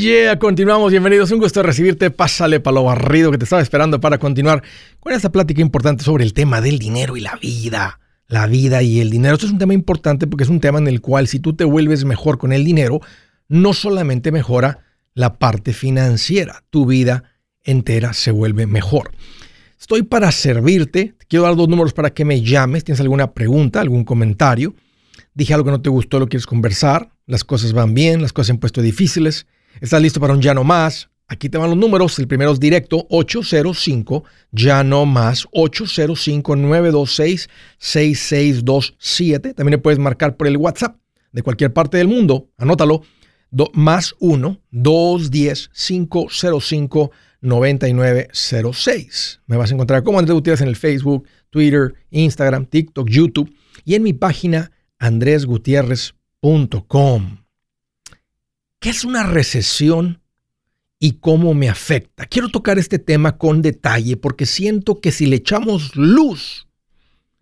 yeah, 0.00 0.38
continuamos. 0.38 0.90
Bienvenidos. 0.90 1.30
Un 1.30 1.38
gusto 1.38 1.62
recibirte. 1.62 2.10
Pásale 2.10 2.60
para 2.60 2.74
lo 2.74 2.84
barrido 2.84 3.30
que 3.30 3.38
te 3.38 3.44
estaba 3.44 3.62
esperando 3.62 4.00
para 4.00 4.18
continuar 4.18 4.62
con 5.00 5.12
esta 5.12 5.30
plática 5.30 5.60
importante 5.60 6.04
sobre 6.04 6.24
el 6.24 6.32
tema 6.32 6.60
del 6.60 6.78
dinero 6.78 7.16
y 7.16 7.20
la 7.20 7.36
vida. 7.36 8.00
La 8.26 8.46
vida 8.46 8.82
y 8.82 9.00
el 9.00 9.10
dinero. 9.10 9.34
Esto 9.34 9.46
es 9.46 9.52
un 9.52 9.58
tema 9.58 9.74
importante 9.74 10.26
porque 10.26 10.44
es 10.44 10.50
un 10.50 10.60
tema 10.60 10.78
en 10.78 10.88
el 10.88 11.00
cual 11.00 11.28
si 11.28 11.38
tú 11.38 11.54
te 11.54 11.64
vuelves 11.64 12.04
mejor 12.04 12.38
con 12.38 12.52
el 12.52 12.64
dinero, 12.64 13.00
no 13.48 13.72
solamente 13.72 14.32
mejora 14.32 14.80
la 15.14 15.38
parte 15.38 15.72
financiera, 15.72 16.64
tu 16.70 16.86
vida 16.86 17.24
entera 17.62 18.14
se 18.14 18.30
vuelve 18.30 18.66
mejor. 18.66 19.12
Estoy 19.78 20.02
para 20.02 20.32
servirte. 20.32 21.14
Te 21.18 21.26
quiero 21.26 21.44
dar 21.44 21.56
dos 21.56 21.68
números 21.68 21.92
para 21.92 22.10
que 22.10 22.24
me 22.24 22.42
llames. 22.42 22.84
¿Tienes 22.84 23.00
alguna 23.00 23.32
pregunta, 23.32 23.80
algún 23.80 24.04
comentario? 24.04 24.74
Dije 25.34 25.54
algo 25.54 25.66
que 25.66 25.72
no 25.72 25.82
te 25.82 25.90
gustó, 25.90 26.18
lo 26.18 26.28
quieres 26.28 26.46
conversar. 26.46 27.10
Las 27.26 27.44
cosas 27.44 27.72
van 27.72 27.94
bien, 27.94 28.22
las 28.22 28.32
cosas 28.32 28.46
se 28.48 28.52
han 28.52 28.58
puesto 28.58 28.82
difíciles. 28.82 29.46
¿Estás 29.80 30.00
listo 30.00 30.20
para 30.20 30.34
un 30.34 30.40
ya 30.40 30.54
no 30.54 30.62
más? 30.64 31.10
Aquí 31.26 31.48
te 31.48 31.56
van 31.58 31.70
los 31.70 31.78
números. 31.78 32.18
El 32.18 32.28
primero 32.28 32.52
es 32.52 32.60
directo 32.60 33.06
805 33.10 34.24
ya 34.52 34.84
no 34.84 35.06
más 35.06 35.46
805 35.52 36.56
926 36.56 37.48
6627. 37.78 39.54
También 39.54 39.72
le 39.72 39.78
puedes 39.78 39.98
marcar 39.98 40.36
por 40.36 40.46
el 40.46 40.58
WhatsApp 40.58 40.98
de 41.32 41.42
cualquier 41.42 41.72
parte 41.72 41.96
del 41.98 42.06
mundo. 42.08 42.50
Anótalo. 42.56 43.02
más 43.72 44.14
1 44.20 44.60
210 44.70 45.70
505 45.72 47.10
9906. 47.40 49.40
Me 49.46 49.56
vas 49.56 49.70
a 49.70 49.74
encontrar 49.74 50.02
como 50.02 50.18
Andrés 50.18 50.34
Gutiérrez 50.34 50.62
en 50.62 50.68
el 50.68 50.76
Facebook, 50.76 51.26
Twitter, 51.50 51.94
Instagram, 52.10 52.66
TikTok, 52.66 53.08
YouTube 53.08 53.54
y 53.84 53.94
en 53.94 54.02
mi 54.02 54.12
página 54.12 54.72
andresgutierrez.com. 54.98 57.43
¿Qué 58.84 58.90
es 58.90 59.02
una 59.02 59.22
recesión 59.22 60.20
y 60.98 61.12
cómo 61.12 61.54
me 61.54 61.70
afecta? 61.70 62.26
Quiero 62.26 62.50
tocar 62.50 62.78
este 62.78 62.98
tema 62.98 63.38
con 63.38 63.62
detalle 63.62 64.18
porque 64.18 64.44
siento 64.44 65.00
que 65.00 65.10
si 65.10 65.24
le 65.24 65.36
echamos 65.36 65.96
luz, 65.96 66.68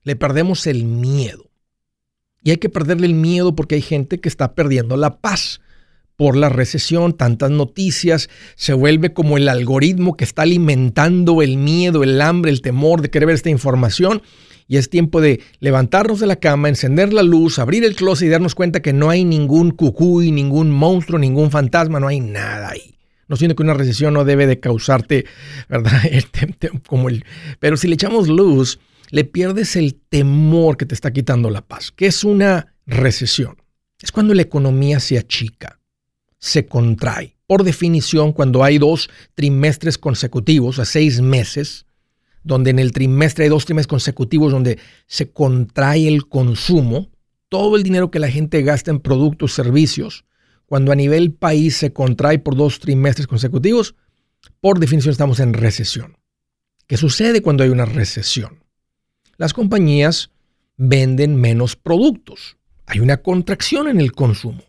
le 0.05 0.15
perdemos 0.15 0.69
el 0.69 0.84
miedo. 0.84 1.51
Y 2.45 2.53
hay 2.53 2.59
que 2.59 2.69
perderle 2.69 3.09
el 3.09 3.15
miedo 3.15 3.57
porque 3.57 3.75
hay 3.75 3.83
gente 3.83 4.21
que 4.21 4.29
está 4.29 4.55
perdiendo 4.55 4.97
la 4.97 5.19
paz 5.19 5.61
por 6.15 6.37
la 6.37 6.49
recesión, 6.49 7.12
tantas 7.12 7.51
noticias, 7.51 8.31
se 8.55 8.73
vuelve 8.73 9.12
como 9.12 9.37
el 9.37 9.49
algoritmo 9.49 10.17
que 10.17 10.23
está 10.23 10.43
alimentando 10.43 11.43
el 11.43 11.56
miedo, 11.56 12.05
el 12.05 12.21
hambre, 12.21 12.53
el 12.53 12.62
temor 12.62 13.03
de 13.03 13.11
querer 13.11 13.27
ver 13.27 13.34
esta 13.34 13.51
información 13.51 14.23
y 14.73 14.78
es 14.78 14.89
tiempo 14.89 15.20
de 15.20 15.42
levantarnos 15.61 16.19
de 16.19 16.27
la 16.27 16.37
cama, 16.37 16.70
encender 16.70 17.12
la 17.12 17.23
luz, 17.23 17.59
abrir 17.59 17.84
el 17.84 17.95
closet 17.95 18.28
y 18.28 18.31
darnos 18.31 18.55
cuenta 18.55 18.81
que 18.81 18.95
no 18.95 19.11
hay 19.11 19.23
ningún 19.23 19.70
cucuy, 19.70 20.33
ningún 20.33 20.70
monstruo, 20.70 21.19
ningún 21.19 21.51
fantasma, 21.51 22.01
no 22.01 22.09
hay 22.09 22.20
nada 22.20 22.70
ahí. 22.70 22.97
No 23.28 23.37
siento 23.37 23.55
que 23.55 23.65
una 23.65 23.75
recesión 23.75 24.15
no 24.15 24.25
debe 24.25 24.47
de 24.47 24.61
causarte, 24.61 25.27
¿verdad? 25.69 26.00
Como 26.87 27.11
el, 27.11 27.27
pero 27.61 27.77
si 27.77 27.87
le 27.87 27.97
echamos 27.97 28.28
luz, 28.28 28.78
le 29.11 29.25
pierdes 29.25 29.77
el 29.77 29.95
temor 29.95 30.78
que 30.78 30.87
te 30.87 30.95
está 30.95 31.12
quitando 31.12 31.50
la 31.50 31.61
paz. 31.61 31.93
¿Qué 31.95 32.06
es 32.06 32.25
una 32.25 32.75
recesión? 32.87 33.59
Es 34.00 34.11
cuando 34.11 34.33
la 34.33 34.41
economía 34.41 35.00
se 35.00 35.19
achica, 35.19 35.81
se 36.39 36.65
contrae. 36.65 37.37
Por 37.47 37.62
definición, 37.62 38.33
cuando 38.33 38.65
hay 38.65 38.78
dos 38.78 39.11
trimestres 39.34 39.98
consecutivos, 39.98 40.78
a 40.78 40.87
seis 40.87 41.20
meses, 41.20 41.84
donde 42.45 42.71
en 42.71 42.79
el 42.79 42.93
trimestre 42.93 43.45
hay 43.45 43.51
dos 43.51 43.65
trimestres 43.65 43.89
consecutivos 43.89 44.53
donde 44.53 44.79
se 45.07 45.31
contrae 45.31 46.09
el 46.09 46.27
consumo, 46.29 47.11
todo 47.49 47.77
el 47.77 47.83
dinero 47.83 48.11
que 48.11 48.19
la 48.19 48.31
gente 48.31 48.62
gasta 48.62 48.91
en 48.91 49.01
productos, 49.01 49.53
servicios, 49.53 50.25
cuando 50.67 50.91
a 50.91 50.97
nivel 50.97 51.33
país 51.33 51.77
se 51.77 51.93
contrae 51.93 52.39
por 52.39 52.57
dos 52.57 52.81
trimestres 52.81 53.27
consecutivos, 53.27 53.95
por 54.61 54.79
definición 54.79 55.12
estamos 55.12 55.39
en 55.41 55.53
recesión. 55.53 56.17
¿Qué 56.87 56.97
sucede 56.97 57.43
cuando 57.43 57.62
hay 57.62 57.71
una 57.71 57.84
recesión? 57.84 58.65
Las 59.37 59.53
compañías 59.53 60.31
venden 60.77 61.37
menos 61.37 61.77
productos. 61.77 62.56
Hay 62.87 63.00
una 63.00 63.19
contracción 63.19 63.89
en 63.89 64.00
el 64.00 64.12
consumo. 64.12 64.62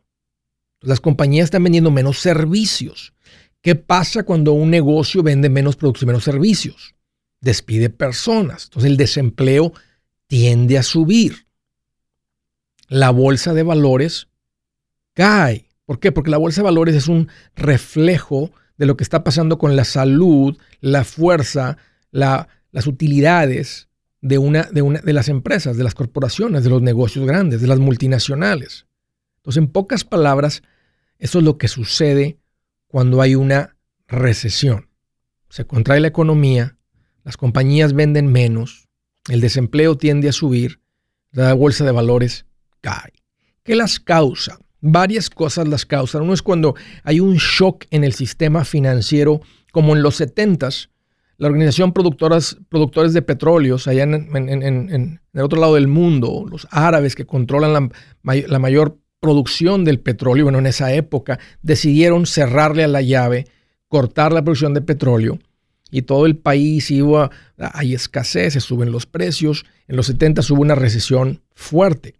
Las 0.81 0.99
compañías 0.99 1.45
están 1.45 1.63
vendiendo 1.63 1.91
menos 1.91 2.19
servicios. 2.19 3.13
¿Qué 3.61 3.75
pasa 3.75 4.23
cuando 4.23 4.51
un 4.53 4.69
negocio 4.69 5.23
vende 5.23 5.49
menos 5.49 5.75
productos 5.75 6.03
y 6.03 6.05
menos 6.05 6.23
servicios? 6.23 6.95
Despide 7.43 7.89
personas. 7.89 8.65
Entonces 8.65 8.89
el 8.89 8.97
desempleo 8.97 9.73
tiende 10.27 10.77
a 10.77 10.83
subir. 10.83 11.45
La 12.87 13.11
bolsa 13.11 13.53
de 13.53 13.63
valores 13.63 14.29
cae. 15.13 15.67
¿Por 15.85 15.99
qué? 15.99 16.11
Porque 16.11 16.31
la 16.31 16.37
bolsa 16.37 16.61
de 16.61 16.65
valores 16.65 16.95
es 16.95 17.07
un 17.07 17.27
reflejo 17.55 18.51
de 18.77 18.85
lo 18.85 18.97
que 18.97 19.03
está 19.03 19.23
pasando 19.23 19.57
con 19.57 19.75
la 19.75 19.83
salud, 19.83 20.57
la 20.79 21.03
fuerza, 21.03 21.77
las 22.11 22.87
utilidades 22.87 23.89
de, 24.21 24.37
una, 24.37 24.63
de, 24.63 24.81
una, 24.81 25.01
de 25.01 25.13
las 25.13 25.27
empresas, 25.27 25.75
de 25.75 25.83
las 25.83 25.95
corporaciones, 25.95 26.63
de 26.63 26.69
los 26.69 26.81
negocios 26.81 27.25
grandes, 27.25 27.61
de 27.61 27.67
las 27.67 27.79
multinacionales. 27.79 28.87
Entonces, 29.37 29.61
en 29.61 29.67
pocas 29.67 30.05
palabras, 30.05 30.63
eso 31.19 31.39
es 31.39 31.43
lo 31.45 31.57
que 31.57 31.67
sucede 31.67 32.37
cuando 32.87 33.21
hay 33.21 33.35
una 33.35 33.75
recesión. 34.07 34.87
Se 35.49 35.65
contrae 35.65 35.99
la 35.99 36.07
economía, 36.07 36.77
las 37.23 37.37
compañías 37.37 37.93
venden 37.93 38.27
menos, 38.27 38.87
el 39.29 39.41
desempleo 39.41 39.97
tiende 39.97 40.29
a 40.29 40.33
subir, 40.33 40.79
la 41.31 41.53
bolsa 41.53 41.85
de 41.85 41.91
valores 41.91 42.45
cae. 42.81 43.13
¿Qué 43.63 43.75
las 43.75 43.99
causa? 43.99 44.59
Varias 44.81 45.29
cosas 45.29 45.67
las 45.67 45.85
causan. 45.85 46.23
Uno 46.23 46.33
es 46.33 46.41
cuando 46.41 46.75
hay 47.03 47.21
un 47.21 47.35
shock 47.35 47.85
en 47.89 48.03
el 48.03 48.13
sistema 48.13 48.65
financiero, 48.65 49.41
como 49.71 49.95
en 49.95 50.03
los 50.03 50.19
70s, 50.19 50.89
la 51.37 51.47
organización 51.47 51.93
productoras, 51.93 52.57
productores 52.69 53.13
de 53.13 53.21
petróleos 53.21 53.87
allá 53.87 54.03
en, 54.03 55.19
el 55.33 55.41
otro 55.41 55.59
lado 55.59 55.75
del 55.75 55.87
mundo, 55.87 56.45
los 56.49 56.67
árabes 56.69 57.15
que 57.15 57.25
controlan 57.25 57.73
la, 57.73 58.35
la 58.47 58.59
mayor 58.59 58.99
producción 59.19 59.85
del 59.85 59.99
petróleo, 59.99 60.45
bueno, 60.45 60.59
en 60.59 60.67
esa 60.67 60.93
época, 60.93 61.39
decidieron 61.61 62.25
cerrarle 62.25 62.83
a 62.83 62.87
la 62.89 63.01
llave, 63.01 63.47
cortar 63.87 64.33
la 64.33 64.43
producción 64.43 64.73
de 64.73 64.81
petróleo 64.81 65.39
y 65.93 66.01
todo 66.01 66.25
el 66.25 66.37
país 66.37 66.89
iba, 66.89 67.29
hay 67.55 67.93
escasez, 67.93 68.53
se 68.53 68.61
suben 68.61 68.91
los 68.91 69.05
precios. 69.05 69.63
En 69.87 69.95
los 69.95 70.07
70 70.07 70.41
hubo 70.49 70.63
una 70.63 70.73
recesión 70.73 71.43
fuerte. 71.53 72.15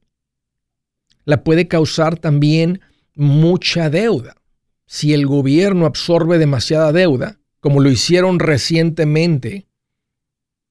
La 1.26 1.44
puede 1.44 1.68
causar 1.68 2.20
también 2.20 2.82
mucha 3.16 3.90
deuda. 3.90 4.36
Si 4.86 5.16
el 5.16 5.26
gobierno 5.26 5.88
absorbe 5.88 6.38
demasiada 6.38 6.92
deuda, 6.92 7.40
como 7.60 7.82
lo 7.82 7.90
hicieron 7.90 8.38
recientemente 8.38 9.66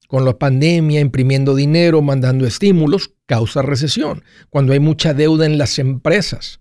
con 0.07 0.25
la 0.25 0.39
pandemia, 0.39 1.01
imprimiendo 1.01 1.57
dinero, 1.57 2.03
mandando 2.03 2.47
estímulos, 2.47 3.15
causa 3.27 3.63
recesión. 3.63 4.23
Cuando 4.49 4.75
hay 4.75 4.79
mucha 4.79 5.13
deuda 5.13 5.45
en 5.45 5.59
las 5.59 5.81
empresas, 5.81 6.61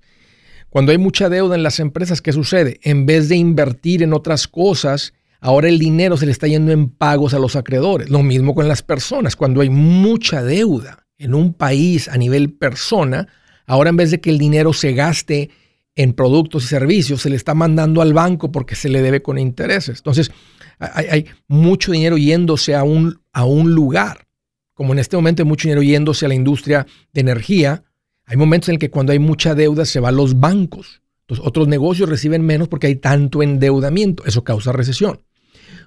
cuando 0.70 0.92
hay 0.92 0.98
mucha 0.98 1.30
deuda 1.30 1.54
en 1.54 1.62
las 1.62 1.80
empresas, 1.80 2.20
¿qué 2.20 2.34
sucede? 2.34 2.80
En 2.82 3.06
vez 3.06 3.30
de 3.30 3.36
invertir 3.36 4.02
en 4.02 4.14
otras 4.14 4.48
cosas, 4.48 5.14
Ahora 5.44 5.70
el 5.70 5.80
dinero 5.80 6.18
se 6.18 6.28
le 6.28 6.32
está 6.32 6.48
yendo 6.48 6.72
en 6.72 6.88
pagos 6.90 7.34
a 7.34 7.40
los 7.40 7.56
acreedores. 7.56 8.12
Lo 8.12 8.22
mismo 8.22 8.54
con 8.54 8.68
las 8.68 8.84
personas. 8.84 9.36
Cuando 9.36 9.62
hay 9.62 9.72
mucha 9.72 10.44
deuda 10.44 11.08
en 11.18 11.34
un 11.34 11.56
país 11.56 12.08
a 12.08 12.18
nivel 12.18 12.54
persona, 12.54 13.28
ahora 13.66 13.90
en 13.90 13.98
vez 13.98 14.12
de 14.12 14.22
que 14.22 14.30
el 14.30 14.38
dinero 14.38 14.72
se 14.72 14.94
gaste 14.94 15.50
en 15.96 16.14
productos 16.14 16.66
y 16.66 16.68
servicios, 16.68 17.24
se 17.24 17.32
le 17.32 17.36
está 17.36 17.56
mandando 17.56 18.04
al 18.04 18.14
banco 18.14 18.52
porque 18.52 18.76
se 18.76 18.88
le 18.88 19.02
debe 19.02 19.24
con 19.24 19.40
intereses. 19.40 19.98
Entonces, 19.98 20.32
hay, 20.78 21.26
mucho 21.48 21.92
dinero 21.92 22.18
yéndose 22.20 22.76
a 22.76 22.84
un, 22.84 23.20
a 23.34 23.44
un 23.44 23.74
lugar. 23.74 24.28
Como 24.76 24.94
en 24.94 25.00
este 25.00 25.16
momento 25.16 25.42
hay 25.42 25.50
mucho 25.50 25.68
dinero 25.68 25.82
yéndose 25.82 26.26
a 26.26 26.30
la 26.30 26.36
industria 26.36 26.86
de 27.14 27.22
energía, 27.22 27.84
hay 28.26 28.38
momentos 28.38 28.70
en 28.70 28.78
que 28.78 28.92
cuando 28.92 29.12
hay 29.12 29.20
mucha 29.20 29.56
deuda 29.56 29.86
se 29.86 30.00
va 30.00 30.10
a 30.10 30.14
los 30.14 30.40
bancos. 30.40 31.02
Entonces, 31.22 31.46
otros 31.48 31.68
negocios 31.68 32.08
reciben 32.08 32.46
menos 32.46 32.68
porque 32.68 32.88
hay 32.88 32.96
tanto 32.96 33.42
endeudamiento. 33.42 34.24
Eso 34.26 34.44
causa 34.44 34.72
recesión 34.72 35.20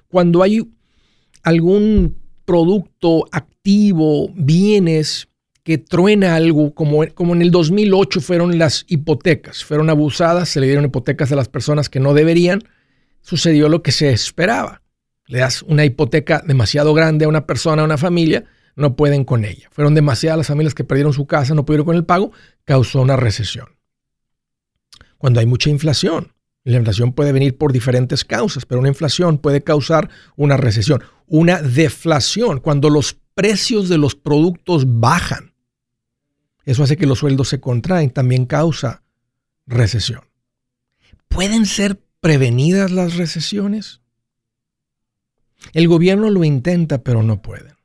cuando 0.07 0.43
hay 0.43 0.67
algún 1.43 2.17
producto 2.45 3.25
activo, 3.31 4.29
bienes 4.35 5.27
que 5.63 5.79
truena 5.79 6.35
algo, 6.35 6.75
como, 6.75 7.03
en 7.03 7.41
el 7.41 7.49
2008 7.49 8.21
fueron 8.21 8.59
las 8.59 8.85
hipotecas, 8.87 9.65
fueron 9.65 9.89
abusadas, 9.89 10.49
se 10.49 10.59
le 10.59 10.67
dieron 10.67 10.85
hipotecas 10.85 11.31
a 11.31 11.35
las 11.35 11.49
personas 11.49 11.89
que 11.89 11.99
no 11.99 12.13
deberían, 12.13 12.61
sucedió 13.21 13.67
lo 13.67 13.81
que 13.81 13.91
se 13.91 14.11
esperaba. 14.11 14.83
Le 15.25 15.39
das 15.39 15.63
una 15.63 15.83
hipoteca 15.83 16.43
demasiado 16.45 16.93
grande 16.93 17.25
a 17.25 17.27
una 17.27 17.47
persona, 17.47 17.81
a 17.81 17.85
una 17.85 17.97
familia, 17.97 18.45
no 18.75 18.95
pueden 18.95 19.23
con 19.23 19.43
ella. 19.43 19.67
Fueron 19.71 19.95
demasiadas 19.95 20.37
las 20.37 20.47
familias 20.47 20.75
que 20.75 20.83
perdieron 20.83 21.13
su 21.13 21.25
casa, 21.25 21.55
no 21.55 21.65
pudieron 21.65 21.87
con 21.87 21.95
el 21.95 22.05
pago, 22.05 22.31
causó 22.63 23.01
una 23.01 23.15
recesión. 23.15 23.69
Cuando 25.17 25.39
hay 25.39 25.47
mucha 25.47 25.71
inflación, 25.71 26.34
la 26.71 26.77
inflación 26.77 27.13
puede 27.13 27.31
venir 27.31 27.57
por 27.57 27.71
diferentes 27.71 28.25
causas, 28.25 28.65
pero 28.65 28.79
una 28.79 28.89
inflación 28.89 29.37
puede 29.37 29.63
causar 29.63 30.09
una 30.35 30.57
recesión. 30.57 31.03
Una 31.27 31.61
deflación, 31.61 32.59
cuando 32.59 32.89
los 32.89 33.17
precios 33.35 33.87
de 33.87 33.99
los 33.99 34.15
productos 34.15 34.99
bajan. 34.99 35.53
Eso 36.65 36.83
hace 36.83 36.97
que 36.97 37.05
los 37.05 37.19
sueldos 37.19 37.49
se 37.49 37.59
contraen, 37.59 38.09
también 38.09 38.45
causa 38.47 39.03
recesión. 39.67 40.21
Pueden 41.27 41.67
ser 41.67 42.01
prevenidas 42.19 42.89
las 42.89 43.17
recesiones? 43.17 44.01
El 45.73 45.87
gobierno 45.87 46.31
lo 46.31 46.43
intenta, 46.43 47.03
pero 47.03 47.21
no 47.21 47.43
puede. 47.43 47.75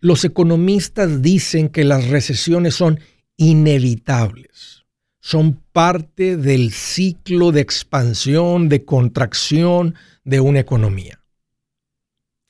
Los 0.00 0.24
economistas 0.24 1.20
dicen 1.20 1.68
que 1.68 1.84
las 1.84 2.08
recesiones 2.08 2.74
son 2.74 2.98
inevitables, 3.36 4.84
son 5.20 5.62
parte 5.72 6.36
del 6.36 6.72
ciclo 6.72 7.52
de 7.52 7.60
expansión, 7.60 8.68
de 8.68 8.84
contracción 8.84 9.94
de 10.24 10.40
una 10.40 10.60
economía. 10.60 11.20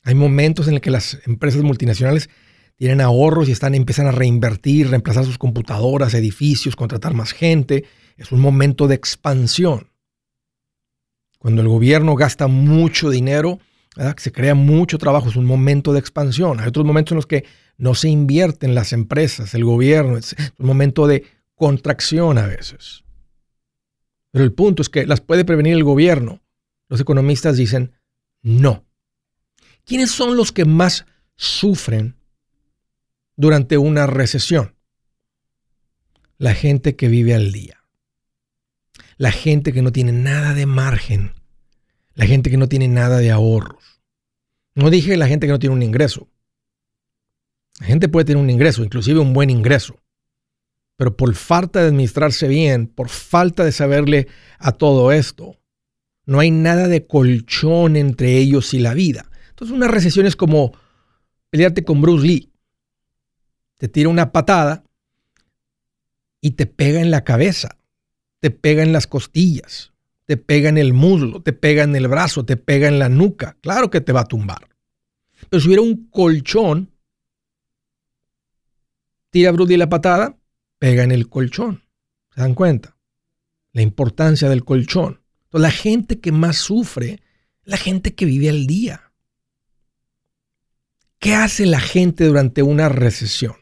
Hay 0.04 0.14
momentos 0.14 0.66
en 0.66 0.74
los 0.74 0.82
que 0.82 0.90
las 0.90 1.18
empresas 1.26 1.62
multinacionales 1.62 2.28
tienen 2.76 3.00
ahorros 3.00 3.48
y 3.48 3.52
están, 3.52 3.74
empiezan 3.74 4.06
a 4.06 4.12
reinvertir, 4.12 4.88
reemplazar 4.88 5.24
sus 5.24 5.38
computadoras, 5.38 6.14
edificios, 6.14 6.74
contratar 6.74 7.14
más 7.14 7.32
gente. 7.32 7.84
Es 8.16 8.32
un 8.32 8.40
momento 8.40 8.88
de 8.88 8.96
expansión. 8.96 9.90
Cuando 11.38 11.62
el 11.62 11.68
gobierno 11.68 12.16
gasta 12.16 12.48
mucho 12.48 13.10
dinero, 13.10 13.60
se 14.16 14.32
crea 14.32 14.54
mucho 14.54 14.98
trabajo, 14.98 15.28
es 15.28 15.36
un 15.36 15.44
momento 15.44 15.92
de 15.92 15.98
expansión. 15.98 16.60
Hay 16.60 16.68
otros 16.68 16.86
momentos 16.86 17.12
en 17.12 17.16
los 17.16 17.26
que 17.26 17.44
no 17.76 17.94
se 17.94 18.08
invierten 18.08 18.74
las 18.74 18.92
empresas, 18.92 19.54
el 19.54 19.64
gobierno, 19.64 20.16
es 20.16 20.34
un 20.58 20.66
momento 20.66 21.06
de 21.06 21.24
contracción 21.54 22.38
a 22.38 22.46
veces. 22.46 23.04
Pero 24.30 24.44
el 24.44 24.52
punto 24.52 24.82
es 24.82 24.88
que 24.88 25.06
las 25.06 25.20
puede 25.20 25.44
prevenir 25.44 25.74
el 25.74 25.84
gobierno. 25.84 26.40
Los 26.88 27.00
economistas 27.00 27.56
dicen 27.56 27.92
no. 28.42 28.84
¿Quiénes 29.84 30.10
son 30.10 30.36
los 30.36 30.52
que 30.52 30.64
más 30.64 31.06
sufren 31.36 32.16
durante 33.36 33.78
una 33.78 34.06
recesión? 34.06 34.74
La 36.38 36.54
gente 36.54 36.96
que 36.96 37.08
vive 37.08 37.34
al 37.34 37.52
día. 37.52 37.84
La 39.16 39.32
gente 39.32 39.72
que 39.72 39.82
no 39.82 39.92
tiene 39.92 40.12
nada 40.12 40.54
de 40.54 40.66
margen. 40.66 41.34
La 42.14 42.26
gente 42.26 42.50
que 42.50 42.56
no 42.56 42.68
tiene 42.68 42.88
nada 42.88 43.18
de 43.18 43.30
ahorros. 43.30 44.02
No 44.74 44.90
dije 44.90 45.16
la 45.16 45.26
gente 45.26 45.46
que 45.46 45.52
no 45.52 45.58
tiene 45.58 45.74
un 45.74 45.82
ingreso. 45.82 46.28
La 47.80 47.86
gente 47.86 48.08
puede 48.08 48.26
tener 48.26 48.42
un 48.42 48.50
ingreso, 48.50 48.84
inclusive 48.84 49.20
un 49.20 49.32
buen 49.32 49.50
ingreso. 49.50 49.98
Pero 50.96 51.16
por 51.16 51.34
falta 51.34 51.80
de 51.80 51.88
administrarse 51.88 52.48
bien, 52.48 52.86
por 52.86 53.08
falta 53.08 53.64
de 53.64 53.72
saberle 53.72 54.28
a 54.58 54.72
todo 54.72 55.10
esto, 55.10 55.58
no 56.26 56.38
hay 56.38 56.50
nada 56.50 56.88
de 56.88 57.06
colchón 57.06 57.96
entre 57.96 58.36
ellos 58.38 58.74
y 58.74 58.78
la 58.78 58.94
vida. 58.94 59.30
Entonces 59.50 59.74
una 59.74 59.88
recesión 59.88 60.26
es 60.26 60.36
como 60.36 60.72
pelearte 61.50 61.84
con 61.84 62.00
Bruce 62.00 62.26
Lee. 62.26 62.52
Te 63.78 63.88
tira 63.88 64.08
una 64.08 64.32
patada 64.32 64.84
y 66.40 66.52
te 66.52 66.66
pega 66.66 67.00
en 67.00 67.10
la 67.10 67.24
cabeza, 67.24 67.78
te 68.40 68.50
pega 68.50 68.82
en 68.82 68.92
las 68.92 69.06
costillas, 69.06 69.91
te 70.24 70.36
pega 70.36 70.68
en 70.68 70.78
el 70.78 70.92
muslo, 70.92 71.42
te 71.42 71.52
pega 71.52 71.82
en 71.82 71.96
el 71.96 72.08
brazo, 72.08 72.44
te 72.44 72.56
pega 72.56 72.88
en 72.88 72.98
la 72.98 73.08
nuca. 73.08 73.56
Claro 73.60 73.90
que 73.90 74.00
te 74.00 74.12
va 74.12 74.20
a 74.20 74.28
tumbar. 74.28 74.68
Pero 75.48 75.60
si 75.60 75.66
hubiera 75.68 75.82
un 75.82 76.08
colchón, 76.08 76.92
tira 79.30 79.52
Lee 79.52 79.76
la 79.76 79.88
patada, 79.88 80.38
pega 80.78 81.02
en 81.02 81.12
el 81.12 81.28
colchón. 81.28 81.84
¿Se 82.34 82.40
dan 82.40 82.54
cuenta? 82.54 82.96
La 83.72 83.82
importancia 83.82 84.48
del 84.48 84.64
colchón. 84.64 85.20
La 85.50 85.70
gente 85.70 86.20
que 86.20 86.32
más 86.32 86.56
sufre, 86.56 87.20
la 87.64 87.76
gente 87.76 88.14
que 88.14 88.24
vive 88.24 88.48
al 88.48 88.66
día. 88.66 89.12
¿Qué 91.18 91.34
hace 91.34 91.66
la 91.66 91.80
gente 91.80 92.24
durante 92.24 92.62
una 92.62 92.88
recesión? 92.88 93.61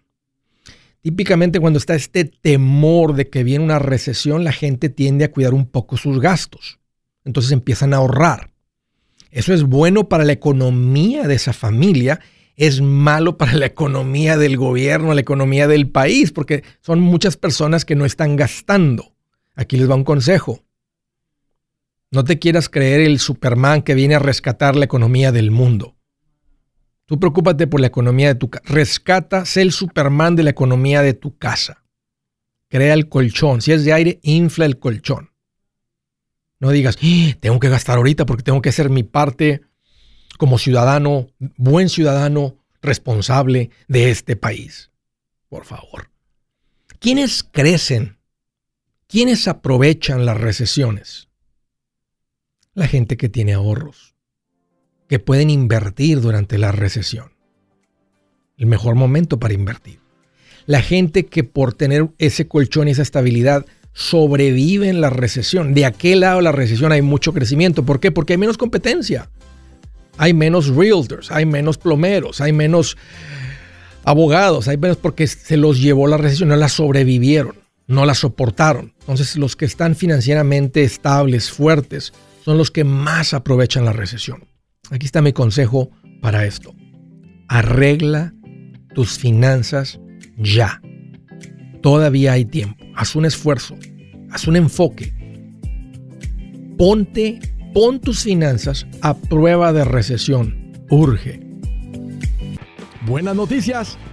Típicamente 1.02 1.60
cuando 1.60 1.78
está 1.78 1.94
este 1.94 2.24
temor 2.24 3.14
de 3.14 3.28
que 3.28 3.42
viene 3.42 3.64
una 3.64 3.78
recesión, 3.78 4.44
la 4.44 4.52
gente 4.52 4.90
tiende 4.90 5.24
a 5.24 5.32
cuidar 5.32 5.54
un 5.54 5.66
poco 5.66 5.96
sus 5.96 6.20
gastos. 6.20 6.78
Entonces 7.24 7.52
empiezan 7.52 7.94
a 7.94 7.98
ahorrar. 7.98 8.50
Eso 9.30 9.54
es 9.54 9.62
bueno 9.62 10.08
para 10.08 10.24
la 10.24 10.32
economía 10.32 11.26
de 11.26 11.34
esa 11.34 11.52
familia, 11.52 12.20
es 12.56 12.80
malo 12.82 13.38
para 13.38 13.54
la 13.54 13.66
economía 13.66 14.36
del 14.36 14.56
gobierno, 14.56 15.14
la 15.14 15.20
economía 15.20 15.68
del 15.68 15.88
país, 15.88 16.32
porque 16.32 16.64
son 16.80 17.00
muchas 17.00 17.36
personas 17.36 17.84
que 17.84 17.94
no 17.94 18.04
están 18.04 18.36
gastando. 18.36 19.14
Aquí 19.54 19.76
les 19.76 19.88
va 19.88 19.94
un 19.94 20.04
consejo. 20.04 20.62
No 22.10 22.24
te 22.24 22.38
quieras 22.38 22.68
creer 22.68 23.00
el 23.00 23.20
Superman 23.20 23.82
que 23.82 23.94
viene 23.94 24.16
a 24.16 24.18
rescatar 24.18 24.74
la 24.74 24.84
economía 24.84 25.32
del 25.32 25.50
mundo. 25.50 25.96
Tú 27.10 27.18
preocúpate 27.18 27.66
por 27.66 27.80
la 27.80 27.88
economía 27.88 28.28
de 28.28 28.34
tu 28.36 28.50
casa. 28.50 28.64
Rescata, 28.68 29.44
sé 29.44 29.62
el 29.62 29.72
Superman 29.72 30.36
de 30.36 30.44
la 30.44 30.50
economía 30.50 31.02
de 31.02 31.12
tu 31.12 31.36
casa. 31.36 31.82
Crea 32.68 32.94
el 32.94 33.08
colchón. 33.08 33.62
Si 33.62 33.72
es 33.72 33.84
de 33.84 33.92
aire, 33.92 34.20
infla 34.22 34.64
el 34.64 34.78
colchón. 34.78 35.32
No 36.60 36.70
digas, 36.70 36.96
¡Ah! 37.02 37.36
tengo 37.40 37.58
que 37.58 37.68
gastar 37.68 37.96
ahorita 37.96 38.26
porque 38.26 38.44
tengo 38.44 38.62
que 38.62 38.68
hacer 38.68 38.90
mi 38.90 39.02
parte 39.02 39.62
como 40.38 40.56
ciudadano, 40.56 41.26
buen 41.56 41.88
ciudadano, 41.88 42.58
responsable 42.80 43.70
de 43.88 44.12
este 44.12 44.36
país. 44.36 44.92
Por 45.48 45.64
favor. 45.64 46.12
¿Quiénes 47.00 47.42
crecen? 47.42 48.18
¿Quiénes 49.08 49.48
aprovechan 49.48 50.24
las 50.24 50.40
recesiones? 50.40 51.28
La 52.72 52.86
gente 52.86 53.16
que 53.16 53.28
tiene 53.28 53.54
ahorros 53.54 54.09
que 55.10 55.18
pueden 55.18 55.50
invertir 55.50 56.20
durante 56.20 56.56
la 56.56 56.70
recesión. 56.70 57.32
El 58.56 58.66
mejor 58.66 58.94
momento 58.94 59.40
para 59.40 59.54
invertir. 59.54 59.98
La 60.66 60.82
gente 60.82 61.26
que 61.26 61.42
por 61.42 61.74
tener 61.74 62.10
ese 62.18 62.46
colchón 62.46 62.86
y 62.86 62.92
esa 62.92 63.02
estabilidad 63.02 63.66
sobrevive 63.92 64.88
en 64.88 65.00
la 65.00 65.10
recesión. 65.10 65.74
De 65.74 65.84
aquel 65.84 66.20
lado 66.20 66.36
de 66.36 66.44
la 66.44 66.52
recesión 66.52 66.92
hay 66.92 67.02
mucho 67.02 67.32
crecimiento. 67.32 67.84
¿Por 67.84 67.98
qué? 67.98 68.12
Porque 68.12 68.34
hay 68.34 68.38
menos 68.38 68.56
competencia. 68.56 69.28
Hay 70.16 70.32
menos 70.32 70.68
realtors, 70.68 71.32
hay 71.32 71.44
menos 71.44 71.76
plomeros, 71.76 72.40
hay 72.40 72.52
menos 72.52 72.96
abogados, 74.04 74.68
hay 74.68 74.76
menos 74.76 74.96
porque 74.96 75.26
se 75.26 75.56
los 75.56 75.80
llevó 75.80 76.06
la 76.06 76.18
recesión, 76.18 76.50
no 76.50 76.56
la 76.56 76.68
sobrevivieron, 76.68 77.56
no 77.88 78.06
la 78.06 78.14
soportaron. 78.14 78.92
Entonces 79.00 79.34
los 79.34 79.56
que 79.56 79.64
están 79.64 79.96
financieramente 79.96 80.84
estables, 80.84 81.50
fuertes, 81.50 82.12
son 82.44 82.58
los 82.58 82.70
que 82.70 82.84
más 82.84 83.34
aprovechan 83.34 83.84
la 83.84 83.92
recesión. 83.92 84.49
Aquí 84.90 85.06
está 85.06 85.22
mi 85.22 85.32
consejo 85.32 85.90
para 86.20 86.44
esto. 86.44 86.74
Arregla 87.48 88.34
tus 88.94 89.18
finanzas 89.18 90.00
ya. 90.36 90.80
Todavía 91.80 92.32
hay 92.32 92.44
tiempo. 92.44 92.84
Haz 92.96 93.14
un 93.14 93.24
esfuerzo. 93.24 93.76
Haz 94.30 94.46
un 94.48 94.56
enfoque. 94.56 95.12
Ponte, 96.76 97.38
pon 97.72 98.00
tus 98.00 98.24
finanzas 98.24 98.86
a 99.00 99.14
prueba 99.14 99.72
de 99.72 99.84
recesión. 99.84 100.72
Urge. 100.90 101.40
Buenas 103.06 103.36
noticias. 103.36 103.96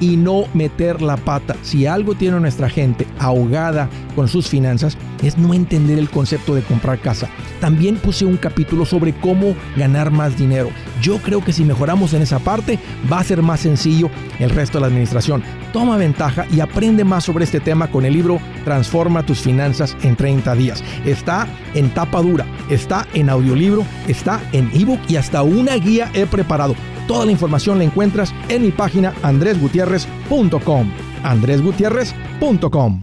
y 0.00 0.16
no 0.16 0.44
meter 0.54 1.02
la 1.02 1.16
pata. 1.16 1.56
Si 1.62 1.86
algo 1.86 2.14
tiene 2.14 2.40
nuestra 2.40 2.68
gente 2.68 3.06
ahogada 3.18 3.88
con 4.14 4.28
sus 4.28 4.48
finanzas, 4.48 4.96
es 5.22 5.38
no 5.38 5.54
entender 5.54 5.98
el 5.98 6.10
concepto 6.10 6.54
de 6.54 6.62
comprar 6.62 6.98
casa. 7.00 7.28
También 7.60 7.96
puse 7.96 8.24
un 8.24 8.36
capítulo 8.36 8.84
sobre 8.84 9.12
cómo 9.14 9.54
ganar 9.76 10.10
más 10.10 10.36
dinero. 10.36 10.70
Yo 11.04 11.18
creo 11.18 11.44
que 11.44 11.52
si 11.52 11.64
mejoramos 11.64 12.14
en 12.14 12.22
esa 12.22 12.38
parte, 12.38 12.78
va 13.12 13.18
a 13.18 13.24
ser 13.24 13.42
más 13.42 13.60
sencillo 13.60 14.08
el 14.38 14.48
resto 14.48 14.78
de 14.78 14.80
la 14.80 14.86
administración. 14.86 15.42
Toma 15.70 15.98
ventaja 15.98 16.46
y 16.50 16.60
aprende 16.60 17.04
más 17.04 17.24
sobre 17.24 17.44
este 17.44 17.60
tema 17.60 17.88
con 17.88 18.06
el 18.06 18.14
libro 18.14 18.40
Transforma 18.64 19.26
tus 19.26 19.40
finanzas 19.40 19.94
en 20.02 20.16
30 20.16 20.54
días. 20.54 20.82
Está 21.04 21.46
en 21.74 21.90
tapa 21.90 22.22
dura, 22.22 22.46
está 22.70 23.06
en 23.12 23.28
audiolibro, 23.28 23.84
está 24.08 24.40
en 24.52 24.70
ebook 24.72 25.00
y 25.06 25.16
hasta 25.16 25.42
una 25.42 25.74
guía 25.74 26.10
he 26.14 26.24
preparado. 26.24 26.74
Toda 27.06 27.26
la 27.26 27.32
información 27.32 27.76
la 27.76 27.84
encuentras 27.84 28.32
en 28.48 28.62
mi 28.62 28.70
página 28.70 29.12
andresgutierrez.com. 29.22 30.90
andresgutierrez.com. 31.22 33.02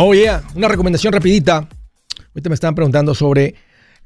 Oh, 0.00 0.14
yeah, 0.14 0.44
una 0.54 0.68
recomendación 0.68 1.12
rapidita. 1.12 1.68
Ahorita 2.28 2.48
me 2.48 2.54
estaban 2.54 2.76
preguntando 2.76 3.16
sobre 3.16 3.56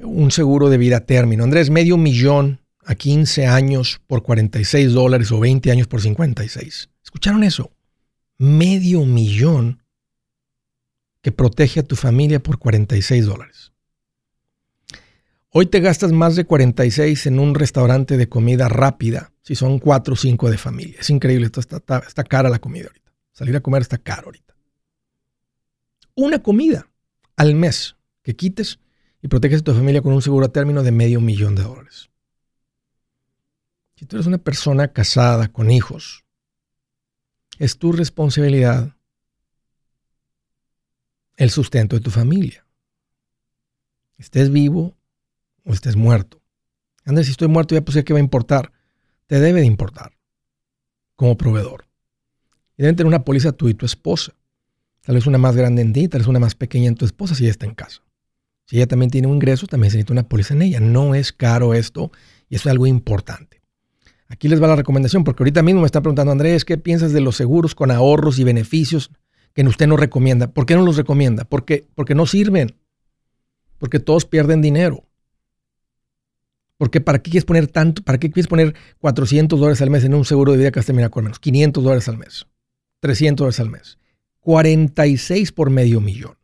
un 0.01 0.31
seguro 0.31 0.71
de 0.71 0.79
vida 0.79 1.01
término. 1.01 1.45
Andrés, 1.45 1.69
medio 1.69 1.99
millón 1.99 2.62
a 2.85 2.95
15 2.95 3.47
años 3.47 4.01
por 4.07 4.23
46 4.23 4.93
dólares 4.93 5.31
o 5.33 5.41
20 5.41 5.71
años 5.71 5.87
por 5.87 6.01
56. 6.01 6.91
¿Escucharon 7.03 7.45
eso? 7.45 7.73
Medio 8.39 9.05
millón 9.05 9.83
que 11.21 11.33
protege 11.33 11.81
a 11.81 11.85
tu 11.85 11.95
familia 11.95 12.43
por 12.43 12.59
46 12.59 13.27
dólares. 13.27 13.73
Hoy 15.51 15.67
te 15.67 15.81
gastas 15.81 16.13
más 16.13 16.35
de 16.35 16.45
46 16.45 17.27
en 17.27 17.39
un 17.39 17.55
restaurante 17.55 18.17
de 18.17 18.29
comida 18.29 18.69
rápida, 18.69 19.33
si 19.43 19.55
son 19.55 19.79
4 19.79 20.15
o 20.15 20.17
5 20.17 20.51
de 20.51 20.59
familia. 20.59 20.97
Es 20.99 21.11
increíble, 21.11 21.47
esto 21.47 21.61
está, 21.61 22.03
está 22.07 22.25
cara 22.25 22.49
la 22.49 22.59
comida 22.59 22.87
ahorita. 22.87 23.13
Salir 23.33 23.55
a 23.57 23.61
comer 23.61 23.83
está 23.83 23.99
caro 23.99 24.27
ahorita 24.27 24.53
una 26.15 26.43
comida 26.43 26.89
al 27.37 27.55
mes 27.55 27.97
que 28.23 28.37
quites 28.37 28.79
y 29.23 29.29
proteges 29.29 29.61
a 29.61 29.65
tu 29.65 29.75
familia 29.75 30.03
con 30.03 30.13
un 30.13 30.23
seguro 30.23 30.47
a 30.47 30.53
término 30.53 30.83
de 30.83 30.93
medio 30.93 31.21
millón 31.21 31.55
de 31.55 31.63
dólares. 31.63 32.11
Si 34.03 34.07
tú 34.07 34.17
eres 34.17 34.27
una 34.27 34.39
persona 34.39 34.89
casada 34.89 35.47
con 35.47 35.71
hijos, 35.71 36.25
es 37.61 37.79
tu 37.79 37.93
responsabilidad 37.93 38.97
el 41.37 41.51
sustento 41.51 41.95
de 41.95 42.03
tu 42.03 42.11
familia. 42.11 42.67
Estés 44.19 44.51
vivo 44.51 44.97
o 45.65 45.73
estés 45.73 45.95
muerto. 45.95 46.43
Andrés, 47.05 47.27
si 47.27 47.31
estoy 47.31 47.47
muerto, 47.47 47.77
ya 47.77 47.85
pues, 47.85 48.03
¿qué 48.03 48.13
va 48.13 48.19
a 48.19 48.21
importar? 48.21 48.73
Te 49.29 49.39
debe 49.39 49.61
de 49.61 49.67
importar 49.67 50.19
como 51.15 51.37
proveedor. 51.37 51.87
Y 52.77 52.83
deben 52.83 52.97
tener 52.97 53.07
una 53.07 53.25
póliza 53.25 53.53
tú 53.53 53.69
y 53.69 53.75
tu 53.75 53.87
esposa. 53.87 54.35
Tal 55.03 55.15
vez 55.15 55.29
una 55.29 55.39
más 55.39 55.55
grande 55.55 55.81
en 55.81 55.93
ti, 55.93 56.09
tal 56.09 56.23
vez 56.23 56.27
una 56.27 56.41
más 56.41 56.57
pequeña 56.57 56.89
en 56.89 56.97
tu 56.97 57.05
esposa 57.05 57.37
si 57.37 57.45
ella 57.45 57.53
está 57.53 57.67
en 57.67 57.77
casa. 57.77 58.03
Si 58.67 58.79
ella 58.79 58.89
también 58.89 59.13
tiene 59.13 59.29
un 59.29 59.35
ingreso, 59.35 59.69
también 59.69 59.93
se 59.93 59.99
necesita 59.99 60.13
una 60.13 60.29
póliza 60.29 60.55
en 60.55 60.63
ella. 60.63 60.81
No 60.81 61.15
es 61.15 61.33
caro 61.33 61.73
esto 61.73 62.11
y 62.49 62.57
eso 62.57 62.69
es 62.69 62.73
algo 62.73 62.89
importante. 62.89 63.62
Aquí 64.33 64.49
les 64.49 64.63
va 64.63 64.67
la 64.67 64.77
recomendación, 64.77 65.25
porque 65.25 65.43
ahorita 65.43 65.63
mismo 65.63 65.83
me 65.83 65.87
está 65.87 66.01
preguntando 66.01 66.33
Andrés, 66.33 66.65
¿qué 66.65 66.79
piensas 66.79 67.13
de 67.13 67.21
los 67.21 67.37
seguros 67.37 67.75
con 67.75 67.91
ahorros 67.91 68.39
y 68.39 68.45
beneficios 68.45 69.11
que 69.53 69.63
usted 69.63 69.87
no 69.87 69.99
recomienda? 69.99 70.47
¿Por 70.47 70.65
qué 70.65 70.75
no 70.75 70.81
los 70.87 70.97
recomienda? 70.97 71.45
Porque, 71.45 71.87
porque 71.95 72.15
no 72.15 72.25
sirven. 72.25 72.75
Porque 73.77 74.01
todos 74.01 74.25
pierden 74.25 74.63
dinero. 74.63 75.05
Porque 76.79 77.03
¿para 77.03 77.19
qué 77.19 77.31
quieres 77.31 77.45
poner 77.45 77.67
tanto? 77.67 78.03
¿Para 78.03 78.17
qué 78.17 78.31
quieres 78.31 78.49
poner 78.49 78.75
400 79.01 79.61
dólares 79.61 79.83
al 79.83 79.91
mes 79.91 80.03
en 80.05 80.15
un 80.15 80.25
seguro 80.25 80.53
de 80.53 80.59
vida 80.59 80.71
que 80.71 80.81
has 80.81 80.87
terminado 80.87 81.11
con 81.11 81.25
menos? 81.25 81.39
500 81.39 81.85
dólares 81.85 82.09
al 82.09 82.17
mes. 82.17 82.47
300 83.01 83.45
dólares 83.45 83.61
al 83.61 83.69
mes. 83.69 83.99
46 84.41 85.53
por 85.53 85.69
medio 85.69 86.01
millón. 86.01 86.39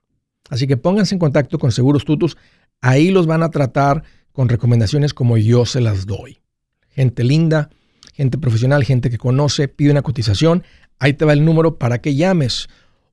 Así 0.50 0.66
que 0.66 0.76
pónganse 0.76 1.14
en 1.14 1.20
contacto 1.20 1.58
con 1.58 1.72
Seguros 1.72 2.04
Tutus. 2.04 2.36
Ahí 2.82 3.10
los 3.10 3.26
van 3.26 3.42
a 3.42 3.48
tratar 3.48 4.04
con 4.32 4.50
recomendaciones 4.50 5.14
como 5.14 5.38
yo 5.38 5.64
se 5.64 5.80
las 5.80 6.04
doy. 6.04 6.38
Gente 6.98 7.22
linda, 7.22 7.70
gente 8.12 8.36
profesional, 8.38 8.82
gente 8.82 9.08
que 9.08 9.18
conoce, 9.18 9.68
pide 9.68 9.92
una 9.92 10.02
cotización. 10.02 10.64
Ahí 10.98 11.12
te 11.12 11.24
va 11.24 11.32
el 11.32 11.44
número 11.44 11.78
para 11.78 12.00
que 12.00 12.16
llames. 12.16 12.68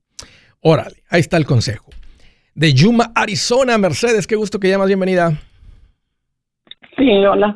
Órale, 0.61 1.03
ahí 1.09 1.19
está 1.19 1.35
el 1.35 1.45
consejo. 1.45 1.89
De 2.55 2.73
Yuma, 2.73 3.11
Arizona, 3.13 3.77
Mercedes, 3.77 4.25
qué 4.25 4.37
gusto 4.37 4.57
que 4.57 4.69
llamas, 4.69 4.87
bienvenida. 4.87 5.37
Sí, 6.99 7.25
hola. 7.25 7.55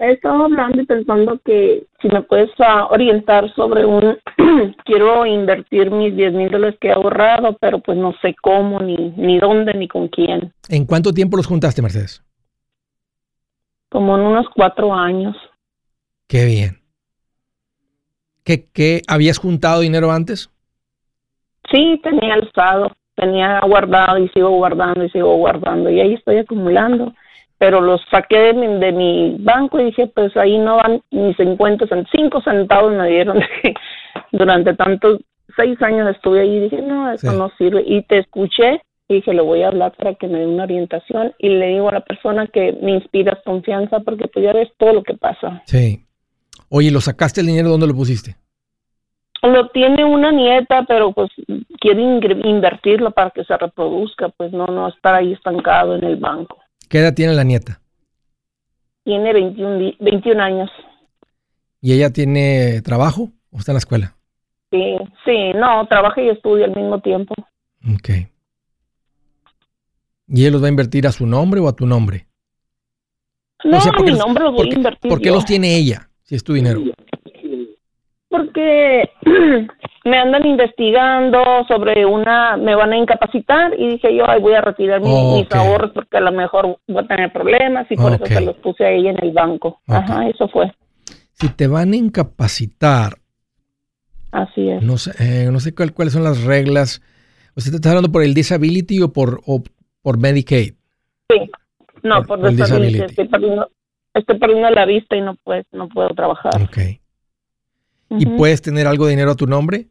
he 0.00 0.12
estado 0.12 0.44
hablando 0.44 0.82
y 0.82 0.86
pensando 0.86 1.40
que 1.42 1.86
si 2.02 2.08
me 2.08 2.20
puedes 2.22 2.50
ah, 2.58 2.88
orientar 2.90 3.50
sobre 3.54 3.86
un, 3.86 4.18
quiero 4.84 5.24
invertir 5.24 5.90
mis 5.90 6.14
10 6.14 6.34
mil 6.34 6.50
dólares 6.50 6.76
que 6.78 6.88
he 6.88 6.92
ahorrado, 6.92 7.56
pero 7.58 7.78
pues 7.78 7.96
no 7.96 8.12
sé 8.20 8.34
cómo, 8.42 8.80
ni, 8.80 9.14
ni 9.16 9.38
dónde, 9.38 9.72
ni 9.72 9.88
con 9.88 10.08
quién. 10.08 10.52
¿En 10.68 10.84
cuánto 10.84 11.12
tiempo 11.12 11.38
los 11.38 11.46
juntaste, 11.46 11.80
Mercedes? 11.80 12.22
Como 13.88 14.18
en 14.18 14.24
unos 14.24 14.46
cuatro 14.54 14.92
años. 14.92 15.34
Qué 16.28 16.44
bien 16.44 16.86
que, 18.46 19.02
habías 19.08 19.38
juntado 19.38 19.80
dinero 19.80 20.10
antes? 20.10 20.50
Sí, 21.70 22.00
tenía 22.02 22.34
el 22.34 22.44
estado, 22.44 22.92
tenía 23.16 23.60
guardado 23.60 24.18
y 24.18 24.28
sigo 24.28 24.50
guardando 24.50 25.04
y 25.04 25.10
sigo 25.10 25.34
guardando 25.36 25.90
y 25.90 26.00
ahí 26.00 26.14
estoy 26.14 26.38
acumulando. 26.38 27.12
Pero 27.58 27.80
los 27.80 28.02
saqué 28.10 28.38
de 28.38 28.52
mi, 28.52 28.78
de 28.78 28.92
mi 28.92 29.36
banco 29.40 29.80
y 29.80 29.86
dije, 29.86 30.06
pues 30.14 30.36
ahí 30.36 30.58
no 30.58 30.76
van 30.76 31.00
ni 31.10 31.32
50 31.34 31.86
centavos, 31.86 32.10
5 32.12 32.42
centavos 32.42 32.92
me 32.92 33.08
dieron. 33.08 33.40
Durante 34.32 34.74
tantos, 34.74 35.20
seis 35.56 35.80
años 35.82 36.08
estuve 36.14 36.40
ahí 36.40 36.56
y 36.56 36.60
dije, 36.60 36.82
no, 36.82 37.10
eso 37.10 37.32
no 37.32 37.50
sirve. 37.56 37.82
Y 37.86 38.02
te 38.02 38.18
escuché 38.18 38.82
y 39.08 39.14
dije, 39.14 39.32
le 39.32 39.42
voy 39.42 39.62
a 39.62 39.68
hablar 39.68 39.92
para 39.96 40.14
que 40.14 40.28
me 40.28 40.40
dé 40.40 40.46
una 40.46 40.64
orientación 40.64 41.32
y 41.38 41.48
le 41.48 41.68
digo 41.68 41.88
a 41.88 41.92
la 41.92 42.00
persona 42.00 42.46
que 42.46 42.76
me 42.82 42.92
inspiras 42.92 43.38
confianza 43.44 44.00
porque 44.00 44.28
pues 44.28 44.44
ya 44.44 44.52
ves 44.52 44.70
todo 44.76 44.92
lo 44.92 45.02
que 45.02 45.14
pasa. 45.14 45.62
Sí. 45.64 46.04
Oye, 46.68 46.90
¿lo 46.90 47.00
sacaste 47.00 47.40
el 47.40 47.46
dinero? 47.46 47.68
¿Dónde 47.68 47.86
lo 47.86 47.94
pusiste? 47.94 48.36
Lo 49.42 49.68
tiene 49.68 50.04
una 50.04 50.32
nieta, 50.32 50.84
pero 50.88 51.12
pues 51.12 51.30
quiere 51.78 52.02
invertirlo 52.02 53.12
para 53.12 53.30
que 53.30 53.44
se 53.44 53.56
reproduzca, 53.56 54.30
pues 54.30 54.50
no, 54.52 54.66
no 54.66 54.88
estar 54.88 55.14
ahí 55.14 55.32
estancado 55.32 55.94
en 55.94 56.04
el 56.04 56.16
banco. 56.16 56.58
¿Qué 56.88 56.98
edad 56.98 57.14
tiene 57.14 57.34
la 57.34 57.44
nieta? 57.44 57.80
Tiene 59.04 59.32
21, 59.32 59.92
21 60.00 60.42
años. 60.42 60.70
¿Y 61.80 61.92
ella 61.92 62.12
tiene 62.12 62.80
trabajo 62.82 63.30
o 63.50 63.58
está 63.58 63.72
en 63.72 63.76
la 63.76 63.78
escuela? 63.78 64.16
Sí, 64.70 64.96
sí, 65.24 65.52
no, 65.54 65.86
trabaja 65.86 66.20
y 66.20 66.28
estudia 66.28 66.66
al 66.66 66.74
mismo 66.74 67.00
tiempo. 67.00 67.34
Ok. 67.94 68.10
¿Y 70.28 70.44
él 70.44 70.52
los 70.52 70.62
va 70.62 70.66
a 70.66 70.70
invertir 70.70 71.06
a 71.06 71.12
su 71.12 71.26
nombre 71.26 71.60
o 71.60 71.68
a 71.68 71.76
tu 71.76 71.86
nombre? 71.86 72.26
No, 73.64 73.78
a 73.78 74.02
mi 74.02 74.12
nombre 74.12 74.44
los 74.44 74.54
voy 74.54 74.70
a 74.70 74.74
invertir. 74.74 75.08
¿Por 75.08 75.20
qué 75.20 75.30
los 75.30 75.44
tiene 75.44 75.76
ella? 75.76 76.08
Si 76.22 76.34
es 76.34 76.42
tu 76.42 76.52
dinero. 76.54 76.80
Porque 78.28 79.10
me 80.04 80.18
andan 80.18 80.46
investigando 80.46 81.64
sobre 81.68 82.04
una, 82.04 82.56
me 82.56 82.74
van 82.74 82.92
a 82.92 82.96
incapacitar 82.96 83.72
y 83.78 83.88
dije 83.88 84.16
yo, 84.16 84.28
ay, 84.28 84.40
voy 84.40 84.54
a 84.54 84.60
retirar 84.60 85.00
mis, 85.00 85.10
mis 85.10 85.52
ahorros 85.52 85.92
porque 85.92 86.16
a 86.16 86.20
lo 86.20 86.32
mejor 86.32 86.78
voy 86.86 87.04
a 87.04 87.06
tener 87.06 87.32
problemas 87.32 87.86
y 87.90 87.96
por 87.96 88.14
eso 88.14 88.26
se 88.26 88.40
los 88.40 88.56
puse 88.56 88.84
ahí 88.84 89.08
en 89.08 89.22
el 89.22 89.32
banco. 89.32 89.80
Ajá, 89.86 90.28
eso 90.28 90.48
fue. 90.48 90.72
Si 91.32 91.48
te 91.50 91.66
van 91.66 91.92
a 91.92 91.96
incapacitar. 91.96 93.14
Así 94.32 94.68
es. 94.68 94.82
No 94.82 94.98
sé, 94.98 95.12
eh, 95.18 95.50
no 95.50 95.60
sé 95.60 95.74
cuáles 95.74 96.12
son 96.12 96.24
las 96.24 96.44
reglas. 96.44 97.02
¿Usted 97.54 97.74
está 97.74 97.90
hablando 97.90 98.12
por 98.12 98.22
el 98.22 98.34
disability 98.34 99.00
o 99.02 99.12
por, 99.12 99.40
o 99.46 99.62
por 100.02 100.18
Medicaid? 100.18 100.74
Sí, 101.30 101.50
no, 102.02 102.22
por, 102.24 102.40
por 102.40 102.50
disability. 102.50 103.02
Estoy 103.02 103.28
perdiendo, 103.28 103.70
estoy 104.14 104.38
perdiendo 104.38 104.70
la 104.70 104.84
vista 104.84 105.16
y 105.16 105.20
no, 105.20 105.36
pues, 105.42 105.64
no 105.72 105.88
puedo 105.88 106.10
trabajar. 106.10 106.52
Ok. 106.62 107.00
¿Y 108.10 108.26
puedes 108.26 108.62
tener 108.62 108.86
algo 108.86 109.06
de 109.06 109.10
dinero 109.10 109.32
a 109.32 109.36
tu 109.36 109.46
nombre? 109.46 109.86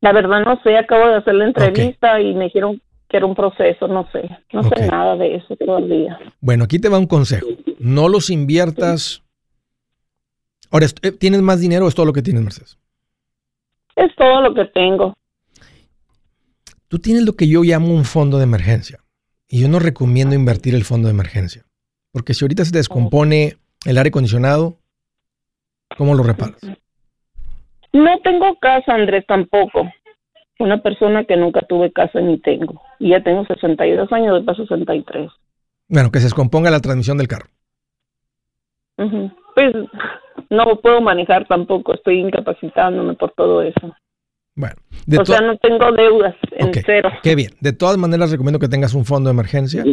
La 0.00 0.12
verdad 0.12 0.44
no 0.44 0.60
sé, 0.62 0.76
acabo 0.76 1.08
de 1.08 1.16
hacer 1.16 1.34
la 1.34 1.46
entrevista 1.46 2.20
y 2.20 2.34
me 2.34 2.44
dijeron 2.44 2.80
que 3.08 3.16
era 3.16 3.26
un 3.26 3.34
proceso, 3.34 3.88
no 3.88 4.08
sé, 4.10 4.28
no 4.52 4.62
sé 4.64 4.86
nada 4.86 5.16
de 5.16 5.36
eso 5.36 5.56
todavía. 5.56 6.18
Bueno, 6.40 6.64
aquí 6.64 6.78
te 6.78 6.88
va 6.88 6.98
un 6.98 7.06
consejo, 7.06 7.46
no 7.78 8.08
los 8.08 8.30
inviertas. 8.30 9.22
Ahora, 10.70 10.86
eh, 11.02 11.12
¿tienes 11.12 11.42
más 11.42 11.60
dinero 11.60 11.84
o 11.86 11.88
es 11.88 11.94
todo 11.94 12.06
lo 12.06 12.12
que 12.12 12.22
tienes, 12.22 12.42
Mercedes? 12.42 12.78
Es 13.94 14.14
todo 14.16 14.42
lo 14.42 14.54
que 14.54 14.64
tengo. 14.66 15.14
Tú 16.88 16.98
tienes 16.98 17.24
lo 17.24 17.34
que 17.34 17.48
yo 17.48 17.62
llamo 17.62 17.92
un 17.92 18.04
fondo 18.04 18.38
de 18.38 18.44
emergencia 18.44 19.00
y 19.48 19.60
yo 19.60 19.68
no 19.68 19.78
recomiendo 19.78 20.34
invertir 20.34 20.74
el 20.74 20.84
fondo 20.84 21.08
de 21.08 21.14
emergencia, 21.14 21.64
porque 22.12 22.34
si 22.34 22.44
ahorita 22.44 22.64
se 22.64 22.76
descompone 22.76 23.56
el 23.84 23.98
aire 23.98 24.08
acondicionado, 24.08 24.78
¿cómo 25.96 26.14
lo 26.14 26.22
reparas? 26.22 26.60
No 27.92 28.18
tengo 28.20 28.56
casa, 28.56 28.94
Andrés, 28.94 29.24
tampoco. 29.26 29.90
Una 30.58 30.82
persona 30.82 31.24
que 31.24 31.36
nunca 31.36 31.60
tuve 31.62 31.92
casa 31.92 32.20
ni 32.20 32.38
tengo. 32.38 32.80
Y 32.98 33.10
ya 33.10 33.22
tengo 33.22 33.44
62 33.46 34.12
años, 34.12 34.36
después 34.36 34.56
63. 34.56 35.30
Bueno, 35.88 36.10
que 36.10 36.18
se 36.18 36.26
descomponga 36.26 36.70
la 36.70 36.80
transmisión 36.80 37.18
del 37.18 37.28
carro. 37.28 37.46
Pues 38.96 39.74
no 40.50 40.76
puedo 40.80 41.00
manejar 41.00 41.46
tampoco, 41.46 41.94
estoy 41.94 42.20
incapacitándome 42.20 43.14
por 43.14 43.32
todo 43.32 43.62
eso. 43.62 43.94
Bueno, 44.54 44.76
o 45.18 45.24
sea, 45.26 45.40
no 45.42 45.56
tengo 45.58 45.92
deudas 45.92 46.34
en 46.52 46.72
cero. 46.84 47.10
Qué 47.22 47.34
bien. 47.34 47.50
De 47.60 47.74
todas 47.74 47.98
maneras, 47.98 48.30
recomiendo 48.30 48.58
que 48.58 48.68
tengas 48.68 48.94
un 48.94 49.04
fondo 49.04 49.28
de 49.28 49.34
emergencia 49.34 49.84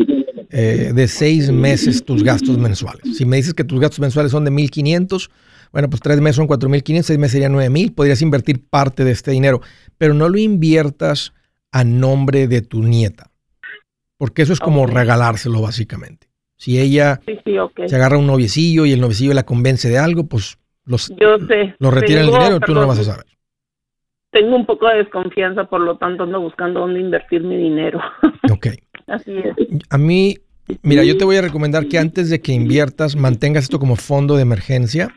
eh, 0.50 0.92
de 0.94 1.08
seis 1.10 1.52
meses 1.52 2.06
tus 2.06 2.24
gastos 2.24 2.58
mensuales. 2.58 3.18
Si 3.18 3.26
me 3.26 3.36
dices 3.36 3.54
que 3.54 3.66
tus 3.66 3.80
gastos 3.80 4.00
mensuales 4.00 4.32
son 4.32 4.46
de 4.46 4.52
1.500, 4.52 5.30
bueno, 5.74 5.90
pues 5.90 6.04
tres 6.04 6.22
meses 6.22 6.36
son 6.36 6.48
4.500, 6.48 7.02
seis 7.02 7.18
meses 7.18 7.32
serían 7.32 7.56
9.000. 7.56 7.96
Podrías 7.96 8.22
invertir 8.22 8.64
parte 8.70 9.04
de 9.04 9.12
este 9.12 9.32
dinero, 9.32 9.60
pero 9.98 10.14
no 10.14 10.30
lo 10.30 10.38
inviertas 10.38 11.34
a 11.72 11.84
nombre 11.84 12.48
de 12.48 12.62
tu 12.62 12.84
nieta, 12.84 13.32
porque 14.20 14.44
eso 14.44 14.54
es 14.54 14.60
como 14.60 14.86
regalárselo 14.86 15.62
básicamente. 15.62 16.28
Si 16.58 16.80
ella 16.80 17.20
se 17.88 17.96
agarra 17.96 18.20
un 18.20 18.28
noviecillo 18.28 18.86
y 18.86 18.94
el 18.94 19.02
noviecillo 19.02 19.34
la 19.34 19.44
convence 19.44 19.90
de 19.90 19.98
algo, 19.98 20.28
pues 20.28 20.60
los, 20.86 21.12
lo 21.80 21.92
retira 21.92 22.22
el 22.22 22.28
dinero 22.28 22.58
y 22.58 22.60
tú 22.60 22.76
no 22.76 22.82
lo 22.82 22.88
vas 22.88 23.00
a 23.00 23.04
saber. 23.04 23.26
Tengo 24.30 24.56
un 24.56 24.68
poco 24.68 24.88
de 24.88 24.98
desconfianza, 24.98 25.64
por 25.66 25.82
lo 25.82 25.98
tanto 25.98 26.24
ando 26.24 26.40
buscando 26.40 26.82
dónde 26.82 27.00
invertir 27.00 27.44
mi 27.44 27.58
dinero. 27.58 28.00
Ok. 28.52 28.68
Así 29.08 29.32
es. 29.32 29.56
A 29.90 29.98
mí, 29.98 30.38
mira, 30.84 31.04
yo 31.04 31.18
te 31.18 31.26
voy 31.26 31.38
a 31.38 31.42
recomendar 31.42 31.88
que 31.88 31.98
antes 31.98 32.30
de 32.30 32.42
que 32.42 32.52
inviertas, 32.52 33.16
mantengas 33.16 33.64
esto 33.64 33.80
como 33.80 33.96
fondo 33.96 34.36
de 34.36 34.44
emergencia 34.44 35.10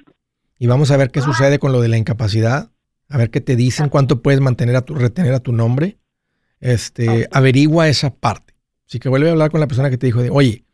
y 0.58 0.66
vamos 0.66 0.90
a 0.90 0.96
ver 0.96 1.10
qué 1.10 1.20
sucede 1.20 1.58
con 1.58 1.72
lo 1.72 1.80
de 1.80 1.88
la 1.88 1.96
incapacidad, 1.96 2.70
a 3.08 3.18
ver 3.18 3.30
qué 3.30 3.40
te 3.40 3.56
dicen, 3.56 3.88
cuánto 3.88 4.22
puedes 4.22 4.40
mantener 4.40 4.76
a 4.76 4.82
tu, 4.82 4.94
retener 4.94 5.34
a 5.34 5.40
tu 5.40 5.52
nombre. 5.52 5.98
Este, 6.60 7.28
averigua 7.30 7.88
esa 7.88 8.14
parte. 8.14 8.54
Así 8.88 8.98
que 8.98 9.08
vuelve 9.08 9.28
a 9.28 9.32
hablar 9.32 9.50
con 9.50 9.60
la 9.60 9.66
persona 9.66 9.90
que 9.90 9.98
te 9.98 10.06
dijo 10.06 10.22
de, 10.22 10.30
oye, 10.30 10.64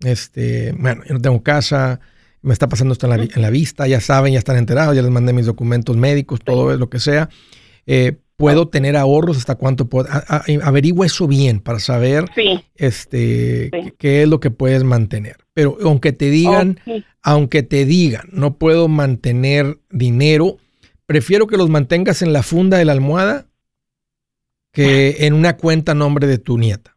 este, 0.00 0.72
bueno, 0.72 1.02
yo 1.06 1.14
no 1.14 1.20
tengo 1.20 1.42
casa, 1.42 2.00
me 2.42 2.52
está 2.52 2.68
pasando 2.68 2.92
esto 2.92 3.06
en 3.06 3.18
la, 3.18 3.28
en 3.34 3.42
la 3.42 3.50
vista, 3.50 3.86
ya 3.86 4.00
saben, 4.00 4.32
ya 4.32 4.38
están 4.38 4.56
enterados, 4.56 4.96
ya 4.96 5.02
les 5.02 5.10
mandé 5.10 5.32
mis 5.32 5.46
documentos 5.46 5.96
médicos, 5.96 6.40
todo 6.42 6.72
es 6.72 6.78
lo 6.78 6.88
que 6.88 6.98
sea. 6.98 7.28
Eh, 7.86 8.18
puedo 8.38 8.68
tener 8.68 8.96
ahorros 8.96 9.36
hasta 9.36 9.56
cuánto 9.56 9.88
puedo. 9.88 10.08
averigua 10.62 11.04
eso 11.04 11.26
bien 11.26 11.60
para 11.60 11.80
saber 11.80 12.24
este 12.76 13.70
qué 13.98 14.22
es 14.22 14.28
lo 14.28 14.40
que 14.40 14.50
puedes 14.50 14.84
mantener. 14.84 15.38
Pero 15.52 15.76
aunque 15.82 16.12
te 16.12 16.30
digan, 16.30 16.80
aunque 17.20 17.62
te 17.64 17.84
digan, 17.84 18.28
no 18.32 18.56
puedo 18.56 18.86
mantener 18.88 19.78
dinero, 19.90 20.56
prefiero 21.04 21.48
que 21.48 21.56
los 21.56 21.68
mantengas 21.68 22.22
en 22.22 22.32
la 22.32 22.44
funda 22.44 22.78
de 22.78 22.84
la 22.84 22.92
almohada 22.92 23.48
que 24.72 25.26
en 25.26 25.34
una 25.34 25.56
cuenta 25.56 25.92
a 25.92 25.96
nombre 25.96 26.28
de 26.28 26.38
tu 26.38 26.58
nieta. 26.58 26.96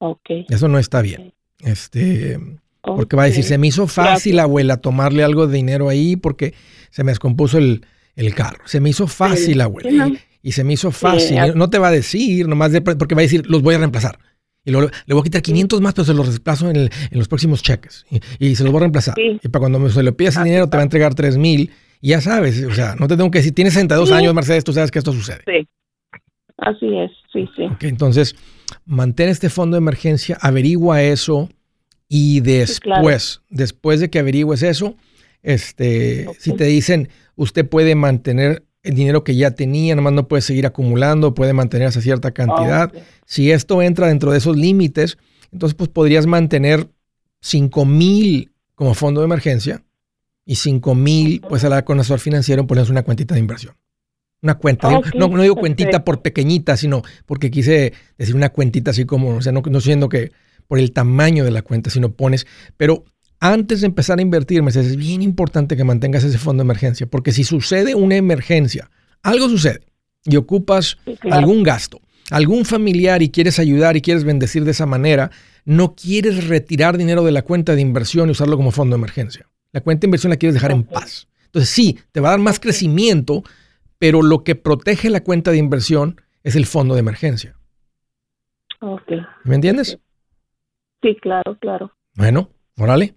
Okay. 0.00 0.46
Eso 0.48 0.66
no 0.66 0.80
está 0.80 1.00
bien. 1.00 1.32
Este, 1.60 2.40
porque 2.80 3.14
va 3.14 3.24
a 3.24 3.26
decir, 3.26 3.44
se 3.44 3.58
me 3.58 3.68
hizo 3.68 3.86
fácil, 3.86 4.40
abuela, 4.40 4.78
tomarle 4.78 5.22
algo 5.22 5.46
de 5.46 5.56
dinero 5.56 5.88
ahí 5.88 6.16
porque 6.16 6.54
se 6.90 7.04
me 7.04 7.12
descompuso 7.12 7.58
el, 7.58 7.84
el 8.18 8.34
carro. 8.34 8.60
Se 8.66 8.80
me 8.80 8.90
hizo 8.90 9.06
fácil, 9.06 9.60
abuela. 9.60 10.10
Y 10.42 10.52
se 10.52 10.64
me 10.64 10.74
hizo 10.74 10.90
fácil. 10.90 11.38
no 11.54 11.70
te 11.70 11.78
va 11.78 11.88
a 11.88 11.92
decir, 11.92 12.48
nomás 12.48 12.72
de, 12.72 12.80
porque 12.80 13.14
va 13.14 13.20
a 13.20 13.22
decir, 13.22 13.46
los 13.48 13.62
voy 13.62 13.76
a 13.76 13.78
reemplazar. 13.78 14.18
Y 14.64 14.70
luego 14.70 14.90
le 15.06 15.14
voy 15.14 15.20
a 15.20 15.24
quitar 15.24 15.40
500 15.40 15.80
más, 15.80 15.94
pero 15.94 16.04
se 16.04 16.14
los 16.14 16.26
reemplazo 16.26 16.68
en, 16.68 16.90
los 17.12 17.28
próximos 17.28 17.62
cheques. 17.62 18.04
Y, 18.38 18.56
se 18.56 18.64
los 18.64 18.72
voy 18.72 18.80
a 18.80 18.82
reemplazar. 18.82 19.14
Y 19.18 19.48
para 19.48 19.60
cuando 19.60 19.88
se 19.88 20.02
le 20.02 20.12
pidas 20.12 20.34
ese 20.34 20.44
dinero, 20.44 20.68
te 20.68 20.76
va 20.76 20.82
a 20.82 20.84
entregar 20.84 21.14
3 21.14 21.38
mil. 21.38 21.70
Y 22.00 22.08
ya 22.08 22.20
sabes, 22.20 22.62
o 22.64 22.74
sea, 22.74 22.96
no 22.96 23.08
te 23.08 23.16
tengo 23.16 23.30
que 23.30 23.38
decir, 23.38 23.54
tienes 23.54 23.74
62 23.74 24.10
años, 24.12 24.34
Mercedes, 24.34 24.64
tú 24.64 24.72
sabes 24.72 24.90
que 24.90 24.98
esto 24.98 25.12
sucede. 25.12 25.42
Sí. 25.46 25.68
Así 26.58 26.86
es, 26.98 27.10
sí, 27.32 27.48
sí. 27.54 27.86
entonces, 27.86 28.34
mantén 28.84 29.28
este 29.28 29.48
fondo 29.48 29.76
de 29.76 29.78
emergencia, 29.78 30.36
averigua 30.40 31.02
eso 31.04 31.48
y 32.08 32.40
después, 32.40 33.42
después 33.48 34.00
de 34.00 34.10
que 34.10 34.18
averigües 34.18 34.64
eso, 34.64 34.96
este, 35.42 36.26
si 36.38 36.52
te 36.52 36.64
dicen, 36.64 37.08
usted 37.36 37.68
puede 37.68 37.94
mantener 37.94 38.64
el 38.82 38.94
dinero 38.94 39.24
que 39.24 39.36
ya 39.36 39.50
tenía, 39.50 39.94
nomás 39.94 40.12
no 40.12 40.28
puede 40.28 40.42
seguir 40.42 40.66
acumulando, 40.66 41.34
puede 41.34 41.52
mantener 41.52 41.88
esa 41.88 42.00
cierta 42.00 42.30
cantidad. 42.32 42.92
Si 43.26 43.50
esto 43.50 43.82
entra 43.82 44.08
dentro 44.08 44.32
de 44.32 44.38
esos 44.38 44.56
límites, 44.56 45.18
entonces 45.52 45.74
pues 45.74 45.90
podrías 45.90 46.26
mantener 46.26 46.88
5 47.40 47.84
mil 47.84 48.52
como 48.74 48.94
fondo 48.94 49.20
de 49.20 49.26
emergencia 49.26 49.84
y 50.44 50.56
5 50.56 50.94
mil 50.94 51.40
pues 51.48 51.64
a 51.64 51.68
la 51.68 51.84
con 51.84 52.00
asesor 52.00 52.20
financiero 52.20 52.66
pones 52.66 52.88
una 52.88 53.02
cuentita 53.02 53.34
de 53.34 53.40
inversión. 53.40 53.74
Una 54.40 54.54
cuenta, 54.54 54.88
no, 54.88 55.28
no, 55.28 55.42
digo 55.42 55.56
cuentita 55.56 56.04
por 56.04 56.22
pequeñita, 56.22 56.76
sino 56.76 57.02
porque 57.26 57.50
quise 57.50 57.92
decir 58.16 58.36
una 58.36 58.50
cuentita 58.50 58.92
así 58.92 59.04
como, 59.04 59.36
o 59.36 59.42
sea, 59.42 59.50
no, 59.50 59.62
no 59.68 59.80
siendo 59.80 60.08
que 60.08 60.30
por 60.68 60.78
el 60.78 60.92
tamaño 60.92 61.44
de 61.44 61.50
la 61.50 61.62
cuenta, 61.62 61.90
sino 61.90 62.12
pones, 62.12 62.46
pero 62.76 63.04
antes 63.40 63.80
de 63.80 63.86
empezar 63.86 64.18
a 64.18 64.22
invertir, 64.22 64.62
es 64.66 64.96
bien 64.96 65.22
importante 65.22 65.76
que 65.76 65.84
mantengas 65.84 66.24
ese 66.24 66.38
fondo 66.38 66.62
de 66.62 66.66
emergencia, 66.66 67.06
porque 67.06 67.32
si 67.32 67.44
sucede 67.44 67.94
una 67.94 68.16
emergencia, 68.16 68.90
algo 69.22 69.48
sucede 69.48 69.86
y 70.24 70.36
ocupas 70.36 70.98
algún 71.30 71.62
gasto, 71.62 72.00
algún 72.30 72.64
familiar 72.64 73.22
y 73.22 73.30
quieres 73.30 73.58
ayudar 73.58 73.96
y 73.96 74.02
quieres 74.02 74.24
bendecir 74.24 74.64
de 74.64 74.72
esa 74.72 74.86
manera, 74.86 75.30
no 75.64 75.94
quieres 75.94 76.48
retirar 76.48 76.98
dinero 76.98 77.24
de 77.24 77.32
la 77.32 77.42
cuenta 77.42 77.74
de 77.74 77.80
inversión 77.80 78.28
y 78.28 78.32
usarlo 78.32 78.56
como 78.56 78.72
fondo 78.72 78.96
de 78.96 79.00
emergencia. 79.00 79.46
La 79.72 79.80
cuenta 79.80 80.02
de 80.02 80.06
inversión 80.08 80.30
la 80.30 80.36
quieres 80.36 80.54
dejar 80.54 80.72
en 80.72 80.82
paz. 80.82 81.28
Entonces 81.46 81.70
sí, 81.70 81.98
te 82.12 82.20
va 82.20 82.28
a 82.28 82.30
dar 82.32 82.40
más 82.40 82.58
crecimiento, 82.58 83.42
pero 83.98 84.22
lo 84.22 84.44
que 84.44 84.54
protege 84.54 85.10
la 85.10 85.22
cuenta 85.22 85.50
de 85.50 85.58
inversión 85.58 86.20
es 86.42 86.56
el 86.56 86.66
fondo 86.66 86.94
de 86.94 87.00
emergencia. 87.00 87.54
¿Me 89.44 89.54
entiendes? 89.54 89.98
Sí, 91.02 91.16
claro, 91.20 91.56
claro. 91.60 91.92
Bueno, 92.14 92.50
Órale. 92.78 93.14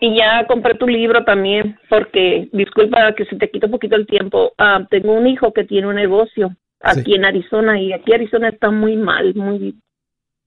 Y 0.00 0.16
ya 0.16 0.46
compré 0.46 0.74
tu 0.74 0.86
libro 0.86 1.24
también, 1.24 1.78
porque, 1.88 2.48
disculpa 2.52 3.12
que 3.14 3.24
se 3.24 3.36
te 3.36 3.50
quita 3.50 3.66
un 3.66 3.72
poquito 3.72 3.96
el 3.96 4.06
tiempo, 4.06 4.52
ah, 4.58 4.86
tengo 4.88 5.12
un 5.12 5.26
hijo 5.26 5.52
que 5.52 5.64
tiene 5.64 5.88
un 5.88 5.96
negocio 5.96 6.54
aquí 6.80 7.14
en 7.14 7.24
Arizona 7.24 7.80
y 7.80 7.92
aquí 7.92 8.12
Arizona 8.12 8.50
está 8.50 8.70
muy 8.70 8.96
mal, 8.96 9.34
muy, 9.34 9.74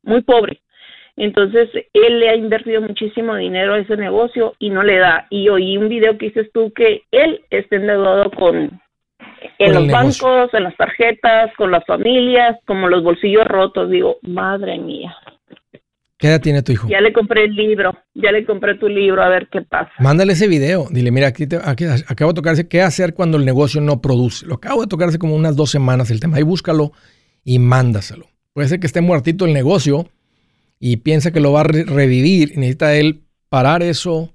muy 0.03 0.21
pobre. 0.21 0.61
Entonces, 1.17 1.69
él 1.93 2.19
le 2.19 2.29
ha 2.29 2.35
invertido 2.35 2.81
muchísimo 2.81 3.35
dinero 3.35 3.73
a 3.73 3.79
ese 3.79 3.97
negocio 3.97 4.55
y 4.59 4.69
no 4.69 4.81
le 4.83 4.97
da. 4.97 5.27
Y 5.29 5.49
oí 5.49 5.77
un 5.77 5.89
video 5.89 6.17
que 6.17 6.27
dices 6.27 6.49
tú 6.53 6.71
que 6.73 7.03
él 7.11 7.43
está 7.49 7.75
endeudado 7.75 8.31
con 8.31 8.81
en 9.59 9.73
los 9.73 9.87
bancos, 9.87 10.53
en 10.53 10.63
las 10.63 10.75
tarjetas, 10.77 11.53
con 11.55 11.71
las 11.71 11.85
familias, 11.85 12.57
como 12.65 12.87
los 12.87 13.03
bolsillos 13.03 13.45
rotos. 13.45 13.89
Digo, 13.89 14.17
madre 14.21 14.77
mía. 14.77 15.15
¿Qué 16.21 16.27
edad 16.27 16.39
tiene 16.39 16.61
tu 16.61 16.71
hijo? 16.71 16.87
Ya 16.87 17.01
le 17.01 17.11
compré 17.11 17.45
el 17.45 17.55
libro, 17.55 17.97
ya 18.13 18.31
le 18.31 18.45
compré 18.45 18.75
tu 18.75 18.87
libro, 18.87 19.23
a 19.23 19.27
ver 19.27 19.49
qué 19.51 19.63
pasa. 19.63 19.91
Mándale 19.99 20.33
ese 20.33 20.47
video. 20.47 20.87
Dile, 20.91 21.09
mira, 21.09 21.27
aquí, 21.27 21.47
acabo 22.07 22.31
de 22.31 22.35
tocarse 22.35 22.67
qué 22.67 22.81
hacer 22.81 23.15
cuando 23.15 23.37
el 23.37 23.45
negocio 23.45 23.81
no 23.81 24.01
produce. 24.01 24.45
Lo 24.45 24.55
acabo 24.55 24.81
de 24.81 24.87
tocarse 24.87 25.17
como 25.17 25.35
unas 25.35 25.55
dos 25.55 25.71
semanas 25.71 26.11
el 26.11 26.19
tema. 26.19 26.37
Ahí 26.37 26.43
búscalo 26.43 26.91
y 27.43 27.57
mándaselo. 27.57 28.27
Puede 28.53 28.67
ser 28.67 28.79
que 28.79 28.85
esté 28.85 29.01
muertito 29.01 29.45
el 29.45 29.53
negocio 29.53 30.09
y 30.79 30.97
piensa 30.97 31.31
que 31.31 31.39
lo 31.39 31.51
va 31.53 31.61
a 31.61 31.63
revivir 31.63 32.51
y 32.53 32.59
necesita 32.59 32.93
él 32.93 33.23
parar 33.49 33.81
eso, 33.81 34.31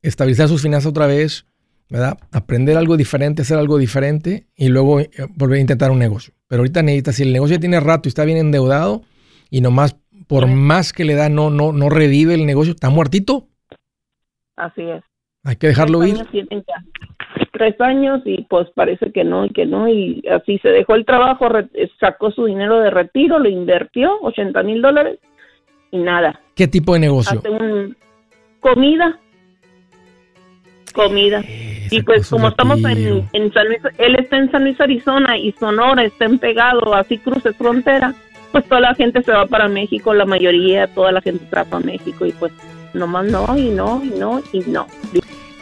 estabilizar 0.00 0.48
sus 0.48 0.62
finanzas 0.62 0.88
otra 0.88 1.06
vez 1.06 1.44
¿verdad? 1.92 2.16
Aprender 2.30 2.78
algo 2.78 2.96
diferente, 2.96 3.42
hacer 3.42 3.58
algo 3.58 3.76
diferente 3.76 4.46
y 4.56 4.68
luego 4.68 5.00
eh, 5.00 5.10
volver 5.36 5.58
a 5.58 5.60
intentar 5.60 5.90
un 5.90 5.98
negocio. 5.98 6.32
Pero 6.48 6.60
ahorita 6.60 6.82
necesitas, 6.82 7.16
si 7.16 7.22
el 7.22 7.34
negocio 7.34 7.60
tiene 7.60 7.80
rato 7.80 8.08
y 8.08 8.08
está 8.08 8.24
bien 8.24 8.38
endeudado 8.38 9.02
y 9.50 9.60
nomás, 9.60 9.96
por 10.26 10.46
más 10.46 10.92
que 10.92 11.04
le 11.04 11.14
da, 11.14 11.28
no, 11.28 11.50
no, 11.50 11.72
no 11.72 11.88
revive 11.88 12.34
el 12.34 12.46
negocio, 12.46 12.72
está 12.72 12.90
muertito. 12.90 13.48
Así 14.56 14.82
es. 14.82 15.02
Hay 15.44 15.56
que 15.56 15.68
dejarlo 15.68 16.04
ir. 16.04 16.16
Tres 17.52 17.80
años 17.80 18.22
y 18.24 18.42
pues 18.44 18.68
parece 18.74 19.12
que 19.12 19.24
no 19.24 19.44
y 19.44 19.50
que 19.50 19.66
no 19.66 19.88
y 19.88 20.24
así 20.30 20.58
se 20.58 20.68
dejó 20.68 20.94
el 20.94 21.04
trabajo, 21.04 21.46
sacó 22.00 22.30
su 22.30 22.46
dinero 22.46 22.80
de 22.80 22.90
retiro, 22.90 23.38
lo 23.38 23.48
invirtió, 23.48 24.18
80 24.22 24.62
mil 24.62 24.80
dólares 24.80 25.18
y 25.90 25.98
nada. 25.98 26.40
¿Qué 26.54 26.66
tipo 26.66 26.94
de 26.94 27.00
negocio? 27.00 27.42
comida. 28.60 29.18
Comida. 30.94 31.42
y 31.90 32.02
pues 32.02 32.28
como 32.28 32.48
estamos 32.48 32.78
en, 32.84 33.52
San 33.52 33.68
Luis, 33.68 33.80
él 33.98 34.16
está 34.16 34.36
en 34.36 34.50
San 34.50 34.64
Luis, 34.64 34.80
Arizona 34.80 35.38
y 35.38 35.52
Sonora 35.52 36.04
está 36.04 36.26
en 36.26 36.38
pegado, 36.38 36.94
así 36.94 37.18
cruce 37.18 37.52
frontera, 37.52 38.14
pues 38.52 38.64
toda 38.66 38.80
la 38.80 38.94
gente 38.94 39.22
se 39.22 39.32
va 39.32 39.46
para 39.46 39.68
México, 39.68 40.14
la 40.14 40.26
mayoría, 40.26 40.86
toda 40.86 41.10
la 41.10 41.20
gente 41.20 41.44
trapa 41.50 41.78
a 41.78 41.80
México 41.80 42.26
y 42.26 42.32
pues 42.32 42.52
nomás 42.94 43.26
no 43.26 43.56
y 43.56 43.70
no 43.70 44.02
y 44.04 44.10
no 44.10 44.42
y 44.52 44.60
no. 44.70 44.86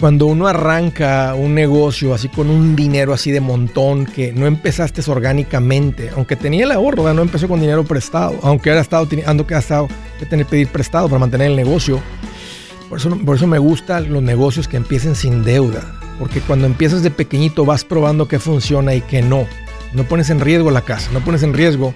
Cuando 0.01 0.27
uno 0.27 0.47
arranca 0.47 1.35
un 1.35 1.55
negocio 1.55 2.15
así 2.15 2.29
con 2.29 2.49
un 2.49 2.75
dinero 2.75 3.13
así 3.13 3.31
de 3.31 3.41
montón 3.41 4.07
que 4.07 4.33
no 4.33 4.47
empezaste 4.47 5.03
orgánicamente, 5.11 6.11
aunque 6.17 6.37
tenía 6.37 6.65
el 6.65 6.73
ahorro, 6.73 7.13
no 7.13 7.21
empezó 7.21 7.49
con 7.49 7.61
dinero 7.61 7.85
prestado, 7.85 8.39
aunque 8.43 8.71
era 8.71 8.81
estado 8.81 9.07
teniendo 9.07 9.47
que, 9.47 9.55
estado 9.55 9.89
que 10.19 10.25
tener 10.25 10.47
pedir 10.47 10.69
prestado 10.69 11.09
para 11.09 11.19
mantener 11.19 11.51
el 11.51 11.57
negocio. 11.57 12.01
Por 12.89 12.99
eso, 12.99 13.11
por 13.19 13.37
eso 13.37 13.47
me 13.47 13.59
gustan 13.59 14.11
los 14.11 14.23
negocios 14.23 14.69
que 14.69 14.79
empiecen 14.79 15.15
sin 15.15 15.45
deuda, 15.45 15.95
porque 16.19 16.41
cuando 16.41 16.67
empiezas 16.67 17.03
de 17.03 17.11
pequeñito 17.11 17.67
vas 17.67 17.85
probando 17.85 18.27
qué 18.27 18.39
funciona 18.39 18.95
y 18.95 19.03
qué 19.03 19.21
no. 19.21 19.47
No 19.93 20.05
pones 20.05 20.31
en 20.31 20.41
riesgo 20.41 20.71
la 20.71 20.81
casa, 20.81 21.11
no 21.13 21.21
pones 21.21 21.43
en 21.43 21.53
riesgo, 21.53 21.95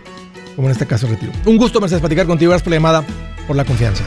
como 0.56 0.68
en 0.68 0.72
este 0.72 0.86
caso, 0.86 1.06
el 1.06 1.14
retiro. 1.14 1.32
Un 1.46 1.56
gusto, 1.56 1.80
Mercedes, 1.80 2.00
platicar 2.00 2.26
contigo. 2.26 2.50
Gracias 2.50 2.64
por 2.64 2.70
la 2.70 2.76
llamada, 2.76 3.04
por 3.46 3.56
la 3.56 3.64
confianza. 3.64 4.04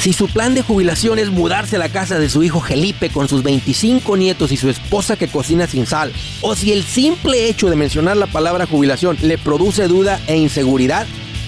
Si 0.00 0.12
su 0.12 0.28
plan 0.28 0.54
de 0.54 0.62
jubilación 0.62 1.18
es 1.18 1.28
mudarse 1.28 1.74
a 1.74 1.80
la 1.80 1.88
casa 1.88 2.20
de 2.20 2.30
su 2.30 2.44
hijo 2.44 2.60
Felipe 2.60 3.10
con 3.10 3.28
sus 3.28 3.42
25 3.42 4.16
nietos 4.16 4.52
y 4.52 4.56
su 4.56 4.70
esposa 4.70 5.16
que 5.16 5.26
cocina 5.26 5.66
sin 5.66 5.86
sal, 5.86 6.12
o 6.40 6.54
si 6.54 6.72
el 6.72 6.84
simple 6.84 7.48
hecho 7.48 7.68
de 7.68 7.74
mencionar 7.74 8.16
la 8.16 8.28
palabra 8.28 8.66
jubilación 8.66 9.18
le 9.20 9.38
produce 9.38 9.88
duda 9.88 10.20
e 10.28 10.36
inseguridad, 10.36 11.06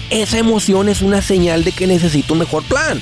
esa 0.09 0.37
emoción 0.37 0.89
es 0.89 1.01
una 1.01 1.21
señal 1.21 1.63
de 1.63 1.71
que 1.71 1.87
necesita 1.87 2.33
un 2.33 2.39
mejor 2.39 2.63
plan. 2.63 3.01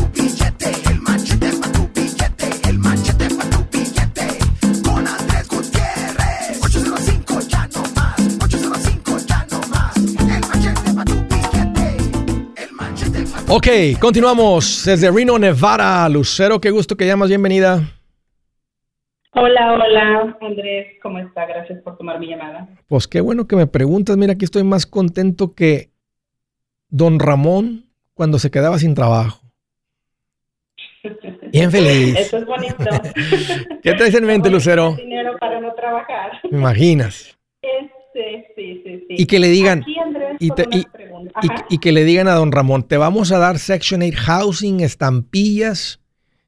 Ok, 13.53 13.67
continuamos 13.99 14.85
desde 14.85 15.11
Reno, 15.11 15.37
Nevada. 15.37 16.07
Lucero, 16.07 16.61
qué 16.61 16.71
gusto 16.71 16.95
que 16.95 17.05
llamas, 17.05 17.27
bienvenida. 17.27 17.81
Hola, 19.33 19.73
hola, 19.73 20.37
Andrés, 20.39 20.97
¿cómo 21.03 21.19
está? 21.19 21.45
Gracias 21.47 21.81
por 21.83 21.97
tomar 21.97 22.17
mi 22.17 22.27
llamada. 22.27 22.69
Pues 22.87 23.09
qué 23.09 23.19
bueno 23.19 23.47
que 23.47 23.57
me 23.57 23.67
preguntas. 23.67 24.15
Mira, 24.15 24.33
aquí 24.33 24.45
estoy 24.45 24.63
más 24.63 24.85
contento 24.85 25.53
que 25.53 25.89
don 26.87 27.19
Ramón 27.19 27.87
cuando 28.13 28.39
se 28.39 28.51
quedaba 28.51 28.79
sin 28.79 28.95
trabajo. 28.95 29.41
Bien 31.51 31.69
feliz. 31.71 32.17
Eso 32.19 32.37
es 32.37 32.45
bonito. 32.45 32.77
¿Qué 33.83 33.93
traes 33.95 34.15
en 34.15 34.27
mente, 34.27 34.49
Lucero? 34.49 34.93
Dinero 34.95 35.37
para 35.37 35.59
no 35.59 35.73
trabajar. 35.73 36.39
¿Me 36.49 36.57
imaginas? 36.57 37.37
Sí, 38.13 38.43
sí, 38.55 38.81
sí. 38.83 39.05
Y 39.09 39.25
que 39.25 39.39
le 39.39 39.47
digan, 39.47 39.83
y, 40.39 41.77
que 41.77 41.91
le 41.91 42.03
digan 42.03 42.27
a 42.27 42.33
don 42.33 42.51
Ramón, 42.51 42.83
te 42.83 42.97
vamos 42.97 43.31
a 43.31 43.39
dar 43.39 43.57
Section 43.57 44.01
8 44.01 44.17
Housing, 44.17 44.81
estampillas, 44.81 46.01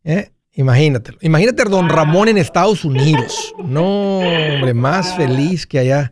¿eh? 0.04 0.30
Imagínate, 0.56 1.14
imagínate 1.22 1.64
a 1.64 1.66
Don 1.66 1.90
Ramón 1.90 2.28
en 2.28 2.38
Estados 2.38 2.86
Unidos. 2.86 3.56
No, 3.58 4.20
hombre, 4.20 4.74
más 4.76 5.16
feliz 5.16 5.66
que 5.66 5.80
allá 5.80 6.12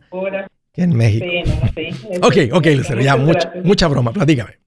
que 0.72 0.82
en 0.82 0.96
México. 0.96 1.26
Sí, 1.76 1.92
sí. 1.92 2.08
ok, 2.20 2.56
ok, 2.56 2.66
Lucero, 2.74 3.00
ya, 3.02 3.16
mucha, 3.16 3.52
mucha 3.62 3.86
broma, 3.86 4.12
platícame. 4.12 4.58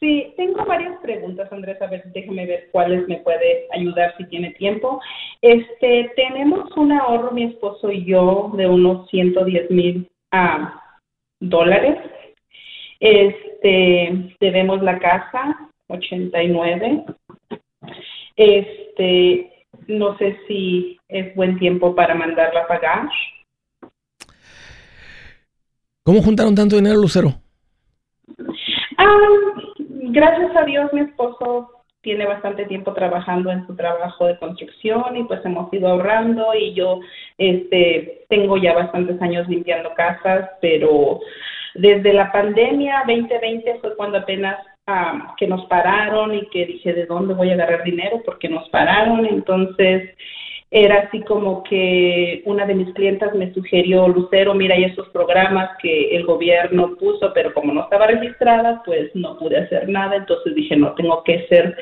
Sí, 0.00 0.32
tengo 0.38 0.64
varias 0.64 0.98
preguntas, 1.02 1.52
Andrés, 1.52 1.80
a 1.82 1.86
ver, 1.86 2.02
déjeme 2.14 2.46
ver 2.46 2.70
cuáles 2.72 3.06
me 3.06 3.18
puede 3.18 3.66
ayudar 3.70 4.14
si 4.16 4.24
tiene 4.28 4.52
tiempo. 4.52 4.98
Este, 5.42 6.10
tenemos 6.16 6.74
un 6.74 6.92
ahorro, 6.92 7.32
mi 7.32 7.44
esposo 7.44 7.92
y 7.92 8.06
yo, 8.06 8.50
de 8.56 8.66
unos 8.66 9.10
110 9.10 9.70
mil 9.70 10.10
ah, 10.32 10.82
dólares. 11.38 11.98
Este, 12.98 14.34
debemos 14.40 14.82
la 14.82 14.98
casa, 14.98 15.70
89. 15.88 17.04
Este, 18.36 19.66
no 19.86 20.16
sé 20.16 20.38
si 20.48 20.98
es 21.08 21.34
buen 21.34 21.58
tiempo 21.58 21.94
para 21.94 22.14
mandarla 22.14 22.60
a 22.62 22.66
pagar. 22.66 23.08
¿Cómo 26.02 26.22
juntaron 26.22 26.54
tanto 26.54 26.76
dinero, 26.76 26.96
Lucero? 26.96 27.34
Ah, 30.10 30.12
gracias 30.12 30.56
a 30.56 30.64
Dios, 30.64 30.92
mi 30.92 31.00
esposo 31.00 31.70
tiene 32.00 32.26
bastante 32.26 32.64
tiempo 32.64 32.92
trabajando 32.94 33.50
en 33.50 33.66
su 33.66 33.76
trabajo 33.76 34.26
de 34.26 34.38
construcción 34.38 35.16
y 35.16 35.24
pues 35.24 35.44
hemos 35.44 35.72
ido 35.72 35.88
ahorrando 35.88 36.54
y 36.54 36.72
yo 36.72 37.00
este 37.36 38.24
tengo 38.28 38.56
ya 38.56 38.74
bastantes 38.74 39.20
años 39.20 39.46
limpiando 39.48 39.92
casas, 39.94 40.50
pero 40.60 41.20
desde 41.74 42.12
la 42.12 42.32
pandemia 42.32 43.04
2020 43.06 43.78
fue 43.80 43.96
cuando 43.96 44.18
apenas 44.18 44.58
que 45.36 45.46
nos 45.46 45.66
pararon 45.66 46.34
y 46.34 46.46
que 46.46 46.66
dije, 46.66 46.92
¿de 46.92 47.06
dónde 47.06 47.34
voy 47.34 47.50
a 47.50 47.54
agarrar 47.54 47.84
dinero? 47.84 48.22
Porque 48.24 48.48
nos 48.48 48.68
pararon. 48.70 49.24
Entonces, 49.24 50.16
era 50.72 51.00
así 51.00 51.20
como 51.22 51.64
que 51.64 52.42
una 52.46 52.64
de 52.64 52.74
mis 52.74 52.94
clientas 52.94 53.34
me 53.34 53.52
sugirió, 53.52 54.06
Lucero, 54.06 54.54
mira, 54.54 54.76
hay 54.76 54.84
esos 54.84 55.08
programas 55.08 55.70
que 55.82 56.14
el 56.14 56.24
gobierno 56.24 56.94
puso, 56.96 57.32
pero 57.34 57.52
como 57.52 57.72
no 57.72 57.82
estaba 57.82 58.06
registrada, 58.06 58.80
pues 58.84 59.10
no 59.14 59.36
pude 59.36 59.58
hacer 59.58 59.88
nada. 59.88 60.16
Entonces 60.16 60.54
dije, 60.54 60.76
no, 60.76 60.94
tengo 60.94 61.24
que 61.24 61.44
ser 61.48 61.76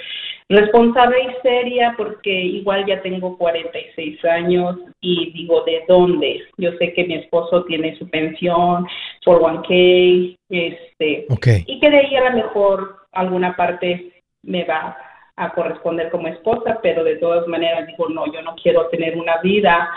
responsable 0.48 1.16
y 1.22 1.46
seria 1.46 1.94
porque 1.98 2.30
igual 2.30 2.86
ya 2.86 3.02
tengo 3.02 3.36
46 3.36 4.24
años 4.24 4.76
y 5.02 5.32
digo, 5.32 5.62
¿de 5.64 5.84
dónde? 5.86 6.42
Yo 6.56 6.72
sé 6.78 6.94
que 6.94 7.04
mi 7.04 7.14
esposo 7.14 7.64
tiene 7.64 7.94
su 7.98 8.08
pensión 8.08 8.86
por 9.22 9.42
1K, 9.42 10.38
este, 10.48 11.26
y 11.66 11.78
que 11.78 11.90
de 11.90 11.98
ahí 11.98 12.16
a 12.16 12.30
lo 12.30 12.36
mejor 12.36 12.96
alguna 13.12 13.54
parte 13.54 14.22
me 14.42 14.64
va 14.64 14.96
a 15.38 15.50
corresponder 15.50 16.10
como 16.10 16.28
esposa, 16.28 16.78
pero 16.82 17.04
de 17.04 17.16
todas 17.16 17.46
maneras 17.46 17.86
digo, 17.86 18.08
no, 18.08 18.30
yo 18.32 18.42
no 18.42 18.54
quiero 18.56 18.86
tener 18.88 19.16
una 19.16 19.38
vida 19.38 19.88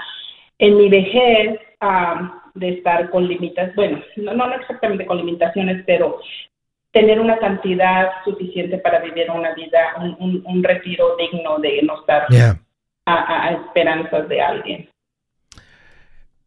en 0.60 0.78
mi 0.78 0.90
vejez 0.90 1.60
de 2.54 2.70
estar 2.70 3.10
con 3.10 3.28
limitaciones, 3.28 3.76
bueno, 3.76 4.02
no, 4.18 4.34
no 4.48 4.54
exactamente 4.54 5.06
con 5.06 5.18
limitaciones, 5.18 5.84
pero 5.86 6.20
tener 6.92 7.20
una 7.20 7.40
cantidad 7.40 8.10
suficiente 8.24 8.78
para 8.78 9.00
vivir 9.00 9.32
una 9.32 9.54
vida, 9.56 9.80
un, 10.20 10.64
retiro 10.64 11.16
digno 11.18 11.58
de 11.60 11.82
no 11.84 12.00
estar 12.00 12.28
a, 13.06 13.52
esperanzas 13.52 14.28
de 14.30 14.42
alguien. 14.42 14.90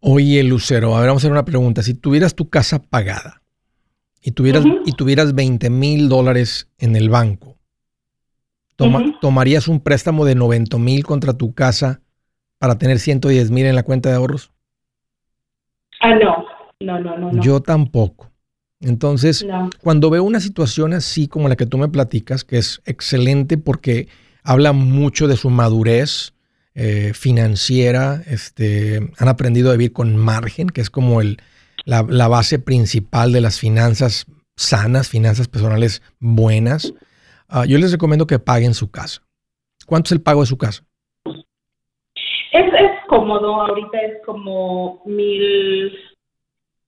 Oye, 0.01 0.43
Lucero, 0.45 0.95
a 0.95 1.01
ver, 1.01 1.09
vamos 1.09 1.23
a 1.23 1.27
hacer 1.27 1.33
una 1.33 1.47
pregunta. 1.47 1.83
Si 1.83 1.95
tuvieras 1.95 2.35
tu 2.35 2.51
casa 2.51 2.79
pagada 2.79 3.41
y 4.21 4.33
tuvieras, 4.33 4.65
y 4.85 4.93
tuvieras 4.93 5.35
20 5.35 5.71
mil 5.71 6.11
dólares 6.11 6.71
en 6.79 6.95
el 6.95 7.09
banco, 7.09 7.54
¿tomarías 8.77 9.69
un 9.69 9.81
préstamo 9.81 10.25
de 10.25 10.35
90 10.35 10.79
mil 10.79 11.05
contra 11.05 11.33
tu 11.33 11.55
casa 11.55 12.01
para 12.59 12.79
tener 12.79 12.99
110 12.99 13.51
mil 13.51 13.67
en 13.67 13.75
la 13.75 13.83
cuenta 13.83 14.11
de 14.11 14.17
ahorros? 14.17 14.51
Ah, 16.01 16.15
no. 16.15 16.47
No, 16.81 16.99
no, 16.99 17.17
no. 17.17 17.43
Yo 17.43 17.61
tampoco. 17.61 18.31
Entonces, 18.81 19.47
cuando 19.81 20.11
veo 20.11 20.25
una 20.25 20.41
situación 20.41 20.93
así 20.93 21.29
como 21.29 21.49
la 21.49 21.57
que 21.57 21.67
tú 21.67 21.79
me 21.79 21.89
platicas, 21.89 22.45
que 22.45 22.59
es 22.59 22.83
excelente 22.85 23.57
porque 23.57 24.09
habla 24.43 24.73
mucho 24.73 25.27
de 25.27 25.37
su 25.37 25.49
madurez 25.49 26.35
eh, 26.75 27.13
financiera, 27.15 28.23
este, 28.27 29.11
han 29.17 29.29
aprendido 29.29 29.71
a 29.71 29.73
vivir 29.73 29.93
con 29.93 30.17
margen, 30.17 30.69
que 30.69 30.83
es 30.83 30.91
como 30.91 31.21
el, 31.21 31.39
la, 31.85 32.29
base 32.29 32.59
principal 32.59 33.33
de 33.33 33.41
las 33.41 33.59
finanzas 33.59 34.27
sanas, 34.57 35.09
finanzas 35.09 35.49
personales 35.49 36.03
buenas. 36.21 36.93
Ah, 37.49 37.65
yo 37.67 37.79
les 37.79 37.93
recomiendo 37.93 38.27
que 38.27 38.39
paguen 38.39 38.75
su 38.75 38.91
casa. 38.91 39.23
¿Cuánto 39.87 40.09
es 40.09 40.13
el 40.13 40.23
pago 40.23 40.41
de 40.41 40.47
su 40.47 40.57
casa? 40.57 40.85
Es, 42.53 42.73
es 42.73 42.91
cómodo, 43.09 43.61
ahorita 43.61 43.99
es 43.99 44.25
como 44.25 45.03
mil 45.05 45.93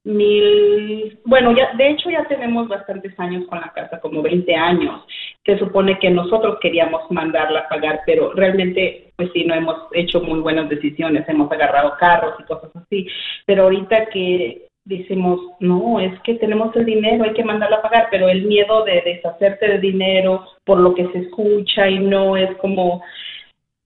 mil, 0.06 1.18
bueno, 1.24 1.52
ya 1.56 1.74
de 1.74 1.90
hecho 1.90 2.08
ya 2.08 2.22
tenemos 2.28 2.68
bastantes 2.68 3.12
años 3.18 3.44
con 3.48 3.60
la 3.60 3.72
casa, 3.72 4.00
como 4.00 4.22
20 4.22 4.54
años. 4.54 5.04
Se 5.44 5.58
supone 5.58 5.98
que 5.98 6.10
nosotros 6.10 6.58
queríamos 6.60 7.10
mandarla 7.10 7.60
a 7.60 7.68
pagar, 7.68 8.02
pero 8.06 8.32
realmente, 8.32 9.12
pues 9.16 9.30
sí, 9.32 9.44
no 9.44 9.54
hemos 9.54 9.76
hecho 9.92 10.20
muy 10.20 10.38
buenas 10.38 10.68
decisiones, 10.68 11.28
hemos 11.28 11.50
agarrado 11.50 11.96
carros 11.98 12.34
y 12.38 12.44
cosas 12.44 12.70
así. 12.76 13.08
Pero 13.46 13.64
ahorita 13.64 14.06
que 14.06 14.65
decimos, 14.86 15.40
no, 15.58 16.00
es 16.00 16.18
que 16.20 16.34
tenemos 16.36 16.74
el 16.76 16.86
dinero, 16.86 17.24
hay 17.24 17.34
que 17.34 17.44
mandarla 17.44 17.76
a 17.76 17.82
pagar, 17.82 18.08
pero 18.10 18.28
el 18.28 18.46
miedo 18.46 18.84
de 18.84 19.02
deshacerte 19.02 19.68
de 19.68 19.78
dinero 19.80 20.46
por 20.64 20.78
lo 20.78 20.94
que 20.94 21.06
se 21.08 21.18
escucha 21.18 21.90
y 21.90 21.98
no 21.98 22.36
es 22.36 22.56
como, 22.58 23.02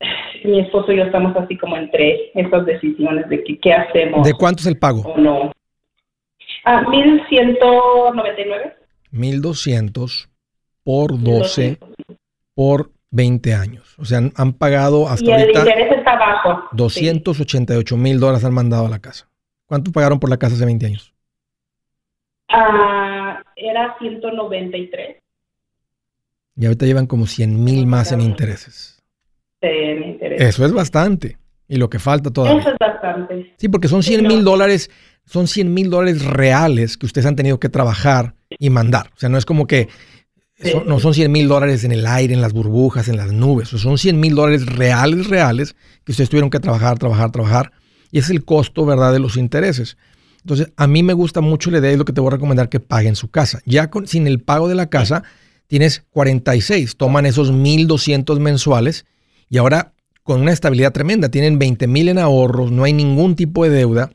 mi 0.45 0.61
esposo 0.61 0.93
y 0.93 0.99
yo 0.99 1.05
estamos 1.05 1.35
así 1.37 1.57
como 1.57 1.77
entre 1.77 2.31
esas 2.35 2.67
decisiones 2.67 3.29
de 3.31 3.43
que, 3.43 3.59
qué 3.59 3.73
hacemos. 3.73 4.27
¿De 4.27 4.35
cuánto 4.35 4.61
es 4.61 4.67
el 4.67 4.79
pago? 4.79 5.01
O 5.01 5.19
no. 5.19 5.53
Ah, 6.65 6.85
1199. 6.89 8.77
1200 9.11 10.29
por 10.85 11.19
12 11.19 11.79
por 12.55 12.91
20 13.11 13.55
años. 13.55 13.97
O 13.99 14.05
sea, 14.05 14.19
han, 14.19 14.53
pagado 14.53 15.09
hasta 15.09 15.25
y 15.25 15.33
ahorita. 15.33 15.63
El 15.63 15.69
interés 15.69 15.99
está 15.99 16.17
bajo. 16.17 16.65
288 16.73 17.97
mil 17.97 18.21
dólares 18.21 18.45
han 18.45 18.53
mandado 18.53 18.87
a 18.87 18.91
la 18.91 18.99
casa. 18.99 19.30
¿Cuánto 19.70 19.92
pagaron 19.92 20.18
por 20.18 20.28
la 20.28 20.37
casa 20.37 20.56
hace 20.56 20.64
20 20.64 20.85
años? 20.85 21.14
Ah, 22.48 23.40
era 23.54 23.96
193. 24.00 25.18
Y 26.56 26.66
ahorita 26.66 26.87
llevan 26.87 27.06
como 27.06 27.28
100 27.28 27.62
mil 27.62 27.87
más 27.87 28.11
en 28.11 28.20
intereses. 28.20 29.00
en 29.61 30.02
intereses. 30.02 30.48
Eso 30.48 30.64
es 30.64 30.72
bastante. 30.72 31.38
Y 31.68 31.76
lo 31.76 31.88
que 31.88 32.00
falta 32.00 32.33
todavía. 32.33 32.62
Eso 32.62 32.70
es 32.70 32.76
bastante. 32.80 33.54
Sí, 33.59 33.68
porque 33.68 33.87
son 33.87 34.02
100 34.02 34.26
mil 34.26 34.42
dólares 34.42 34.90
son 35.24 35.46
100 35.46 35.72
mil 35.72 35.88
dólares 35.88 36.24
reales 36.24 36.96
que 36.96 37.06
ustedes 37.06 37.26
han 37.26 37.37
tenido 37.37 37.61
que 37.61 37.68
trabajar 37.68 38.35
y 38.59 38.70
mandar. 38.70 39.12
O 39.14 39.20
sea, 39.20 39.28
no 39.28 39.38
es 39.38 39.46
como 39.46 39.68
que 39.68 39.87
no 40.85 40.98
son 40.98 41.14
100 41.14 41.30
mil 41.30 41.46
dólares 41.46 41.85
en 41.85 41.92
el 41.92 42.09
aire, 42.09 42.35
en 42.35 42.40
las 42.40 42.52
burbujas, 42.52 43.06
en 43.06 43.16
las 43.16 43.30
nubes. 43.30 43.68
son 43.68 43.98
100 43.98 44.18
mil 44.18 44.35
dólares 44.35 44.66
reales, 44.66 45.28
reales, 45.28 45.76
que 46.04 46.11
ustedes 46.11 46.28
tuvieron 46.28 46.50
que 46.50 46.59
trabajar, 46.59 46.98
trabajar, 46.98 47.30
trabajar. 47.30 47.70
Y 48.11 48.18
es 48.18 48.31
el 48.31 48.44
costo, 48.44 48.85
¿verdad?, 48.85 49.12
de 49.12 49.18
los 49.18 49.37
intereses. 49.37 49.96
Entonces, 50.42 50.73
a 50.77 50.87
mí 50.87 51.03
me 51.03 51.12
gusta 51.12 51.40
mucho 51.40 51.70
la 51.70 51.79
idea 51.79 51.92
y 51.92 51.96
lo 51.96 52.05
que 52.05 52.12
te 52.12 52.20
voy 52.20 52.29
a 52.29 52.33
recomendar 52.33 52.68
que 52.68 52.81
paguen 52.81 53.14
su 53.16 53.31
casa. 53.31 53.61
Ya 53.66 53.90
con, 53.90 54.07
sin 54.07 54.27
el 54.27 54.40
pago 54.40 54.68
de 54.68 54.75
la 54.75 54.88
casa, 54.88 55.23
tienes 55.66 56.05
46. 56.11 56.96
Toman 56.96 57.27
esos 57.27 57.53
1.200 57.53 58.38
mensuales 58.40 59.07
y 59.49 59.59
ahora 59.59 59.92
con 60.23 60.40
una 60.40 60.53
estabilidad 60.53 60.92
tremenda. 60.92 61.29
Tienen 61.29 61.59
20 61.59 61.87
mil 61.87 62.09
en 62.09 62.18
ahorros, 62.18 62.73
no 62.73 62.85
hay 62.85 62.92
ningún 62.92 63.37
tipo 63.37 63.64
de 63.64 63.70
deuda 63.70 64.11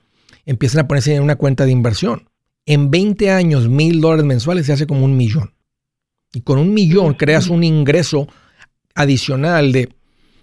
empiezan 0.45 0.81
a 0.81 0.87
ponerse 0.87 1.15
en 1.15 1.23
una 1.23 1.35
cuenta 1.35 1.65
de 1.65 1.71
inversión. 1.71 2.29
En 2.65 2.89
20 2.89 3.31
años, 3.31 3.67
mil 3.67 4.01
dólares 4.01 4.25
mensuales 4.25 4.65
se 4.65 4.73
hace 4.73 4.87
como 4.87 5.05
un 5.05 5.17
millón. 5.17 5.53
Y 6.33 6.41
con 6.41 6.57
un 6.57 6.73
millón 6.73 7.13
creas 7.13 7.47
un 7.47 7.63
ingreso 7.63 8.27
adicional 8.93 9.71
de 9.71 9.89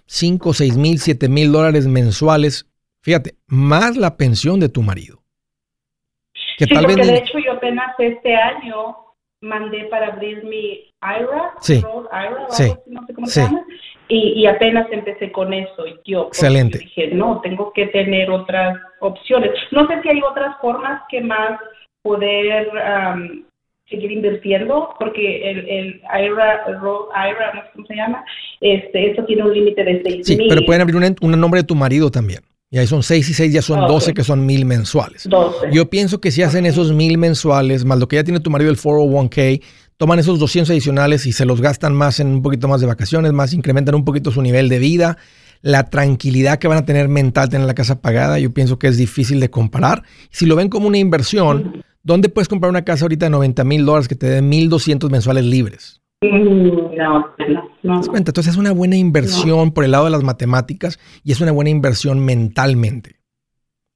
5, 0.05 0.53
6 0.53 0.77
mil, 0.77 0.99
7 0.99 1.29
mil 1.29 1.51
dólares 1.51 1.87
mensuales. 1.87 2.67
Fíjate, 3.03 3.35
más 3.47 3.97
la 3.97 4.15
pensión 4.15 4.59
de 4.61 4.69
tu 4.69 4.81
marido. 4.81 5.19
Que 6.57 6.65
sí, 6.65 6.73
tal 6.73 6.85
porque 6.85 6.95
vez 6.95 7.07
de 7.07 7.17
hecho 7.17 7.37
yo 7.39 7.51
apenas 7.53 7.93
este 7.99 8.33
año 8.33 8.95
mandé 9.41 9.83
para 9.85 10.13
abrir 10.13 10.43
mi 10.45 10.89
IRA, 11.01 11.53
sí, 11.59 11.79
IRA, 11.79 12.47
sí, 12.49 12.73
no 12.87 13.05
sé 13.05 13.13
cómo 13.13 13.27
se 13.27 13.41
llama, 13.41 13.61
y, 14.07 14.45
apenas 14.45 14.87
empecé 14.91 15.31
con 15.31 15.53
eso 15.53 15.85
y 15.87 15.99
yo 16.05 16.27
Excelente. 16.27 16.77
dije, 16.77 17.07
no, 17.07 17.41
tengo 17.41 17.73
que 17.73 17.87
tener 17.87 18.29
otras 18.29 18.77
opciones. 18.99 19.51
No 19.71 19.87
sé 19.87 20.01
si 20.01 20.09
hay 20.09 20.21
otras 20.21 20.55
formas 20.61 21.01
que 21.09 21.19
más 21.19 21.59
poder 22.03 22.69
seguir 23.89 24.11
invirtiendo, 24.11 24.95
porque 24.97 25.49
el, 25.49 25.69
el 25.69 26.01
IRA, 26.03 26.63
IRA, 26.67 27.53
no 27.53 27.61
sé 27.63 27.69
cómo 27.73 27.85
se 27.87 27.95
llama, 27.95 28.23
este, 28.61 29.09
esto 29.09 29.25
tiene 29.25 29.43
un 29.43 29.53
límite 29.53 29.83
de 29.83 30.01
6 30.03 30.27
Sí, 30.27 30.37
pero 30.47 30.61
pueden 30.65 30.81
abrir 30.81 30.95
un, 30.95 31.15
un, 31.21 31.39
nombre 31.39 31.61
de 31.61 31.67
tu 31.67 31.75
marido 31.75 32.09
también. 32.09 32.41
Y 32.73 32.79
ahí 32.79 32.87
son 32.87 33.03
6 33.03 33.29
y 33.29 33.33
6, 33.35 33.53
ya 33.53 33.61
son 33.61 33.87
12 33.87 34.15
que 34.15 34.23
son 34.23 34.47
mil 34.47 34.65
mensuales. 34.65 35.27
12. 35.29 35.67
Yo 35.71 35.91
pienso 35.91 36.19
que 36.19 36.31
si 36.31 36.41
hacen 36.41 36.65
esos 36.65 36.91
mil 36.91 37.19
mensuales, 37.19 37.85
más 37.85 37.99
lo 37.99 38.07
que 38.07 38.15
ya 38.15 38.23
tiene 38.23 38.39
tu 38.39 38.49
marido 38.49 38.71
el 38.71 38.77
401k, 38.77 39.61
toman 39.97 40.17
esos 40.17 40.39
200 40.39 40.71
adicionales 40.71 41.27
y 41.27 41.33
se 41.33 41.45
los 41.45 41.61
gastan 41.61 41.93
más 41.93 42.19
en 42.19 42.29
un 42.29 42.41
poquito 42.41 42.67
más 42.67 42.81
de 42.81 42.87
vacaciones, 42.87 43.31
más 43.31 43.53
incrementan 43.53 43.93
un 43.93 44.03
poquito 44.03 44.31
su 44.31 44.41
nivel 44.41 44.69
de 44.69 44.79
vida, 44.79 45.19
la 45.61 45.91
tranquilidad 45.91 46.57
que 46.57 46.67
van 46.67 46.79
a 46.79 46.83
tener 46.83 47.09
mental 47.09 47.47
tener 47.47 47.67
la 47.67 47.75
casa 47.75 48.01
pagada, 48.01 48.39
yo 48.39 48.51
pienso 48.55 48.79
que 48.79 48.87
es 48.87 48.97
difícil 48.97 49.39
de 49.39 49.51
comparar. 49.51 50.01
Si 50.31 50.47
lo 50.47 50.55
ven 50.55 50.69
como 50.69 50.87
una 50.87 50.97
inversión, 50.97 51.83
¿dónde 52.01 52.29
puedes 52.29 52.47
comprar 52.47 52.71
una 52.71 52.83
casa 52.83 53.05
ahorita 53.05 53.27
de 53.27 53.29
90 53.29 53.63
mil 53.65 53.85
dólares 53.85 54.07
que 54.07 54.15
te 54.15 54.25
dé 54.25 54.41
1.200 54.41 55.11
mensuales 55.11 55.45
libres? 55.45 56.01
Mm, 56.23 56.95
no, 56.95 57.35
no, 57.37 57.69
no. 57.83 58.01
cuenta? 58.01 58.31
Entonces 58.31 58.53
es 58.53 58.57
una 58.57 58.71
buena 58.71 58.95
inversión 58.95 59.71
por 59.71 59.83
el 59.83 59.91
lado 59.91 60.05
de 60.05 60.11
las 60.11 60.23
matemáticas 60.23 60.99
y 61.23 61.33
es 61.33 61.41
una 61.41 61.51
buena 61.51 61.69
inversión 61.69 62.19
mentalmente. 62.19 63.17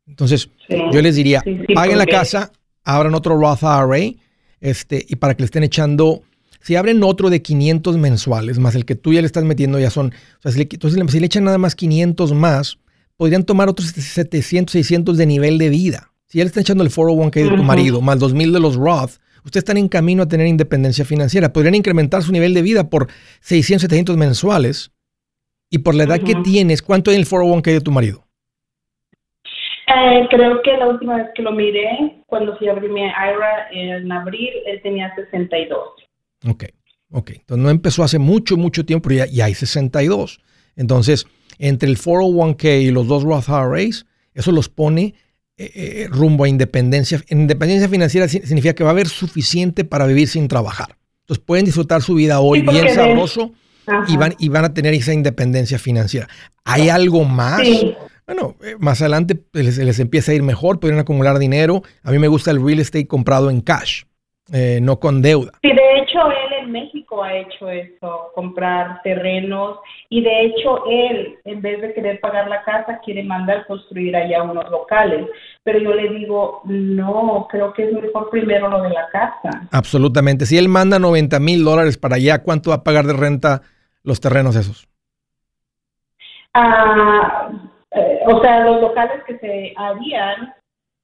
Entonces, 0.05 0.49
yo 0.69 1.01
les 1.01 1.15
diría, 1.15 1.43
paguen 1.73 1.97
la 1.97 2.05
casa, 2.05 2.51
abran 2.83 3.13
otro 3.13 3.37
Roth 3.37 3.63
IRA 3.63 4.13
este, 4.61 5.05
y 5.07 5.17
para 5.17 5.35
que 5.35 5.41
le 5.41 5.45
estén 5.45 5.63
echando, 5.63 6.23
si 6.61 6.75
abren 6.75 7.03
otro 7.03 7.29
de 7.29 7.41
500 7.41 7.97
mensuales, 7.97 8.59
más 8.59 8.75
el 8.75 8.85
que 8.85 8.95
tú 8.95 9.13
ya 9.13 9.21
le 9.21 9.27
estás 9.27 9.43
metiendo 9.43 9.79
ya 9.79 9.89
son, 9.89 10.07
o 10.07 10.41
sea, 10.41 10.51
si 10.51 10.59
le, 10.59 10.67
entonces, 10.71 10.99
si 11.11 11.19
le 11.19 11.25
echan 11.25 11.43
nada 11.43 11.57
más 11.57 11.75
500 11.75 12.33
más, 12.33 12.79
podrían 13.17 13.43
tomar 13.43 13.67
otros 13.67 13.89
700, 13.89 14.71
600 14.71 15.17
de 15.17 15.25
nivel 15.25 15.57
de 15.57 15.69
vida. 15.69 16.11
Si 16.27 16.37
ya 16.37 16.43
le 16.43 16.47
están 16.47 16.61
echando 16.61 16.83
el 16.83 16.89
401k 16.89 17.49
de 17.51 17.55
tu 17.55 17.63
marido, 17.63 18.01
más 18.01 18.19
2000 18.19 18.53
de 18.53 18.59
los 18.59 18.75
Roth, 18.75 19.17
ustedes 19.47 19.63
están 19.63 19.77
en 19.77 19.87
camino 19.87 20.23
a 20.23 20.27
tener 20.27 20.47
independencia 20.47 21.05
financiera. 21.05 21.51
Podrían 21.51 21.75
incrementar 21.75 22.21
su 22.21 22.31
nivel 22.31 22.53
de 22.53 22.61
vida 22.61 22.89
por 22.89 23.07
600, 23.41 23.81
700 23.81 24.17
mensuales. 24.17 24.91
Y 25.69 25.79
por 25.79 25.95
la 25.95 26.03
edad 26.03 26.21
que 26.21 26.35
tienes, 26.35 26.81
¿cuánto 26.81 27.11
en 27.11 27.19
el 27.19 27.25
401k 27.25 27.65
de 27.65 27.81
tu 27.81 27.91
marido? 27.91 28.25
Eh, 29.87 30.27
creo 30.29 30.61
que 30.61 30.77
la 30.77 30.87
última 30.87 31.17
vez 31.17 31.27
que 31.35 31.41
lo 31.41 31.51
miré, 31.51 32.21
cuando 32.27 32.57
fui 32.57 32.67
a 32.67 32.71
abrir 32.71 32.89
mi 32.89 33.01
IRA 33.01 33.69
en 33.71 34.11
abril, 34.11 34.49
él 34.65 34.81
tenía 34.81 35.13
62. 35.15 35.79
Ok, 36.47 36.65
ok. 37.11 37.31
Entonces 37.31 37.63
no 37.63 37.69
empezó 37.69 38.03
hace 38.03 38.19
mucho, 38.19 38.55
mucho 38.57 38.85
tiempo, 38.85 39.09
pero 39.09 39.25
ya, 39.25 39.45
hay 39.45 39.53
62. 39.53 40.39
Entonces, 40.75 41.25
entre 41.57 41.89
el 41.89 41.97
401k 41.97 42.81
y 42.81 42.91
los 42.91 43.07
dos 43.07 43.23
Roth 43.23 43.47
IRAs, 43.49 44.05
eso 44.33 44.51
los 44.51 44.69
pone 44.69 45.15
eh, 45.57 45.71
eh, 45.75 46.07
rumbo 46.09 46.43
a 46.43 46.49
independencia. 46.49 47.21
Independencia 47.29 47.89
financiera 47.89 48.27
significa 48.27 48.73
que 48.73 48.83
va 48.83 48.91
a 48.91 48.93
haber 48.93 49.07
suficiente 49.07 49.83
para 49.83 50.05
vivir 50.05 50.27
sin 50.27 50.47
trabajar. 50.47 50.95
Entonces 51.21 51.43
pueden 51.45 51.65
disfrutar 51.65 52.01
su 52.01 52.15
vida 52.15 52.39
hoy 52.39 52.61
bien 52.61 52.93
sabroso 52.93 53.51
y 54.07 54.17
van, 54.17 54.35
y 54.39 54.49
van 54.49 54.65
a 54.65 54.73
tener 54.73 54.93
esa 54.93 55.13
independencia 55.13 55.79
financiera. 55.79 56.27
¿Hay 56.63 56.89
algo 56.89 57.23
más? 57.23 57.61
Bueno, 58.27 58.55
eh, 58.61 58.75
más 58.77 59.01
adelante 59.01 59.39
les, 59.53 59.77
les, 59.77 59.99
empieza 59.99 60.33
a 60.33 60.35
ir 60.35 60.43
mejor, 60.43 60.79
pueden 60.79 60.99
acumular 60.99 61.39
dinero. 61.39 61.81
A 62.03 62.11
mí 62.11 62.19
me 62.19 62.27
gusta 62.27 62.51
el 62.51 62.63
real 62.63 62.79
estate 62.79 63.07
comprado 63.07 63.49
en 63.49 63.61
cash, 63.61 64.03
eh, 64.51 64.79
no 64.81 64.99
con 64.99 65.21
deuda. 65.21 65.53
Sí, 65.61 65.69
de 65.69 66.01
hecho 66.01 66.19
en 66.59 66.71
México 66.71 67.23
ha 67.23 67.33
hecho 67.33 67.69
eso, 67.69 68.31
comprar 68.35 69.01
terrenos 69.03 69.79
y 70.09 70.21
de 70.21 70.45
hecho 70.45 70.83
él, 70.89 71.37
en 71.45 71.61
vez 71.61 71.81
de 71.81 71.93
querer 71.93 72.19
pagar 72.19 72.47
la 72.47 72.63
casa, 72.63 72.99
quiere 73.03 73.23
mandar 73.23 73.65
construir 73.67 74.15
allá 74.15 74.43
unos 74.43 74.69
locales. 74.69 75.27
Pero 75.63 75.79
yo 75.79 75.93
le 75.93 76.09
digo, 76.09 76.61
no, 76.65 77.47
creo 77.49 77.73
que 77.73 77.85
es 77.85 77.93
mejor 77.93 78.29
primero 78.29 78.69
lo 78.69 78.81
de 78.81 78.89
la 78.89 79.07
casa. 79.09 79.67
Absolutamente. 79.71 80.45
Si 80.45 80.57
él 80.57 80.69
manda 80.69 80.99
90 80.99 81.39
mil 81.39 81.63
dólares 81.63 81.97
para 81.97 82.15
allá, 82.15 82.43
¿cuánto 82.43 82.69
va 82.69 82.77
a 82.77 82.83
pagar 82.83 83.05
de 83.05 83.13
renta 83.13 83.61
los 84.03 84.19
terrenos 84.19 84.55
esos? 84.55 84.87
Ah... 86.53 87.49
Eh, 87.91 88.19
o 88.25 88.41
sea, 88.41 88.65
los 88.65 88.81
locales 88.81 89.23
que 89.25 89.37
se 89.39 89.73
harían 89.77 90.53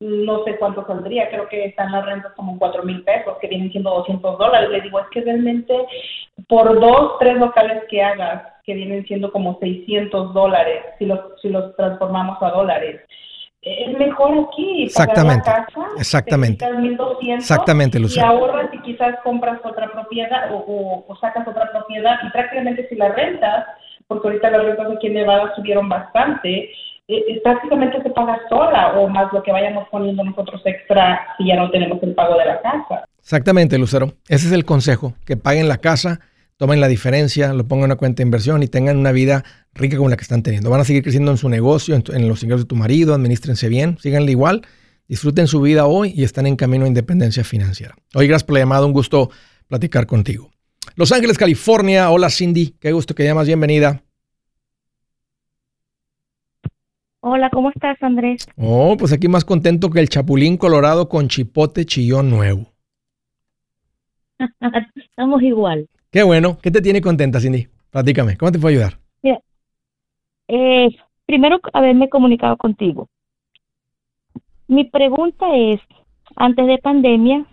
no 0.03 0.43
sé 0.43 0.57
cuánto 0.57 0.85
saldría, 0.85 1.29
creo 1.29 1.47
que 1.47 1.65
están 1.65 1.91
las 1.91 2.05
rentas 2.05 2.33
como 2.33 2.59
cuatro 2.59 2.83
mil 2.83 3.03
pesos, 3.03 3.37
que 3.39 3.47
vienen 3.47 3.71
siendo 3.71 3.89
200 3.91 4.37
dólares. 4.37 4.69
Le 4.69 4.81
digo, 4.81 4.99
es 4.99 5.07
que 5.11 5.21
realmente 5.21 5.73
por 6.47 6.79
dos, 6.79 7.17
tres 7.19 7.37
locales 7.37 7.83
que 7.89 8.01
hagas, 8.03 8.43
que 8.65 8.73
vienen 8.73 9.05
siendo 9.05 9.31
como 9.31 9.57
600 9.59 10.33
dólares, 10.33 10.81
si 10.99 11.05
los, 11.05 11.19
si 11.41 11.49
los 11.49 11.75
transformamos 11.75 12.37
a 12.41 12.49
dólares, 12.51 13.01
es 13.61 13.97
mejor 13.97 14.47
aquí. 14.49 14.83
Exactamente. 14.83 15.45
Pagar 15.45 15.59
la 15.61 15.65
casa, 15.67 15.87
Exactamente. 15.97 16.65
te 16.65 16.71
quitas 16.71 16.81
1200 16.81 17.43
Exactamente, 17.49 17.97
y 17.97 18.01
Lucero. 18.01 18.27
ahorras 18.27 18.73
y 18.73 18.79
quizás 18.79 19.15
compras 19.23 19.59
otra 19.63 19.89
propiedad 19.91 20.51
o, 20.53 20.57
o- 20.57 21.05
o 21.07 21.15
sacas 21.17 21.47
otra 21.47 21.71
propiedad 21.71 22.17
y 22.25 22.29
prácticamente 22.31 22.87
si 22.89 22.95
la 22.95 23.09
rentas, 23.09 23.65
porque 24.07 24.27
ahorita 24.27 24.49
las 24.51 24.63
rentas 24.65 24.91
aquí 24.91 25.07
en 25.07 25.13
Nevada 25.13 25.53
subieron 25.55 25.87
bastante, 25.87 26.71
eh, 27.07 27.17
eh, 27.17 27.41
prácticamente 27.43 28.01
se 28.01 28.09
paga 28.11 28.39
sola 28.47 28.93
o 28.97 29.09
más 29.09 29.31
lo 29.33 29.43
que 29.43 29.51
vayamos 29.51 29.87
poniendo 29.89 30.23
nosotros 30.23 30.61
extra 30.63 31.27
si 31.37 31.47
ya 31.47 31.57
no 31.57 31.69
tenemos 31.69 32.01
el 32.01 32.13
pago 32.13 32.37
de 32.37 32.45
la 32.45 32.61
casa. 32.61 33.05
Exactamente, 33.19 33.77
Lucero. 33.77 34.13
Ese 34.29 34.47
es 34.47 34.53
el 34.53 34.63
consejo, 34.63 35.13
que 35.25 35.35
paguen 35.35 35.67
la 35.67 35.77
casa, 35.77 36.21
tomen 36.55 36.79
la 36.79 36.87
diferencia, 36.87 37.53
lo 37.53 37.67
pongan 37.67 37.85
en 37.85 37.91
una 37.91 37.95
cuenta 37.97 38.17
de 38.17 38.23
inversión 38.23 38.63
y 38.63 38.67
tengan 38.67 38.97
una 38.97 39.11
vida 39.11 39.43
rica 39.73 39.97
como 39.97 40.09
la 40.09 40.15
que 40.15 40.21
están 40.21 40.43
teniendo. 40.43 40.69
Van 40.69 40.79
a 40.79 40.85
seguir 40.85 41.03
creciendo 41.03 41.31
en 41.31 41.37
su 41.37 41.49
negocio, 41.49 41.95
en, 41.95 42.27
los 42.27 42.41
ingresos 42.41 42.65
de 42.65 42.69
tu 42.69 42.75
marido, 42.75 43.13
administrense 43.13 43.67
bien, 43.67 43.97
síganle 43.99 44.31
igual, 44.31 44.61
disfruten 45.07 45.47
su 45.47 45.59
vida 45.59 45.85
hoy 45.87 46.13
y 46.15 46.23
están 46.23 46.47
en 46.47 46.55
camino 46.55 46.85
a 46.85 46.87
independencia 46.87 47.43
financiera. 47.43 47.95
Hoy, 48.13 48.27
gracias 48.27 48.45
por 48.45 48.53
la 48.53 48.59
llamada, 48.61 48.85
un 48.85 48.93
gusto 48.93 49.29
platicar 49.67 50.05
contigo. 50.05 50.51
Los 50.95 51.11
Ángeles, 51.11 51.37
California. 51.37 52.09
Hola, 52.11 52.29
Cindy. 52.29 52.75
Qué 52.79 52.91
gusto 52.91 53.15
que 53.15 53.23
llamas. 53.23 53.47
Bienvenida. 53.47 54.03
Hola, 57.25 57.49
¿cómo 57.49 57.69
estás, 57.69 57.95
Andrés? 58.03 58.45
Oh, 58.57 58.97
pues 58.99 59.13
aquí 59.13 59.29
más 59.29 59.45
contento 59.45 59.89
que 59.89 60.01
el 60.01 60.09
chapulín 60.09 60.57
colorado 60.57 61.07
con 61.07 61.29
chipote 61.29 61.85
chillón 61.85 62.29
nuevo. 62.29 62.73
Estamos 64.95 65.41
igual. 65.41 65.87
Qué 66.11 66.23
bueno. 66.23 66.57
¿Qué 66.61 66.69
te 66.69 66.81
tiene 66.81 66.99
contenta, 66.99 67.39
Cindy? 67.39 67.69
Platícame. 67.91 68.35
¿Cómo 68.35 68.51
te 68.51 68.59
puedo 68.59 68.73
ayudar? 68.75 68.99
Eh, 70.49 70.89
primero, 71.25 71.61
haberme 71.71 72.09
comunicado 72.09 72.57
contigo. 72.57 73.07
Mi 74.67 74.83
pregunta 74.83 75.45
es, 75.55 75.79
antes 76.35 76.67
de 76.67 76.77
pandemia, 76.79 77.45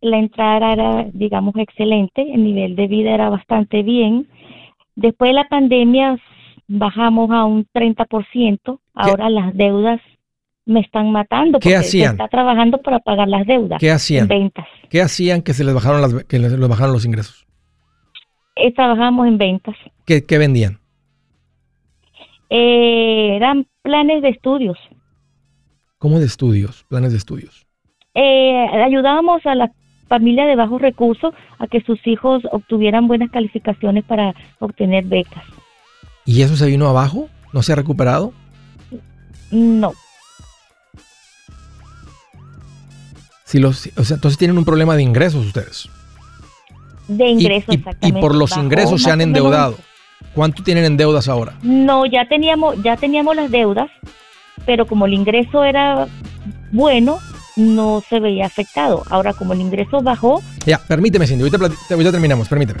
la 0.00 0.16
entrada 0.16 0.72
era, 0.72 1.06
digamos, 1.12 1.54
excelente, 1.56 2.22
el 2.22 2.42
nivel 2.42 2.74
de 2.74 2.86
vida 2.86 3.12
era 3.12 3.28
bastante 3.28 3.82
bien. 3.82 4.28
Después 4.96 5.28
de 5.28 5.34
la 5.34 5.48
pandemia 5.48 6.18
bajamos 6.66 7.30
a 7.30 7.44
un 7.44 7.66
30%, 7.72 8.78
ahora 8.94 9.30
las 9.30 9.54
deudas 9.54 10.00
me 10.66 10.80
están 10.80 11.10
matando 11.12 11.58
¿Qué 11.58 11.70
porque 11.70 11.82
se 11.82 11.88
hacían? 11.88 12.12
está 12.12 12.28
trabajando 12.28 12.78
para 12.80 12.98
pagar 13.00 13.28
las 13.28 13.46
deudas 13.46 13.78
¿Qué 13.78 13.90
hacían? 13.90 14.28
ventas. 14.28 14.66
¿Qué 14.88 15.02
hacían 15.02 15.42
que 15.42 15.52
se 15.52 15.62
les 15.64 15.74
bajaron 15.74 16.00
las 16.00 16.24
que 16.24 16.38
les, 16.38 16.52
les 16.52 16.68
bajaron 16.68 16.92
los 16.92 17.04
ingresos? 17.04 17.46
Eh, 18.56 18.72
trabajamos 18.72 19.26
en 19.26 19.36
ventas. 19.36 19.76
¿Qué, 20.06 20.24
qué 20.24 20.38
vendían? 20.38 20.78
Eh, 22.50 23.36
eran 23.36 23.66
planes 23.82 24.22
de 24.22 24.28
estudios. 24.30 24.78
¿Cómo 25.98 26.18
de 26.18 26.26
estudios? 26.26 26.84
Planes 26.88 27.12
de 27.12 27.18
estudios. 27.18 27.66
Eh, 28.14 28.66
ayudábamos 28.84 29.44
a 29.46 29.54
las 29.54 29.70
familias 30.08 30.46
de 30.46 30.54
bajos 30.56 30.80
recursos 30.80 31.34
a 31.58 31.66
que 31.66 31.80
sus 31.80 32.06
hijos 32.06 32.42
obtuvieran 32.52 33.08
buenas 33.08 33.30
calificaciones 33.30 34.04
para 34.04 34.34
obtener 34.60 35.04
becas. 35.04 35.44
¿Y 36.24 36.42
eso 36.42 36.56
se 36.56 36.66
vino 36.66 36.88
abajo? 36.88 37.28
¿No 37.52 37.62
se 37.62 37.72
ha 37.72 37.76
recuperado? 37.76 38.32
No, 39.50 39.92
Si 43.44 43.58
los, 43.60 43.88
o 43.96 44.04
sea, 44.04 44.16
entonces 44.16 44.36
tienen 44.36 44.58
un 44.58 44.64
problema 44.64 44.96
de 44.96 45.02
ingresos 45.02 45.46
ustedes. 45.46 45.88
de 47.06 47.28
ingresos 47.28 47.68
y, 47.68 47.76
y 47.76 47.78
exactamente. 47.78 48.20
por 48.20 48.34
los 48.34 48.56
ingresos 48.56 49.02
se 49.02 49.10
han 49.10 49.20
endeudado. 49.20 49.76
¿Cuánto 50.34 50.62
tienen 50.64 50.84
en 50.86 50.96
deudas 50.96 51.28
ahora? 51.28 51.56
No, 51.62 52.04
ya 52.06 52.26
teníamos, 52.28 52.82
ya 52.82 52.96
teníamos 52.96 53.36
las 53.36 53.50
deudas, 53.50 53.90
pero 54.66 54.86
como 54.86 55.06
el 55.06 55.12
ingreso 55.14 55.62
era 55.62 56.08
bueno, 56.72 57.18
no 57.54 58.02
se 58.08 58.18
veía 58.18 58.46
afectado. 58.46 59.04
Ahora, 59.10 59.32
como 59.34 59.52
el 59.52 59.60
ingreso 59.60 60.02
bajó, 60.02 60.42
Ya, 60.66 60.78
permíteme, 60.78 61.26
Cindy. 61.28 61.44
Ahorita, 61.44 61.76
ahorita 61.94 62.10
terminamos. 62.10 62.48
Permíteme. 62.48 62.80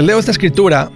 Les 0.00 0.06
leo 0.06 0.18
esta 0.18 0.30
escritura. 0.30 0.90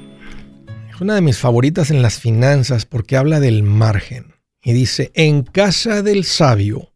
Es 0.88 0.98
una 0.98 1.14
de 1.14 1.20
mis 1.20 1.36
favoritas 1.36 1.90
en 1.90 2.00
las 2.00 2.18
finanzas 2.18 2.86
porque 2.86 3.18
habla 3.18 3.38
del 3.38 3.62
margen. 3.62 4.32
Y 4.62 4.72
dice, 4.72 5.12
en 5.12 5.42
casa 5.42 6.00
del 6.00 6.24
sabio 6.24 6.90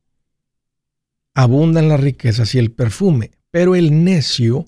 abundan 1.35 1.91
las 1.91 2.01
riquezas 2.01 2.55
y 2.55 2.59
el 2.61 2.73
perfume, 2.73 3.33
pero 3.51 3.77
el 3.77 4.05
necio 4.05 4.65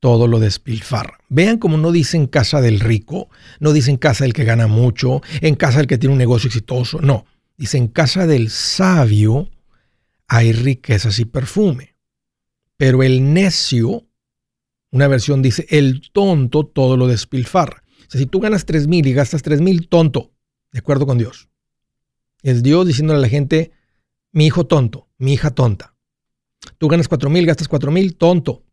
todo 0.00 0.26
lo 0.26 0.38
despilfarra. 0.38 1.18
Vean 1.30 1.56
cómo 1.56 1.78
no 1.78 1.92
dicen 1.92 2.26
casa 2.26 2.60
del 2.60 2.80
rico, 2.80 3.30
no 3.58 3.72
dicen 3.72 3.96
casa 3.96 4.24
del 4.24 4.34
que 4.34 4.44
gana 4.44 4.66
mucho, 4.66 5.22
en 5.40 5.54
casa 5.54 5.78
del 5.78 5.86
que 5.86 5.96
tiene 5.96 6.12
un 6.12 6.18
negocio 6.18 6.48
exitoso, 6.48 7.00
no. 7.00 7.24
Dicen 7.56 7.88
casa 7.88 8.26
del 8.26 8.50
sabio 8.50 9.48
hay 10.28 10.52
riquezas 10.52 11.20
y 11.20 11.24
perfume, 11.24 11.94
pero 12.76 13.02
el 13.02 13.32
necio 13.32 14.06
una 14.96 15.08
versión 15.08 15.42
dice, 15.42 15.66
el 15.68 16.10
tonto 16.10 16.64
todo 16.64 16.96
lo 16.96 17.06
despilfarra. 17.06 17.82
O 17.98 18.10
sea, 18.10 18.18
si 18.18 18.26
tú 18.26 18.40
ganas 18.40 18.64
3 18.64 18.88
mil 18.88 19.06
y 19.06 19.12
gastas 19.12 19.42
3 19.42 19.60
mil, 19.60 19.88
tonto, 19.88 20.32
de 20.72 20.78
acuerdo 20.78 21.06
con 21.06 21.18
Dios. 21.18 21.50
Es 22.42 22.62
Dios 22.62 22.86
diciéndole 22.86 23.18
a 23.18 23.20
la 23.20 23.28
gente, 23.28 23.72
mi 24.32 24.46
hijo 24.46 24.66
tonto, 24.66 25.08
mi 25.18 25.34
hija 25.34 25.50
tonta. 25.50 25.94
Tú 26.78 26.88
ganas 26.88 27.08
4 27.08 27.28
mil, 27.28 27.44
gastas 27.44 27.68
4 27.68 27.90
mil, 27.90 28.16
tonto. 28.16 28.64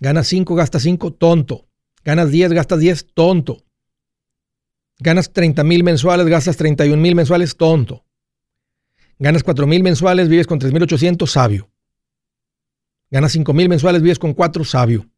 Ganas 0.00 0.26
5, 0.28 0.54
gastas 0.54 0.82
5, 0.82 1.12
tonto. 1.12 1.68
Ganas 2.02 2.30
10, 2.30 2.52
gastas 2.52 2.80
10, 2.80 3.08
tonto. 3.12 3.62
Ganas 4.98 5.30
30 5.30 5.62
mil 5.62 5.84
mensuales, 5.84 6.26
gastas 6.26 6.56
31 6.56 7.00
mil 7.00 7.14
mensuales, 7.14 7.54
tonto. 7.54 8.06
Ganas 9.18 9.42
4 9.42 9.66
mil 9.66 9.82
mensuales, 9.82 10.30
vives 10.30 10.46
con 10.46 10.58
3 10.58 10.72
mil 10.72 10.84
800, 10.84 11.30
sabio. 11.30 11.70
Ganas 13.10 13.32
5 13.32 13.52
mil 13.52 13.68
mensuales, 13.68 14.00
vives 14.00 14.18
con 14.18 14.32
4, 14.32 14.64
sabio. 14.64 15.10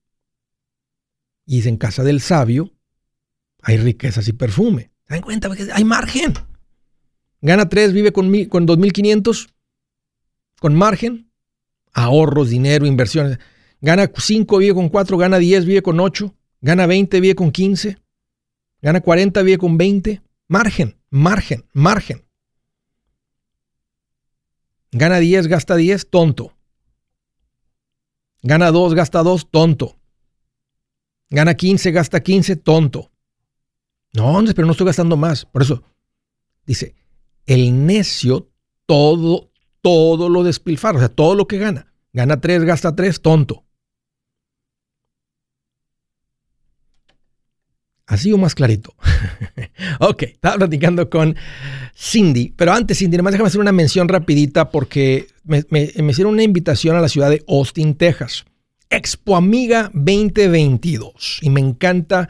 Y 1.50 1.56
dice, 1.56 1.70
en 1.70 1.78
casa 1.78 2.04
del 2.04 2.20
sabio 2.20 2.74
hay 3.62 3.78
riquezas 3.78 4.28
y 4.28 4.34
perfume. 4.34 4.90
¿Se 5.08 5.14
dan 5.14 5.22
cuenta? 5.22 5.48
Hay 5.72 5.82
margen. 5.82 6.34
Gana 7.40 7.70
3, 7.70 7.94
vive 7.94 8.12
con, 8.12 8.30
mil- 8.30 8.50
con 8.50 8.66
2.500, 8.66 9.48
con 10.60 10.74
margen. 10.74 11.32
Ahorros, 11.94 12.50
dinero, 12.50 12.84
inversiones. 12.84 13.38
Gana 13.80 14.10
5, 14.14 14.58
vive 14.58 14.74
con 14.74 14.90
4, 14.90 15.16
gana 15.16 15.38
10, 15.38 15.64
vive 15.64 15.80
con 15.80 15.98
8. 16.00 16.34
Gana 16.60 16.86
20, 16.86 17.18
vive 17.22 17.34
con 17.34 17.50
15. 17.50 17.96
Gana 18.82 19.00
40, 19.00 19.40
vive 19.40 19.56
con 19.56 19.78
20. 19.78 20.20
Margen, 20.48 20.98
margen, 21.08 21.64
margen. 21.72 22.26
Gana 24.92 25.18
10, 25.18 25.46
gasta 25.46 25.76
10, 25.76 26.10
tonto. 26.10 26.52
Gana 28.42 28.70
2, 28.70 28.92
gasta 28.94 29.22
2, 29.22 29.50
tonto. 29.50 29.97
Gana 31.30 31.54
15, 31.54 31.90
gasta 31.90 32.20
15, 32.20 32.56
tonto. 32.56 33.10
No, 34.14 34.42
pero 34.54 34.66
no 34.66 34.72
estoy 34.72 34.86
gastando 34.86 35.16
más. 35.16 35.44
Por 35.44 35.62
eso, 35.62 35.82
dice, 36.66 36.94
el 37.46 37.86
necio 37.86 38.48
todo, 38.86 39.50
todo 39.82 40.28
lo 40.28 40.42
despilfarra, 40.42 40.96
o 40.96 41.00
sea, 41.00 41.08
todo 41.08 41.34
lo 41.34 41.46
que 41.46 41.58
gana. 41.58 41.92
Gana 42.12 42.40
3, 42.40 42.64
gasta 42.64 42.96
3, 42.96 43.20
tonto. 43.20 43.64
Así 48.08 48.32
o 48.32 48.38
más 48.38 48.54
clarito. 48.54 48.94
ok, 50.00 50.22
estaba 50.22 50.56
platicando 50.56 51.10
con 51.10 51.36
Cindy, 51.94 52.54
pero 52.56 52.72
antes, 52.72 52.98
Cindy, 52.98 53.16
además 53.16 53.32
déjame 53.32 53.48
hacer 53.48 53.60
una 53.60 53.72
mención 53.72 54.08
rapidita 54.08 54.70
porque 54.70 55.26
me, 55.44 55.64
hicieron 56.08 56.32
una 56.32 56.42
invitación 56.42 56.96
a 56.96 57.02
la 57.02 57.08
ciudad 57.08 57.28
de 57.28 57.44
Austin, 57.46 57.94
Texas. 57.94 58.46
Expo 58.90 59.36
Amiga 59.36 59.90
2022. 59.94 61.40
Y 61.42 61.50
me 61.50 61.60
encanta 61.60 62.28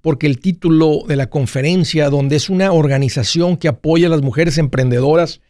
porque 0.00 0.26
el 0.26 0.40
título 0.40 1.04
de 1.06 1.16
la 1.16 1.28
conferencia, 1.28 2.10
donde 2.10 2.36
es 2.36 2.48
una 2.50 2.72
organización 2.72 3.56
que 3.56 3.68
apoya 3.68 4.06
a 4.06 4.10
las 4.10 4.22
mujeres 4.22 4.58
emprendedoras, 4.58 5.40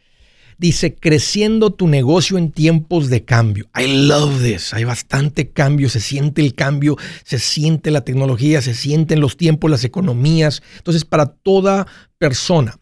Dice, 0.61 0.93
creciendo 0.93 1.73
tu 1.73 1.87
negocio 1.87 2.37
en 2.37 2.51
tiempos 2.51 3.09
de 3.09 3.25
cambio. 3.25 3.67
I 3.75 4.05
love 4.05 4.43
this. 4.43 4.75
Hay 4.75 4.83
bastante 4.83 5.49
cambio, 5.49 5.89
se 5.89 5.99
siente 5.99 6.43
el 6.43 6.53
cambio, 6.53 6.97
se 7.23 7.39
siente 7.39 7.89
la 7.89 8.01
tecnología, 8.01 8.61
se 8.61 8.75
sienten 8.75 9.21
los 9.21 9.37
tiempos, 9.37 9.71
las 9.71 9.83
economías. 9.85 10.61
Entonces, 10.77 11.03
para 11.03 11.25
toda 11.25 11.87
persona, 12.19 12.77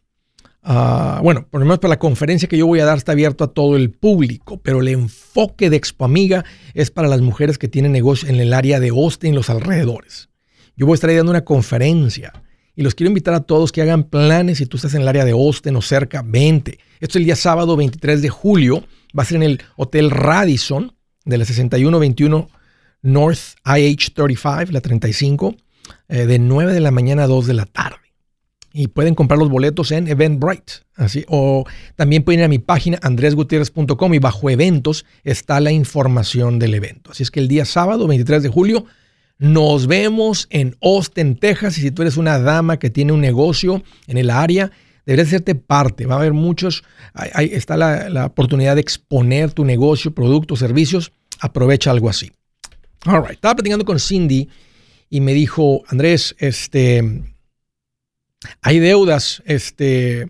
uh, 0.69 1.21
bueno, 1.21 1.47
por 1.49 1.59
lo 1.59 1.65
menos 1.65 1.79
para 1.79 1.89
la 1.89 1.99
conferencia 1.99 2.47
que 2.47 2.57
yo 2.57 2.67
voy 2.67 2.79
a 2.79 2.85
dar 2.85 2.97
está 2.97 3.11
abierto 3.11 3.43
a 3.43 3.53
todo 3.53 3.75
el 3.75 3.91
público, 3.91 4.61
pero 4.61 4.79
el 4.79 4.87
enfoque 4.87 5.69
de 5.69 5.75
Expo 5.75 6.05
Amiga 6.05 6.45
es 6.73 6.91
para 6.91 7.07
las 7.07 7.21
mujeres 7.21 7.57
que 7.57 7.67
tienen 7.67 7.91
negocio 7.91 8.29
en 8.29 8.35
el 8.35 8.53
área 8.53 8.79
de 8.79 8.89
Austin 8.89 9.33
y 9.33 9.35
los 9.35 9.49
alrededores. 9.49 10.29
Yo 10.77 10.85
voy 10.85 10.93
a 10.93 10.95
estar 10.95 11.13
dando 11.13 11.31
una 11.31 11.43
conferencia 11.43 12.31
y 12.75 12.81
los 12.83 12.95
quiero 12.95 13.09
invitar 13.09 13.33
a 13.33 13.41
todos 13.41 13.73
que 13.73 13.81
hagan 13.81 14.03
planes 14.03 14.59
si 14.59 14.65
tú 14.65 14.77
estás 14.77 14.93
en 14.93 15.01
el 15.01 15.07
área 15.09 15.25
de 15.25 15.31
Austin 15.31 15.75
o 15.75 15.81
cerca, 15.81 16.23
vente. 16.25 16.79
Esto 17.01 17.13
es 17.13 17.15
el 17.17 17.25
día 17.25 17.35
sábado 17.35 17.75
23 17.75 18.21
de 18.21 18.29
julio. 18.29 18.85
Va 19.17 19.23
a 19.23 19.25
ser 19.25 19.35
en 19.35 19.43
el 19.43 19.61
Hotel 19.75 20.09
Radisson 20.09 20.93
de 21.25 21.37
la 21.37 21.43
6121 21.43 22.49
North 23.01 23.55
IH 23.65 24.11
35, 24.13 24.71
la 24.71 24.81
35, 24.81 25.55
eh, 26.07 26.25
de 26.25 26.39
9 26.39 26.73
de 26.73 26.79
la 26.79 26.91
mañana 26.91 27.23
a 27.23 27.27
2 27.27 27.47
de 27.47 27.53
la 27.53 27.65
tarde. 27.65 27.98
Y 28.71 28.87
pueden 28.87 29.15
comprar 29.15 29.39
los 29.39 29.49
boletos 29.49 29.91
en 29.91 30.07
Eventbrite. 30.07 30.73
Así, 30.95 31.25
o 31.27 31.65
también 31.95 32.23
pueden 32.23 32.41
ir 32.41 32.45
a 32.45 32.49
mi 32.49 32.59
página 32.59 32.99
andresgutierrez.com 33.01 34.13
y 34.13 34.19
bajo 34.19 34.49
eventos 34.49 35.05
está 35.23 35.59
la 35.59 35.71
información 35.71 36.59
del 36.59 36.73
evento. 36.73 37.11
Así 37.11 37.23
es 37.23 37.31
que 37.31 37.39
el 37.39 37.47
día 37.47 37.65
sábado 37.65 38.07
23 38.07 38.43
de 38.43 38.49
julio 38.49 38.85
nos 39.39 39.87
vemos 39.87 40.47
en 40.51 40.75
Austin, 40.81 41.37
Texas. 41.37 41.77
Y 41.77 41.81
si 41.81 41.91
tú 41.91 42.01
eres 42.03 42.17
una 42.17 42.37
dama 42.39 42.77
que 42.77 42.89
tiene 42.89 43.13
un 43.13 43.21
negocio 43.21 43.81
en 44.05 44.17
el 44.17 44.29
área, 44.29 44.71
deberías 45.05 45.29
hacerte 45.29 45.55
parte. 45.55 46.05
Va 46.05 46.15
a 46.15 46.19
haber 46.19 46.33
muchos, 46.33 46.83
ahí 47.13 47.49
está 47.53 47.77
la, 47.77 48.25
oportunidad 48.25 48.75
de 48.75 48.81
exponer 48.81 49.51
tu 49.53 49.65
negocio, 49.65 50.13
productos, 50.13 50.59
servicios. 50.59 51.13
Aprovecha 51.39 51.89
algo 51.89 52.09
así. 52.09 52.31
All 53.05 53.21
right. 53.21 53.31
Estaba 53.31 53.55
platicando 53.55 53.85
con 53.85 53.99
Cindy 53.99 54.49
y 55.09 55.21
me 55.21 55.33
dijo, 55.33 55.83
Andrés, 55.87 56.35
este, 56.37 57.23
hay 58.61 58.79
deudas, 58.79 59.43
este, 59.45 60.29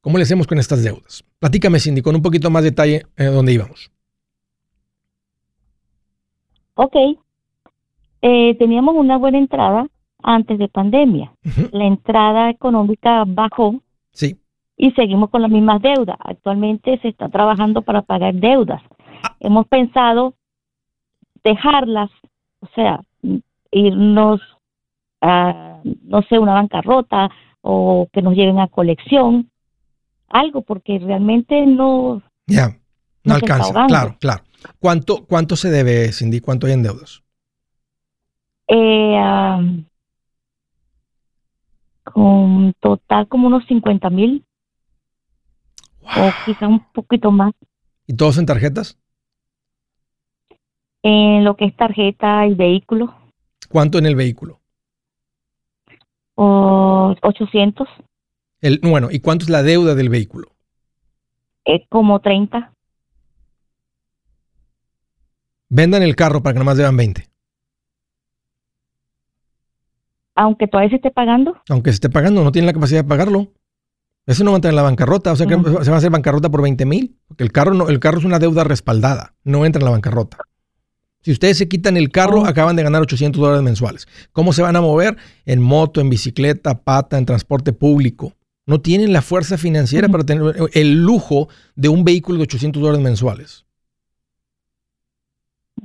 ¿cómo 0.00 0.18
le 0.18 0.24
hacemos 0.24 0.46
con 0.46 0.58
estas 0.58 0.82
deudas? 0.82 1.24
Platícame, 1.38 1.80
Cindy, 1.80 2.02
con 2.02 2.14
un 2.14 2.22
poquito 2.22 2.50
más 2.50 2.64
detalle 2.64 3.06
de 3.16 3.26
dónde 3.26 3.52
íbamos. 3.52 3.90
Ok, 6.74 6.96
eh, 8.22 8.54
teníamos 8.58 8.94
una 8.94 9.16
buena 9.16 9.38
entrada 9.38 9.86
antes 10.22 10.58
de 10.58 10.68
pandemia. 10.68 11.32
La 11.72 11.84
entrada 11.84 12.50
económica 12.50 13.24
bajó. 13.26 13.80
Sí. 14.12 14.38
Y 14.76 14.92
seguimos 14.92 15.30
con 15.30 15.42
las 15.42 15.50
mismas 15.50 15.80
deudas. 15.82 16.16
Actualmente 16.20 16.98
se 17.00 17.08
está 17.08 17.28
trabajando 17.28 17.82
para 17.82 18.02
pagar 18.02 18.34
deudas. 18.34 18.82
Ah. 19.22 19.36
Hemos 19.40 19.66
pensado 19.66 20.34
dejarlas, 21.42 22.10
o 22.60 22.66
sea, 22.74 23.02
irnos 23.70 24.40
a, 25.20 25.69
no 25.84 26.22
sé, 26.22 26.38
una 26.38 26.54
bancarrota 26.54 27.30
o 27.62 28.08
que 28.12 28.22
nos 28.22 28.34
lleven 28.34 28.58
a 28.58 28.68
colección, 28.68 29.50
algo, 30.28 30.62
porque 30.62 30.98
realmente 30.98 31.66
no... 31.66 32.22
Ya, 32.46 32.76
no 33.24 33.34
alcanza, 33.34 33.86
claro, 33.86 34.16
claro. 34.18 34.42
¿Cuánto, 34.78 35.24
¿Cuánto 35.26 35.56
se 35.56 35.70
debe, 35.70 36.12
Cindy? 36.12 36.40
¿Cuánto 36.40 36.66
hay 36.66 36.74
en 36.74 36.82
deudas? 36.82 37.22
Eh, 38.68 39.18
con 42.04 42.72
total 42.80 43.28
como 43.28 43.46
unos 43.48 43.64
50 43.66 44.10
mil 44.10 44.44
o 46.02 46.30
quizá 46.44 46.68
un 46.68 46.84
poquito 46.92 47.30
más. 47.30 47.52
¿Y 48.06 48.14
todos 48.14 48.38
en 48.38 48.46
tarjetas? 48.46 48.98
En 51.02 51.44
lo 51.44 51.56
que 51.56 51.66
es 51.66 51.76
tarjeta 51.76 52.46
y 52.46 52.54
vehículo. 52.54 53.14
¿Cuánto 53.68 53.98
en 53.98 54.06
el 54.06 54.16
vehículo? 54.16 54.59
O 56.42 57.14
800. 57.20 57.86
El, 58.62 58.80
bueno, 58.82 59.08
¿y 59.10 59.20
cuánto 59.20 59.44
es 59.44 59.50
la 59.50 59.62
deuda 59.62 59.94
del 59.94 60.08
vehículo? 60.08 60.48
Es 61.66 61.82
como 61.90 62.20
30. 62.20 62.72
Vendan 65.68 66.02
el 66.02 66.16
carro 66.16 66.42
para 66.42 66.54
que 66.54 66.58
nomás 66.60 66.78
deban 66.78 66.96
20. 66.96 67.30
aunque 70.40 70.66
todavía 70.66 70.88
se 70.88 70.96
esté 70.96 71.10
pagando. 71.10 71.60
Aunque 71.68 71.90
se 71.90 71.96
esté 71.96 72.08
pagando, 72.08 72.42
no 72.42 72.50
tiene 72.50 72.64
la 72.64 72.72
capacidad 72.72 73.02
de 73.02 73.08
pagarlo. 73.08 73.48
Eso 74.26 74.42
no 74.42 74.52
va 74.52 74.56
a 74.56 74.58
entrar 74.58 74.72
en 74.72 74.76
la 74.76 74.82
bancarrota, 74.82 75.32
o 75.32 75.36
sea 75.36 75.46
que 75.46 75.54
se 75.54 75.90
va 75.90 75.96
a 75.96 75.98
hacer 75.98 76.10
bancarrota 76.10 76.48
por 76.48 76.62
20 76.62 76.86
mil, 76.86 77.18
porque 77.28 77.44
el 77.44 77.52
carro, 77.52 77.74
no, 77.74 77.88
el 77.88 78.00
carro 78.00 78.18
es 78.18 78.24
una 78.24 78.38
deuda 78.38 78.64
respaldada, 78.64 79.34
no 79.44 79.66
entra 79.66 79.80
en 79.80 79.84
la 79.84 79.90
bancarrota. 79.90 80.38
Si 81.22 81.30
ustedes 81.32 81.58
se 81.58 81.68
quitan 81.68 81.96
el 81.96 82.10
carro, 82.10 82.46
acaban 82.46 82.76
de 82.76 82.82
ganar 82.82 83.02
800 83.02 83.40
dólares 83.40 83.62
mensuales. 83.62 84.08
¿Cómo 84.32 84.52
se 84.52 84.62
van 84.62 84.76
a 84.76 84.80
mover? 84.80 85.16
En 85.44 85.60
moto, 85.60 86.00
en 86.00 86.08
bicicleta, 86.08 86.82
pata, 86.82 87.18
en 87.18 87.26
transporte 87.26 87.72
público. 87.72 88.34
No 88.66 88.80
tienen 88.80 89.12
la 89.12 89.20
fuerza 89.20 89.58
financiera 89.58 90.08
para 90.08 90.24
tener 90.24 90.54
el 90.72 91.02
lujo 91.02 91.48
de 91.74 91.88
un 91.88 92.04
vehículo 92.04 92.38
de 92.38 92.44
800 92.44 92.80
dólares 92.80 93.02
mensuales. 93.02 93.66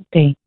Okay. 0.07 0.37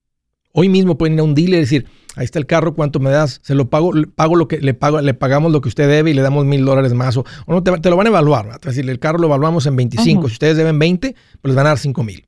Hoy 0.53 0.69
mismo 0.69 0.97
pueden 0.97 1.15
ir 1.15 1.21
a 1.21 1.25
un 1.25 1.35
dealer 1.35 1.59
y 1.59 1.61
decir, 1.61 1.87
ahí 2.17 2.25
está 2.25 2.39
el 2.39 2.47
carro, 2.47 2.75
¿cuánto 2.75 3.01
me 3.01 3.11
das? 3.11 3.41
Se 3.43 3.55
lo 3.55 3.69
pago, 3.69 3.93
pago 4.15 4.37
lo 4.37 4.49
que 4.49 4.59
le 4.59 4.73
pago, 4.73 5.01
le 5.01 5.15
pagamos 5.15 5.53
lo 5.53 5.61
que 5.61 5.69
usted 5.69 5.89
debe 5.89 6.11
y 6.11 6.15
le 6.15 6.23
damos 6.23 6.47
mil 6.47 6.65
dólares 6.65 6.95
más. 6.95 7.17
O, 7.17 7.25
no 7.47 7.63
te, 7.63 7.91
lo 7.91 7.97
van 7.97 8.07
a 8.07 8.11
evaluar. 8.11 8.49
Es 8.55 8.61
decir, 8.61 8.89
el 8.89 8.99
carro 8.99 9.19
lo 9.19 9.27
evaluamos 9.27 9.67
en 9.67 9.77
25. 9.77 10.29
Si 10.29 10.33
ustedes 10.33 10.57
deben 10.57 10.79
20, 10.79 11.15
pues 11.41 11.51
les 11.51 11.57
van 11.57 11.67
a 11.67 11.71
dar 11.71 11.79
5 11.79 12.03
mil. 12.05 12.28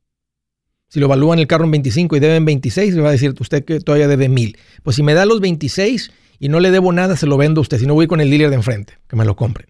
Si 0.91 0.99
lo 0.99 1.07
evalúan 1.07 1.39
el 1.39 1.47
carro 1.47 1.65
en 1.65 1.71
25 1.71 2.17
y 2.17 2.21
deben 2.21 2.45
26, 2.45 2.95
le 2.95 3.01
va 3.01 3.11
a 3.11 3.13
decir 3.13 3.33
usted 3.39 3.65
que 3.65 3.79
todavía 3.79 4.09
debe 4.09 4.29
mil. 4.29 4.59
Pues 4.83 4.97
si 4.97 5.05
me 5.05 5.15
da 5.15 5.25
los 5.25 5.41
26 5.41 6.11
y 6.41 6.49
no 6.49 6.59
le 6.59 6.73
debo 6.73 6.93
nada, 6.93 7.17
se 7.17 7.27
lo 7.27 7.37
vendo 7.37 7.61
a 7.61 7.63
usted. 7.63 7.79
Si 7.79 7.87
no, 7.87 7.95
voy 7.95 8.09
con 8.09 8.21
el 8.21 8.29
dealer 8.29 8.51
de 8.51 8.57
enfrente, 8.57 8.95
que 9.07 9.15
me 9.15 9.25
lo 9.25 9.37
compren. 9.37 9.69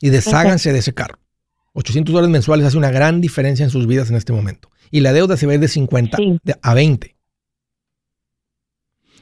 Y 0.00 0.08
desháganse 0.08 0.72
de 0.72 0.78
ese 0.78 0.94
carro. 0.94 1.18
800 1.74 2.14
dólares 2.14 2.32
mensuales 2.32 2.66
hace 2.66 2.78
una 2.78 2.90
gran 2.90 3.20
diferencia 3.20 3.62
en 3.62 3.68
sus 3.68 3.86
vidas 3.86 4.08
en 4.08 4.16
este 4.16 4.32
momento. 4.32 4.70
Y 4.90 5.00
la 5.00 5.12
deuda 5.12 5.36
se 5.36 5.46
va 5.46 5.58
de 5.58 5.68
50 5.68 6.16
a 6.62 6.74
20. 6.74 7.14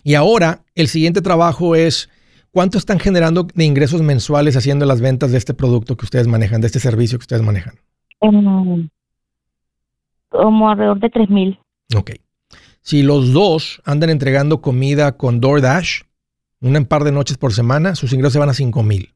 Y 0.05 0.15
ahora 0.15 0.65
el 0.77 0.87
siguiente 0.87 1.23
trabajo 1.23 1.75
es 1.75 2.09
cuánto 2.53 2.79
están 2.79 3.01
generando 3.01 3.49
de 3.53 3.65
ingresos 3.65 4.01
mensuales 4.01 4.57
haciendo 4.57 4.87
las 4.87 5.01
ventas 5.01 5.33
de 5.33 5.39
este 5.39 5.55
producto 5.55 5.97
que 5.97 6.05
ustedes 6.05 6.29
manejan, 6.29 6.61
de 6.61 6.69
este 6.69 6.79
servicio 6.79 7.19
que 7.19 7.25
ustedes 7.25 7.43
manejan. 7.43 7.81
Como 10.37 10.71
alrededor 10.71 11.01
de 11.01 11.11
3 11.11 11.31
mil. 11.31 11.59
Ok. 11.95 12.13
Si 12.81 13.03
los 13.03 13.33
dos 13.33 13.83
andan 13.85 14.11
entregando 14.11 14.61
comida 14.61 15.17
con 15.17 15.41
DoorDash, 15.41 16.03
un 16.61 16.85
par 16.87 17.05
de 17.05 17.13
noches 17.13 17.37
por 17.37 17.53
semana, 17.53 17.95
sus 17.95 18.13
ingresos 18.13 18.35
se 18.35 18.39
van 18.39 18.49
a 18.49 18.55
5 18.55 18.83
mil. 18.83 19.15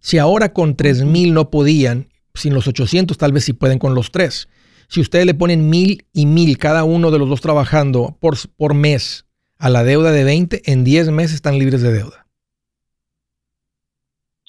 Si 0.00 0.18
ahora 0.18 0.52
con 0.52 0.76
3 0.76 1.04
mil 1.04 1.34
no 1.34 1.50
podían, 1.50 2.08
sin 2.34 2.54
los 2.54 2.68
800 2.68 3.16
tal 3.18 3.32
vez 3.32 3.44
sí 3.44 3.52
pueden 3.52 3.78
con 3.78 3.94
los 3.94 4.10
3. 4.10 4.48
Si 4.88 5.00
ustedes 5.00 5.26
le 5.26 5.34
ponen 5.34 5.68
mil 5.68 6.06
y 6.12 6.26
mil 6.26 6.58
cada 6.58 6.84
uno 6.84 7.10
de 7.10 7.18
los 7.18 7.28
dos 7.28 7.40
trabajando 7.40 8.16
por, 8.20 8.36
por 8.56 8.74
mes 8.74 9.26
a 9.58 9.68
la 9.70 9.82
deuda 9.82 10.12
de 10.12 10.24
20, 10.24 10.70
en 10.70 10.84
10 10.84 11.10
meses 11.10 11.36
están 11.36 11.58
libres 11.58 11.82
de 11.82 11.92
deuda. 11.92 12.26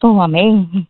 Oh, 0.02 0.22
amén. 0.22 0.90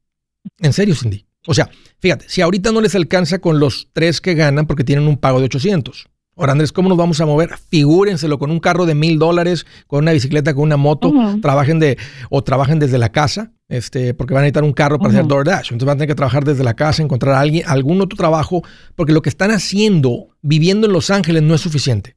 En 0.59 0.73
serio, 0.73 0.95
Cindy. 0.95 1.25
O 1.45 1.53
sea, 1.53 1.69
fíjate, 1.99 2.25
si 2.27 2.41
ahorita 2.41 2.71
no 2.71 2.81
les 2.81 2.95
alcanza 2.95 3.39
con 3.39 3.59
los 3.59 3.89
tres 3.93 4.21
que 4.21 4.33
ganan 4.33 4.67
porque 4.67 4.83
tienen 4.83 5.07
un 5.07 5.17
pago 5.17 5.39
de 5.39 5.45
800, 5.45 6.07
Ahora, 6.37 6.51
Andrés, 6.51 6.71
¿cómo 6.71 6.87
nos 6.87 6.99
vamos 6.99 7.19
a 7.19 7.25
mover? 7.25 7.57
Figúrenselo 7.57 8.37
con 8.37 8.51
un 8.51 8.59
carro 8.59 8.85
de 8.85 8.93
mil 8.93 9.17
dólares, 9.17 9.65
con 9.87 10.03
una 10.03 10.11
bicicleta, 10.11 10.53
con 10.53 10.65
una 10.65 10.77
moto, 10.77 11.11
trabajen 11.41 11.79
de, 11.79 11.97
o 12.29 12.43
trabajen 12.43 12.77
desde 12.77 12.99
la 12.99 13.09
casa, 13.09 13.53
este, 13.67 14.13
porque 14.13 14.35
van 14.35 14.41
a 14.41 14.43
necesitar 14.43 14.63
un 14.63 14.73
carro 14.73 14.99
para 14.99 15.09
hacer 15.09 15.25
DoorDash. 15.25 15.71
Entonces 15.71 15.85
van 15.87 15.95
a 15.95 15.97
tener 15.97 16.09
que 16.09 16.15
trabajar 16.15 16.43
desde 16.43 16.63
la 16.63 16.75
casa, 16.75 17.01
encontrar 17.01 17.33
a 17.33 17.39
alguien, 17.39 17.63
algún 17.67 18.01
otro 18.01 18.15
trabajo, 18.15 18.61
porque 18.95 19.13
lo 19.13 19.23
que 19.23 19.29
están 19.29 19.49
haciendo, 19.49 20.27
viviendo 20.43 20.85
en 20.85 20.93
Los 20.93 21.09
Ángeles, 21.09 21.41
no 21.41 21.55
es 21.55 21.61
suficiente. 21.61 22.15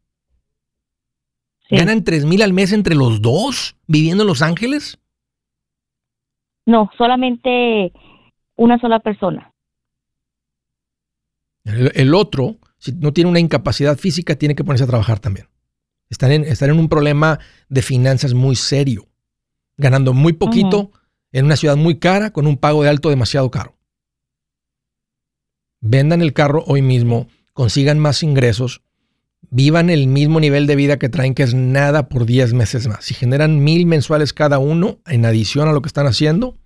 ¿Ganan 1.70 2.05
tres 2.05 2.26
mil 2.26 2.43
al 2.43 2.53
mes 2.53 2.72
entre 2.72 2.95
los 2.95 3.22
dos 3.22 3.76
viviendo 3.87 4.24
en 4.24 4.28
Los 4.28 4.43
Ángeles? 4.43 4.99
No, 6.66 6.91
solamente 6.99 7.93
una 8.57 8.78
sola 8.81 8.99
persona. 8.99 9.49
El 11.94 12.14
otro 12.14 12.58
si 12.80 12.92
no 12.92 13.12
tiene 13.12 13.30
una 13.30 13.38
incapacidad 13.38 13.96
física, 13.96 14.34
tiene 14.34 14.54
que 14.54 14.64
ponerse 14.64 14.84
a 14.84 14.88
trabajar 14.88 15.20
también. 15.20 15.48
Están 16.08 16.32
en, 16.32 16.44
en 16.44 16.72
un 16.72 16.88
problema 16.88 17.38
de 17.68 17.82
finanzas 17.82 18.34
muy 18.34 18.56
serio, 18.56 19.06
ganando 19.76 20.12
muy 20.14 20.32
poquito 20.32 20.90
en 21.30 21.44
una 21.44 21.56
ciudad 21.56 21.76
muy 21.76 21.98
cara 21.98 22.32
con 22.32 22.46
un 22.46 22.56
pago 22.56 22.82
de 22.82 22.88
alto 22.88 23.10
demasiado 23.10 23.50
caro. 23.50 23.76
Vendan 25.80 26.22
el 26.22 26.32
carro 26.32 26.64
hoy 26.66 26.82
mismo, 26.82 27.28
consigan 27.52 27.98
más 27.98 28.22
ingresos, 28.22 28.82
vivan 29.50 29.90
el 29.90 30.06
mismo 30.06 30.40
nivel 30.40 30.66
de 30.66 30.76
vida 30.76 30.98
que 30.98 31.10
traen, 31.10 31.34
que 31.34 31.42
es 31.42 31.54
nada 31.54 32.08
por 32.08 32.24
10 32.24 32.54
meses 32.54 32.88
más. 32.88 33.04
Si 33.04 33.14
generan 33.14 33.62
mil 33.62 33.86
mensuales 33.86 34.32
cada 34.32 34.58
uno 34.58 35.00
en 35.06 35.26
adición 35.26 35.68
a 35.68 35.72
lo 35.72 35.82
que 35.82 35.88
están 35.88 36.06
haciendo, 36.06 36.58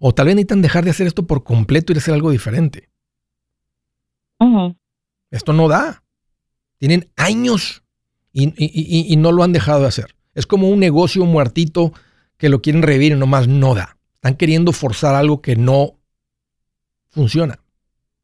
o 0.00 0.14
tal 0.14 0.26
vez 0.26 0.34
necesitan 0.34 0.62
dejar 0.62 0.84
de 0.84 0.90
hacer 0.90 1.06
esto 1.06 1.26
por 1.26 1.44
completo 1.44 1.92
y 1.92 1.96
hacer 1.96 2.14
algo 2.14 2.30
diferente. 2.30 2.90
Esto 5.30 5.52
no 5.52 5.68
da. 5.68 6.02
Tienen 6.78 7.10
años 7.16 7.82
y, 8.32 9.16
no 9.16 9.32
lo 9.32 9.42
han 9.42 9.52
dejado 9.52 9.82
de 9.82 9.88
hacer. 9.88 10.14
Es 10.34 10.46
como 10.46 10.68
un 10.68 10.78
negocio 10.78 11.24
muertito 11.24 11.92
que 12.36 12.48
lo 12.48 12.62
quieren 12.62 12.82
revivir 12.82 13.12
y 13.12 13.16
nomás 13.16 13.48
no 13.48 13.74
da. 13.74 13.96
Están 14.14 14.36
queriendo 14.36 14.72
forzar 14.72 15.14
algo 15.14 15.42
que 15.42 15.56
no 15.56 15.98
funciona, 17.08 17.58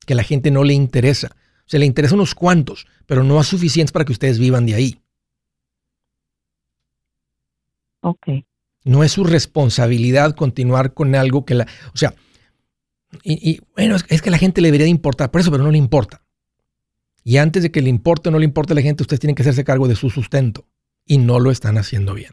que 0.06 0.14
la 0.14 0.22
gente 0.22 0.50
no 0.50 0.62
le 0.62 0.74
interesa. 0.74 1.30
O 1.66 1.68
sea, 1.68 1.80
le 1.80 1.86
interesa 1.86 2.14
unos 2.14 2.34
cuantos, 2.34 2.86
pero 3.06 3.24
no 3.24 3.40
es 3.40 3.46
suficiente 3.46 3.92
para 3.92 4.04
que 4.04 4.12
ustedes 4.12 4.38
vivan 4.38 4.66
de 4.66 4.74
ahí. 4.74 5.00
Ok. 8.00 8.28
No 8.84 9.02
es 9.02 9.12
su 9.12 9.24
responsabilidad 9.24 10.34
continuar 10.36 10.92
con 10.92 11.14
algo 11.14 11.44
que 11.44 11.54
la... 11.54 11.66
O 11.94 11.96
sea, 11.96 12.14
y, 13.22 13.60
bueno, 13.74 13.96
es, 13.96 14.04
es, 14.08 14.22
que 14.22 14.30
a 14.30 14.32
la 14.32 14.38
gente 14.38 14.60
le 14.60 14.68
debería 14.68 14.86
importar, 14.86 15.30
por 15.30 15.40
eso, 15.40 15.50
pero 15.50 15.62
no 15.62 15.70
le 15.70 15.78
importa. 15.78 16.22
Y 17.24 17.38
antes 17.38 17.62
de 17.62 17.70
que 17.70 17.80
le 17.80 17.88
importe 17.88 18.28
o 18.28 18.32
no 18.32 18.38
le 18.38 18.44
importe 18.44 18.74
a 18.74 18.76
la 18.76 18.82
gente, 18.82 19.02
ustedes 19.02 19.20
tienen 19.20 19.34
que 19.34 19.42
hacerse 19.42 19.64
cargo 19.64 19.88
de 19.88 19.96
su 19.96 20.10
sustento. 20.10 20.66
Y 21.06 21.18
no 21.18 21.40
lo 21.40 21.50
están 21.50 21.78
haciendo 21.78 22.14
bien. 22.14 22.32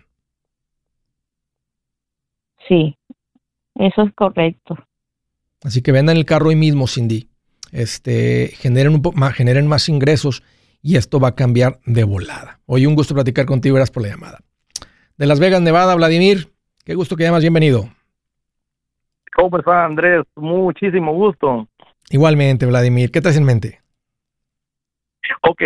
Sí, 2.68 2.98
eso 3.76 4.04
es 4.04 4.14
correcto. 4.14 4.78
Así 5.64 5.82
que 5.82 5.92
vendan 5.92 6.18
el 6.18 6.26
carro 6.26 6.50
hoy 6.50 6.56
mismo, 6.56 6.88
Cindy. 6.88 7.30
Este, 7.72 8.52
generen, 8.56 8.96
un 8.96 9.02
más, 9.16 9.34
generen 9.34 9.68
más 9.68 9.88
ingresos 9.88 10.44
y 10.82 10.98
esto 10.98 11.20
va 11.20 11.30
a 11.30 11.36
cambiar 11.36 11.80
de 11.86 12.04
volada. 12.04 12.60
Hoy 12.66 12.86
un 12.86 12.96
gusto 12.96 13.14
platicar 13.14 13.46
contigo, 13.46 13.76
gracias 13.76 13.94
por 13.94 14.04
la 14.04 14.10
llamada. 14.10 14.40
De 15.18 15.26
Las 15.26 15.40
Vegas, 15.40 15.62
Nevada, 15.62 15.96
Vladimir, 15.96 16.52
qué 16.84 16.96
gusto 16.96 17.16
que 17.16 17.24
llamas, 17.24 17.42
bienvenido. 17.42 17.90
¿Cómo 19.42 19.58
está, 19.58 19.86
Andrés? 19.86 20.24
Muchísimo 20.36 21.14
gusto. 21.14 21.68
Igualmente, 22.12 22.68
Vladimir, 22.68 23.10
¿qué 23.10 23.22
te 23.22 23.30
hace 23.30 23.39
en 23.39 23.46
mente? 23.46 23.82
Ok, 25.42 25.64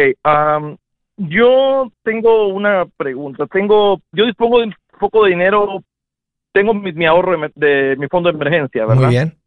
yo 1.18 1.92
tengo 2.02 2.48
una 2.48 2.86
pregunta. 2.96 3.46
Tengo, 3.48 4.00
yo 4.14 4.26
dispongo 4.26 4.60
de 4.60 4.68
un 4.68 4.76
poco 4.98 5.26
de 5.26 5.32
dinero, 5.32 5.84
tengo 6.54 6.74
mi, 6.74 7.06
ahorro 7.06 7.52
de, 7.56 7.98
mi 7.98 8.08
fondo 8.08 8.32
de 8.32 8.36
emergencia, 8.36 8.86
¿verdad? 8.86 9.04
Muy 9.04 9.10
bien. 9.10 9.38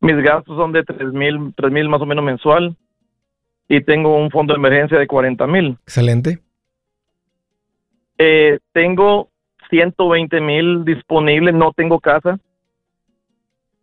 Mis 0.00 0.16
gastos 0.22 0.54
son 0.58 0.72
de 0.72 0.84
tres 0.84 1.10
mil, 1.10 1.54
tres 1.56 1.72
mil 1.72 1.88
más 1.88 2.02
o 2.02 2.06
menos 2.06 2.22
mensual 2.22 2.76
y 3.66 3.80
tengo 3.80 4.14
un 4.18 4.30
fondo 4.30 4.52
de 4.52 4.58
emergencia 4.58 4.98
de 4.98 5.06
40 5.06 5.46
mil. 5.46 5.78
Excelente. 5.84 6.40
Eh, 8.18 8.58
tengo 8.72 9.30
120 9.70 10.38
mil 10.42 10.84
disponibles, 10.84 11.54
no 11.54 11.72
tengo 11.72 11.98
casa. 11.98 12.38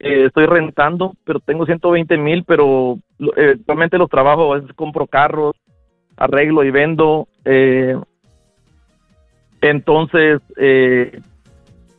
Eh, 0.04 0.26
estoy 0.26 0.48
rentando, 0.48 1.14
pero 1.24 1.40
tengo 1.40 1.66
120 1.66 2.18
mil, 2.18 2.44
pero 2.44 3.00
eh, 3.38 3.56
realmente 3.66 3.98
los 3.98 4.10
trabajo, 4.10 4.52
a 4.52 4.60
veces 4.60 4.76
compro 4.76 5.08
carros, 5.08 5.56
arreglo 6.18 6.66
y 6.66 6.72
vendo. 6.72 7.30
Eh, 7.46 7.98
entonces, 9.62 10.42
eh, 10.58 11.22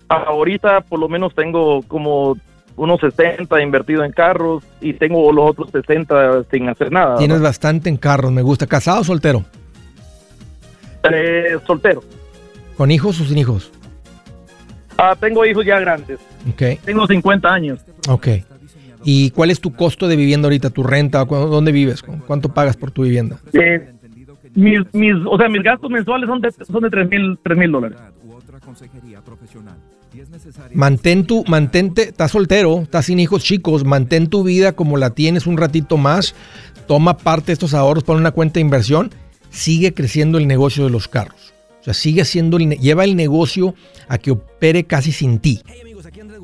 ahorita 0.08 0.82
por 0.82 1.00
lo 1.00 1.08
menos 1.08 1.34
tengo 1.34 1.80
como 1.88 2.36
unos 2.76 3.00
60 3.00 3.62
invertido 3.62 4.04
en 4.04 4.12
carros 4.12 4.62
y 4.82 4.92
tengo 4.92 5.32
los 5.32 5.52
otros 5.52 5.70
60 5.70 6.44
sin 6.50 6.68
hacer 6.68 6.92
nada. 6.92 7.16
Tienes 7.16 7.40
bastante 7.40 7.88
en 7.88 7.96
carros, 7.96 8.30
me 8.32 8.42
gusta. 8.42 8.66
¿Casado 8.66 9.00
o 9.00 9.04
soltero? 9.04 9.44
soltero. 11.66 12.02
¿Con 12.76 12.90
hijos 12.90 13.18
o 13.20 13.24
sin 13.24 13.38
hijos? 13.38 13.72
Ah, 14.98 15.16
tengo 15.18 15.46
hijos 15.46 15.64
ya 15.64 15.80
grandes. 15.80 16.18
Okay. 16.52 16.78
Tengo 16.84 17.06
50 17.06 17.48
años. 17.48 17.80
Ok. 18.08 18.28
¿Y 19.04 19.30
cuál 19.30 19.50
es 19.50 19.60
tu 19.60 19.72
costo 19.72 20.08
de 20.08 20.16
vivienda 20.16 20.46
ahorita? 20.46 20.70
¿Tu 20.70 20.82
renta? 20.82 21.24
¿Dónde 21.24 21.72
vives? 21.72 22.02
¿Cuánto 22.02 22.48
pagas 22.48 22.76
por 22.76 22.90
tu 22.90 23.02
vivienda? 23.02 23.38
Eh, 23.52 23.92
mis, 24.54 24.80
mis, 24.94 25.14
o 25.26 25.36
sea, 25.36 25.48
mis 25.48 25.62
gastos 25.62 25.90
mensuales 25.90 26.28
son 26.28 26.40
de, 26.40 26.50
son 26.50 26.82
de 26.82 26.90
3 26.90 27.08
mil 27.10 27.72
dólares. 27.72 27.98
Mantén 30.72 31.26
tu, 31.26 31.44
mantente, 31.46 32.02
estás 32.02 32.30
soltero, 32.30 32.82
estás 32.82 33.06
sin 33.06 33.18
hijos 33.18 33.42
chicos, 33.42 33.84
mantén 33.84 34.28
tu 34.28 34.42
vida 34.42 34.72
como 34.72 34.96
la 34.96 35.10
tienes 35.10 35.46
un 35.46 35.56
ratito 35.56 35.96
más, 35.96 36.34
toma 36.86 37.16
parte 37.18 37.46
de 37.46 37.54
estos 37.54 37.74
ahorros, 37.74 38.04
pon 38.04 38.18
una 38.18 38.30
cuenta 38.30 38.54
de 38.54 38.60
inversión, 38.60 39.10
sigue 39.50 39.92
creciendo 39.92 40.38
el 40.38 40.46
negocio 40.46 40.84
de 40.84 40.90
los 40.90 41.08
carros. 41.08 41.52
O 41.80 41.84
sea, 41.84 41.94
sigue 41.94 42.24
siendo, 42.24 42.58
lleva 42.58 43.04
el 43.04 43.16
negocio 43.16 43.74
a 44.08 44.18
que 44.18 44.30
opere 44.30 44.84
casi 44.84 45.12
sin 45.12 45.40
ti 45.40 45.60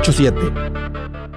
987 0.00 1.27